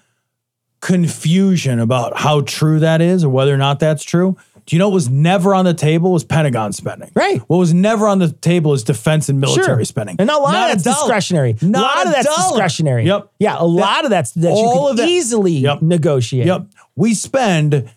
confusion 0.81 1.79
about 1.79 2.17
how 2.17 2.41
true 2.41 2.79
that 2.79 3.01
is 3.01 3.23
or 3.23 3.29
whether 3.29 3.53
or 3.53 3.57
not 3.57 3.79
that's 3.79 4.03
true, 4.03 4.37
do 4.65 4.75
you 4.75 4.79
know 4.79 4.87
what 4.89 4.95
was 4.95 5.09
never 5.09 5.53
on 5.53 5.63
the 5.65 5.73
table 5.75 6.11
was 6.11 6.23
Pentagon 6.23 6.73
spending? 6.73 7.11
Right. 7.13 7.39
What 7.41 7.57
was 7.57 7.73
never 7.73 8.07
on 8.07 8.19
the 8.19 8.31
table 8.31 8.73
is 8.73 8.83
defense 8.83 9.29
and 9.29 9.39
military 9.39 9.85
spending. 9.85 10.15
And 10.17 10.29
a 10.29 10.37
lot 10.37 10.53
Not 10.53 10.71
of 10.75 10.83
that's 10.83 10.97
discretionary. 10.99 11.55
a 11.61 11.65
Not 11.65 11.81
lot 11.81 12.05
a 12.05 12.09
of 12.09 12.15
that's 12.15 12.25
dollar. 12.35 12.49
discretionary. 12.53 13.05
Yep. 13.05 13.31
Yeah, 13.39 13.55
a 13.59 13.65
lot 13.65 14.05
of 14.05 14.09
that's 14.09 14.31
that 14.31 14.49
you 14.49 14.55
All 14.55 14.85
can 14.87 14.91
of 14.91 14.97
that- 14.97 15.09
easily 15.09 15.51
Yep. 15.53 15.81
negotiate. 15.83 16.47
Yep. 16.47 16.65
We 16.95 17.13
spend 17.13 17.89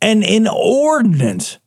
an 0.00 0.22
inordinate 0.22 1.58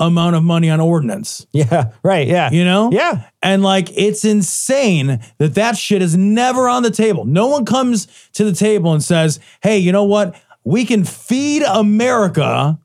amount 0.00 0.36
of 0.36 0.44
money 0.44 0.70
on 0.70 0.78
ordnance. 0.80 1.44
Yeah. 1.52 1.90
Right. 2.04 2.28
Yeah. 2.28 2.50
You 2.52 2.64
know? 2.64 2.90
Yeah. 2.92 3.24
And 3.42 3.64
like, 3.64 3.88
it's 3.96 4.24
insane 4.24 5.18
that 5.38 5.54
that 5.56 5.76
shit 5.76 6.02
is 6.02 6.16
never 6.16 6.68
on 6.68 6.84
the 6.84 6.90
table. 6.92 7.24
No 7.24 7.48
one 7.48 7.64
comes 7.64 8.06
to 8.34 8.44
the 8.44 8.52
table 8.52 8.92
and 8.92 9.02
says, 9.02 9.40
hey, 9.60 9.78
you 9.78 9.90
know 9.90 10.04
what? 10.04 10.40
We 10.62 10.84
can 10.84 11.02
feed 11.04 11.62
America 11.62 12.78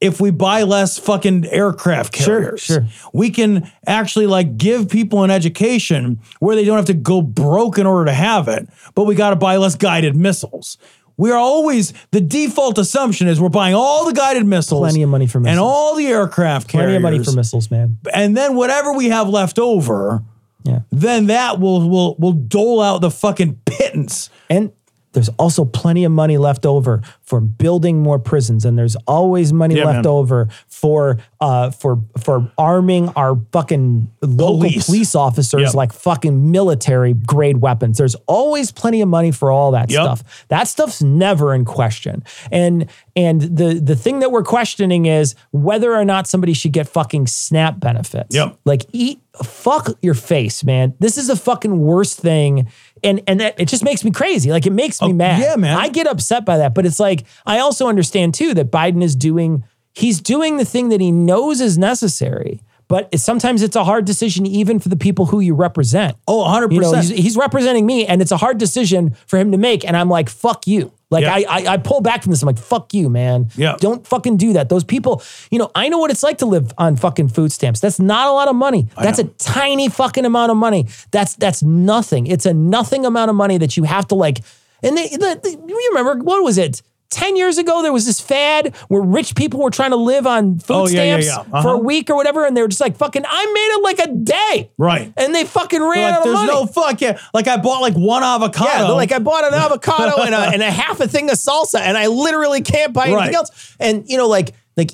if 0.00 0.20
we 0.20 0.30
buy 0.30 0.62
less 0.62 0.98
fucking 0.98 1.46
aircraft 1.46 2.12
carriers. 2.12 2.60
sure. 2.60 2.86
We 3.12 3.30
can 3.30 3.70
actually 3.86 4.26
like 4.26 4.58
give 4.58 4.88
people 4.90 5.24
an 5.24 5.30
education 5.30 6.20
where 6.38 6.54
they 6.54 6.64
don't 6.64 6.76
have 6.76 6.86
to 6.86 6.94
go 6.94 7.22
broke 7.22 7.78
in 7.78 7.86
order 7.86 8.04
to 8.06 8.12
have 8.12 8.48
it, 8.48 8.68
but 8.94 9.04
we 9.04 9.14
got 9.14 9.30
to 9.30 9.36
buy 9.36 9.56
less 9.56 9.74
guided 9.74 10.14
missiles. 10.14 10.76
We 11.18 11.30
are 11.30 11.38
always 11.38 11.94
the 12.10 12.20
default 12.20 12.76
assumption 12.76 13.26
is 13.26 13.40
we're 13.40 13.48
buying 13.48 13.74
all 13.74 14.04
the 14.04 14.12
guided 14.12 14.44
missiles, 14.46 14.80
Plenty 14.82 15.02
of 15.02 15.08
money 15.08 15.26
for 15.26 15.40
missiles, 15.40 15.52
and 15.52 15.60
all 15.60 15.94
the 15.96 16.06
aircraft 16.08 16.68
carriers, 16.68 16.88
Plenty 16.88 16.96
of 16.96 17.02
money 17.02 17.24
for 17.24 17.32
missiles, 17.32 17.70
man. 17.70 17.96
and 18.12 18.36
then 18.36 18.54
whatever 18.54 18.92
we 18.92 19.08
have 19.08 19.30
left 19.30 19.58
over, 19.58 20.22
Yeah. 20.64 20.80
then 20.92 21.28
that 21.28 21.58
will 21.58 21.88
will 21.88 22.16
will 22.18 22.32
dole 22.34 22.82
out 22.82 23.00
the 23.00 23.10
fucking 23.10 23.60
pittance. 23.64 24.28
And 24.50 24.72
there's 25.16 25.30
also 25.38 25.64
plenty 25.64 26.04
of 26.04 26.12
money 26.12 26.36
left 26.36 26.66
over 26.66 27.00
for 27.22 27.40
building 27.40 28.02
more 28.02 28.18
prisons, 28.18 28.66
and 28.66 28.78
there's 28.78 28.96
always 29.06 29.50
money 29.50 29.76
Yeah, 29.76 29.86
left 29.86 29.96
man. 30.04 30.06
over 30.06 30.48
for 30.68 31.16
uh 31.40 31.70
for 31.70 32.02
for 32.18 32.52
arming 32.58 33.08
our 33.16 33.40
fucking 33.50 34.08
local 34.20 34.58
Police. 34.58 34.84
police, 34.86 35.14
officers 35.14 35.62
Yep. 35.62 35.74
like 35.74 35.92
fucking 35.94 36.50
military 36.50 37.14
grade 37.14 37.62
weapons. 37.62 37.96
There's 37.96 38.14
always 38.26 38.70
plenty 38.72 39.00
of 39.00 39.08
money 39.08 39.30
for 39.30 39.50
all 39.50 39.70
that 39.70 39.90
Yep. 39.90 40.02
stuff. 40.02 40.44
That 40.48 40.68
stuff's 40.68 41.02
never 41.02 41.54
in 41.54 41.64
question. 41.64 42.22
And 42.52 42.84
and 43.16 43.40
the 43.40 43.80
the 43.82 43.96
thing 43.96 44.18
that 44.18 44.30
we're 44.30 44.44
questioning 44.44 45.06
is 45.06 45.34
whether 45.50 45.94
or 45.96 46.04
not 46.04 46.26
somebody 46.26 46.52
should 46.52 46.72
get 46.72 46.86
fucking 46.88 47.26
SNAP 47.26 47.80
benefits. 47.80 48.34
Yep. 48.36 48.58
Like 48.66 48.84
eat 48.92 49.20
fuck 49.42 49.90
your 50.02 50.14
face, 50.14 50.62
man. 50.64 50.94
This 51.00 51.16
is 51.18 51.26
the 51.28 51.36
fucking 51.36 51.78
worst 51.80 52.18
thing. 52.20 52.68
And 53.06 53.22
and 53.26 53.40
that, 53.40 53.58
it 53.58 53.68
just 53.68 53.84
makes 53.84 54.04
me 54.04 54.10
crazy. 54.10 54.50
Like 54.50 54.66
it 54.66 54.72
makes 54.72 55.00
me 55.00 55.08
Oh, 55.08 55.12
mad. 55.12 55.40
yeah, 55.40 55.56
man. 55.56 55.78
I 55.78 55.88
get 55.88 56.06
upset 56.06 56.44
by 56.44 56.58
that. 56.58 56.74
But 56.74 56.84
it's 56.84 57.00
like 57.00 57.24
I 57.46 57.60
also 57.60 57.88
understand 57.88 58.34
too 58.34 58.52
that 58.54 58.70
Biden 58.70 59.02
is 59.02 59.16
doing 59.16 59.64
he's 59.94 60.20
doing 60.20 60.58
the 60.58 60.64
thing 60.64 60.90
that 60.90 61.00
he 61.00 61.10
knows 61.12 61.60
is 61.62 61.78
necessary. 61.78 62.60
But 62.88 63.08
it's, 63.10 63.24
sometimes 63.24 63.62
it's 63.62 63.74
a 63.74 63.82
hard 63.82 64.04
decision 64.04 64.46
even 64.46 64.78
for 64.78 64.88
the 64.88 64.96
people 64.96 65.26
who 65.26 65.40
you 65.40 65.54
represent. 65.54 66.16
Oh, 66.28 66.44
100%. 66.44 66.70
You 66.72 66.80
know, 66.80 66.92
he's, 66.92 67.08
he's 67.08 67.36
representing 67.36 67.84
me, 67.84 68.06
and 68.06 68.22
it's 68.22 68.30
a 68.30 68.36
hard 68.36 68.58
decision 68.58 69.16
for 69.26 69.38
him 69.40 69.50
to 69.50 69.58
make. 69.58 69.84
And 69.84 69.96
I'm 69.96 70.08
like, 70.08 70.28
fuck 70.28 70.68
you. 70.68 70.92
Like 71.10 71.22
Yeah. 71.22 71.34
I, 71.34 71.44
I 71.48 71.66
I 71.74 71.76
pull 71.76 72.00
back 72.00 72.22
from 72.22 72.32
this. 72.32 72.42
I'm 72.42 72.46
like, 72.46 72.58
fuck 72.58 72.92
you, 72.92 73.08
man. 73.08 73.48
Yeah. 73.56 73.76
Don't 73.78 74.06
fucking 74.06 74.36
do 74.38 74.54
that. 74.54 74.68
Those 74.68 74.82
people, 74.84 75.22
you 75.50 75.58
know, 75.58 75.70
I 75.74 75.88
know 75.88 75.98
what 75.98 76.10
it's 76.10 76.22
like 76.22 76.38
to 76.38 76.46
live 76.46 76.72
on 76.78 76.96
fucking 76.96 77.28
food 77.28 77.52
stamps. 77.52 77.80
That's 77.80 78.00
not 78.00 78.26
a 78.26 78.32
lot 78.32 78.48
of 78.48 78.56
money. 78.56 78.88
That's 79.00 79.18
a 79.20 79.24
tiny 79.24 79.88
fucking 79.88 80.24
amount 80.24 80.50
of 80.50 80.56
money. 80.56 80.88
That's 81.12 81.36
that's 81.36 81.62
nothing. 81.62 82.26
It's 82.26 82.46
a 82.46 82.52
nothing 82.54 83.06
amount 83.06 83.30
of 83.30 83.36
money 83.36 83.58
that 83.58 83.76
you 83.76 83.84
have 83.84 84.08
to 84.08 84.14
like. 84.16 84.40
And 84.82 84.96
they, 84.96 85.08
the, 85.08 85.40
the, 85.42 85.50
you 85.50 85.88
remember 85.94 86.22
what 86.24 86.42
was 86.42 86.58
it? 86.58 86.82
10 87.10 87.36
years 87.36 87.56
ago, 87.58 87.82
there 87.82 87.92
was 87.92 88.04
this 88.06 88.20
fad 88.20 88.74
where 88.88 89.00
rich 89.00 89.34
people 89.36 89.60
were 89.60 89.70
trying 89.70 89.90
to 89.90 89.96
live 89.96 90.26
on 90.26 90.58
food 90.58 90.74
Oh, 90.74 90.86
yeah, 90.88 91.02
yeah, 91.02 91.20
stamps 91.20 91.26
yeah. 91.48 91.52
Uh-huh. 91.58 91.62
for 91.62 91.74
a 91.74 91.78
week 91.78 92.10
or 92.10 92.16
whatever. 92.16 92.44
And 92.44 92.56
they 92.56 92.62
were 92.62 92.68
just 92.68 92.80
like, 92.80 92.96
fucking, 92.96 93.22
I 93.26 93.44
made 93.46 93.74
it 93.76 93.82
like 93.82 93.98
a 94.08 94.12
day. 94.12 94.70
Right. 94.76 95.12
And 95.16 95.34
they 95.34 95.44
fucking 95.44 95.80
ran 95.80 95.88
Like, 95.90 96.12
out 96.14 96.18
of 96.18 96.24
there's 96.24 96.34
money. 96.34 96.48
no 96.48 96.66
fuck 96.66 97.00
yeah. 97.00 97.18
Like 97.32 97.46
I 97.48 97.56
bought 97.58 97.80
like 97.80 97.94
one 97.94 98.22
avocado. 98.22 98.70
Yeah, 98.70 98.88
like 98.92 99.12
I 99.12 99.18
bought 99.20 99.44
an 99.44 99.54
avocado 99.54 100.22
and, 100.22 100.34
a, 100.34 100.38
and 100.38 100.62
a 100.62 100.70
half 100.70 101.00
a 101.00 101.08
thing 101.08 101.30
of 101.30 101.36
salsa, 101.36 101.80
and 101.80 101.96
I 101.96 102.08
literally 102.08 102.60
can't 102.62 102.92
buy 102.92 103.04
anything 103.04 103.16
Right. 103.18 103.34
else. 103.34 103.76
And 103.80 104.04
you 104.08 104.16
know, 104.16 104.28
like 104.28 104.54
like 104.76 104.90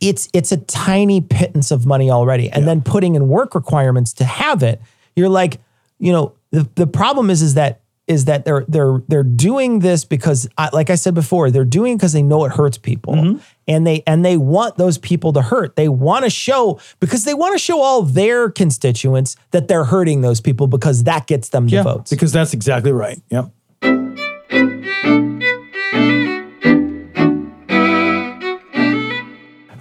it's 0.00 0.28
it's 0.32 0.50
a 0.52 0.56
tiny 0.56 1.20
pittance 1.20 1.70
of 1.70 1.86
money 1.86 2.10
already, 2.10 2.50
and 2.50 2.66
then 2.66 2.80
putting 2.82 3.14
in 3.14 3.28
work 3.28 3.54
requirements 3.54 4.12
to 4.14 4.24
have 4.24 4.62
it, 4.62 4.80
you're 5.14 5.28
like, 5.28 5.60
you 5.98 6.10
know, 6.12 6.32
the 6.50 6.68
the 6.74 6.86
problem 6.88 7.30
is 7.30 7.40
is 7.42 7.54
that 7.54 7.81
is 8.08 8.24
that 8.24 8.44
they're 8.44 8.64
they're 8.68 9.02
they're 9.08 9.22
doing 9.22 9.78
this 9.78 10.04
because 10.04 10.48
I, 10.58 10.70
like 10.72 10.90
I 10.90 10.96
said 10.96 11.14
before, 11.14 11.50
they're 11.50 11.64
doing 11.64 11.96
because 11.96 12.12
they 12.12 12.22
know 12.22 12.44
it 12.44 12.52
hurts 12.52 12.78
people. 12.78 13.14
Mm-hmm. 13.14 13.38
And 13.68 13.86
they 13.86 14.02
and 14.06 14.24
they 14.24 14.36
want 14.36 14.76
those 14.76 14.98
people 14.98 15.32
to 15.34 15.42
hurt. 15.42 15.76
They 15.76 15.88
want 15.88 16.24
to 16.24 16.30
show 16.30 16.80
because 16.98 17.24
they 17.24 17.34
want 17.34 17.52
to 17.52 17.58
show 17.58 17.80
all 17.80 18.02
their 18.02 18.50
constituents 18.50 19.36
that 19.52 19.68
they're 19.68 19.84
hurting 19.84 20.20
those 20.20 20.40
people 20.40 20.66
because 20.66 21.04
that 21.04 21.26
gets 21.26 21.50
them 21.50 21.68
the 21.68 21.82
votes. 21.82 22.10
because 22.10 22.32
that's 22.32 22.52
exactly 22.52 22.92
right. 22.92 23.20
Yep. 23.30 23.52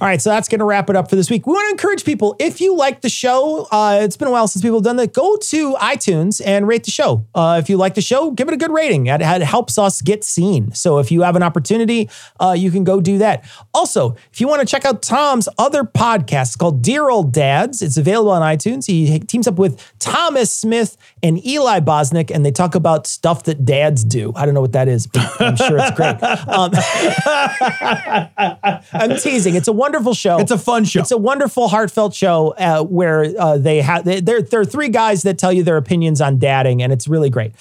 All 0.01 0.07
right, 0.07 0.19
so 0.19 0.31
that's 0.31 0.47
going 0.47 0.59
to 0.59 0.65
wrap 0.65 0.89
it 0.89 0.95
up 0.95 1.11
for 1.11 1.15
this 1.15 1.29
week. 1.29 1.45
We 1.45 1.53
want 1.53 1.67
to 1.67 1.71
encourage 1.71 2.03
people 2.03 2.35
if 2.39 2.59
you 2.59 2.75
like 2.75 3.01
the 3.01 3.09
show, 3.09 3.67
uh, 3.71 3.99
it's 4.01 4.17
been 4.17 4.27
a 4.27 4.31
while 4.31 4.47
since 4.47 4.63
people 4.63 4.77
have 4.77 4.83
done 4.83 4.95
that. 4.95 5.13
Go 5.13 5.37
to 5.37 5.75
iTunes 5.75 6.41
and 6.43 6.67
rate 6.67 6.85
the 6.85 6.91
show. 6.91 7.23
Uh, 7.35 7.59
if 7.61 7.69
you 7.69 7.77
like 7.77 7.93
the 7.93 8.01
show, 8.01 8.31
give 8.31 8.47
it 8.47 8.53
a 8.55 8.57
good 8.57 8.71
rating. 8.71 9.05
It, 9.05 9.21
it 9.21 9.41
helps 9.43 9.77
us 9.77 10.01
get 10.01 10.23
seen. 10.23 10.73
So 10.73 10.97
if 10.97 11.11
you 11.11 11.21
have 11.21 11.35
an 11.35 11.43
opportunity, 11.43 12.09
uh, 12.39 12.55
you 12.57 12.71
can 12.71 12.83
go 12.83 12.99
do 12.99 13.19
that. 13.19 13.47
Also, 13.75 14.15
if 14.33 14.41
you 14.41 14.47
want 14.47 14.61
to 14.61 14.65
check 14.65 14.85
out 14.85 15.03
Tom's 15.03 15.47
other 15.59 15.83
podcast 15.83 16.51
it's 16.51 16.57
called 16.57 16.81
Dear 16.81 17.09
Old 17.09 17.31
Dads, 17.31 17.81
it's 17.81 17.95
available 17.95 18.31
on 18.31 18.41
iTunes. 18.41 18.87
He 18.87 19.19
teams 19.19 19.47
up 19.47 19.55
with 19.55 19.81
Thomas 19.99 20.51
Smith 20.51 20.97
and 21.23 21.43
Eli 21.45 21.79
Bosnick, 21.79 22.29
and 22.29 22.45
they 22.45 22.51
talk 22.51 22.75
about 22.75 23.07
stuff 23.07 23.43
that 23.43 23.63
dads 23.63 24.03
do. 24.03 24.33
I 24.35 24.45
don't 24.45 24.53
know 24.53 24.59
what 24.59 24.73
that 24.73 24.89
is, 24.89 25.07
but 25.07 25.25
I'm 25.39 25.55
sure 25.55 25.77
it's 25.79 25.91
great. 25.91 26.17
Um, 26.51 26.71
I'm 28.93 29.17
teasing. 29.17 29.55
It's 29.55 29.67
a 29.67 29.73
wonderful 29.91 30.13
show. 30.13 30.39
It's 30.39 30.51
a 30.51 30.57
fun 30.57 30.85
show. 30.85 31.01
It's 31.01 31.11
a 31.11 31.17
wonderful, 31.17 31.67
heartfelt 31.67 32.13
show 32.13 32.53
uh, 32.57 32.83
where 32.83 33.25
uh, 33.37 33.57
they 33.57 33.81
have 33.81 34.05
there. 34.05 34.41
There 34.41 34.59
are 34.59 34.65
three 34.65 34.89
guys 34.89 35.23
that 35.23 35.37
tell 35.37 35.51
you 35.51 35.63
their 35.63 35.77
opinions 35.77 36.21
on 36.21 36.39
dadding, 36.39 36.81
and 36.81 36.93
it's 36.93 37.07
really 37.07 37.29
great. 37.29 37.53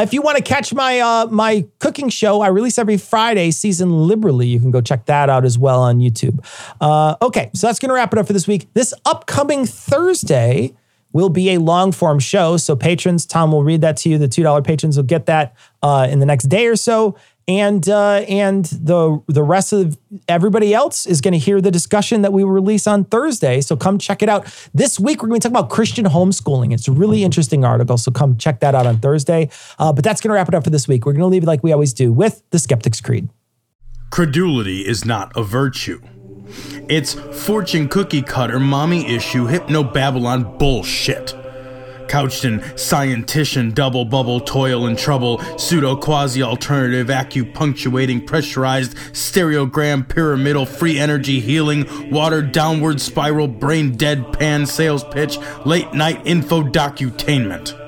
If 0.00 0.12
you 0.12 0.22
want 0.22 0.36
to 0.36 0.42
catch 0.42 0.74
my 0.74 1.00
uh, 1.00 1.26
my 1.26 1.66
cooking 1.78 2.08
show, 2.08 2.40
I 2.40 2.48
release 2.48 2.78
every 2.78 2.96
Friday, 2.96 3.50
season 3.52 4.06
liberally. 4.08 4.48
You 4.48 4.60
can 4.60 4.70
go 4.70 4.80
check 4.80 5.06
that 5.06 5.30
out 5.30 5.44
as 5.44 5.58
well 5.58 5.80
on 5.80 5.98
YouTube. 5.98 6.44
Uh, 6.80 7.16
okay, 7.22 7.50
so 7.54 7.66
that's 7.68 7.78
going 7.78 7.90
to 7.90 7.94
wrap 7.94 8.12
it 8.12 8.18
up 8.18 8.26
for 8.26 8.32
this 8.32 8.46
week. 8.46 8.68
This 8.74 8.92
upcoming 9.04 9.66
Thursday 9.66 10.74
will 11.12 11.30
be 11.30 11.50
a 11.50 11.58
long 11.58 11.90
form 11.92 12.18
show. 12.18 12.56
So 12.56 12.76
patrons, 12.76 13.24
Tom 13.24 13.50
will 13.52 13.64
read 13.64 13.80
that 13.80 13.96
to 13.98 14.08
you. 14.08 14.18
The 14.18 14.28
two 14.28 14.42
dollar 14.42 14.62
patrons 14.62 14.96
will 14.96 15.04
get 15.04 15.26
that 15.26 15.54
uh, 15.82 16.08
in 16.10 16.18
the 16.18 16.26
next 16.26 16.44
day 16.44 16.66
or 16.66 16.76
so, 16.76 17.16
and 17.48 17.88
uh, 17.88 18.24
and 18.28 18.66
the 18.66 19.20
the 19.26 19.42
rest 19.42 19.72
of 19.72 19.98
everybody 20.28 20.74
else 20.74 21.06
is 21.06 21.22
going 21.22 21.32
to 21.32 21.38
hear 21.38 21.60
the 21.60 21.70
discussion 21.70 22.22
that 22.22 22.32
we 22.32 22.44
release 22.44 22.86
on 22.86 23.04
Thursday. 23.04 23.62
So 23.62 23.74
come 23.74 23.98
check 23.98 24.22
it 24.22 24.28
out. 24.28 24.46
This 24.74 25.00
week 25.00 25.22
we're 25.22 25.30
going 25.30 25.40
to 25.40 25.48
talk 25.48 25.58
about 25.58 25.70
Christian 25.70 26.04
homeschooling. 26.04 26.74
It's 26.74 26.86
a 26.86 26.92
really 26.92 27.24
interesting 27.24 27.64
article. 27.64 27.96
So 27.96 28.12
come 28.12 28.36
check 28.36 28.60
that 28.60 28.74
out 28.74 28.86
on 28.86 28.98
Thursday. 28.98 29.50
Uh, 29.78 29.92
but 29.92 30.04
that's 30.04 30.20
going 30.20 30.28
to 30.28 30.34
wrap 30.34 30.48
it 30.48 30.54
up 30.54 30.62
for 30.62 30.70
this 30.70 30.86
week. 30.86 31.06
We're 31.06 31.12
going 31.12 31.22
to 31.22 31.26
leave 31.26 31.42
it 31.42 31.46
like 31.46 31.62
we 31.62 31.72
always 31.72 31.94
do 31.94 32.12
with 32.12 32.42
the 32.50 32.58
Skeptic's 32.58 33.00
Creed. 33.00 33.30
Credulity 34.10 34.86
is 34.86 35.04
not 35.04 35.34
a 35.34 35.42
virtue. 35.42 36.00
It's 36.88 37.14
fortune 37.14 37.88
cookie 37.88 38.22
cutter, 38.22 38.58
mommy 38.58 39.06
issue, 39.06 39.46
hypno 39.46 39.82
Babylon 39.82 40.56
bullshit. 40.58 41.34
Couched 42.08 42.44
in 42.44 42.60
scientician, 42.60 43.74
double 43.74 44.04
bubble, 44.04 44.40
toil 44.40 44.86
and 44.86 44.98
trouble, 44.98 45.38
pseudo 45.58 45.94
quasi 45.96 46.42
alternative, 46.42 47.08
acupunctuating, 47.08 48.26
pressurized, 48.26 48.96
stereogram, 49.12 50.08
pyramidal, 50.08 50.66
free 50.66 50.98
energy 50.98 51.40
healing, 51.40 52.10
water 52.10 52.42
downward 52.42 53.00
spiral, 53.00 53.48
brain 53.48 53.96
dead 53.96 54.32
pan 54.32 54.66
sales 54.66 55.04
pitch, 55.04 55.38
late 55.64 55.92
night 55.92 56.20
info 56.24 56.62
docutainment. 56.62 57.87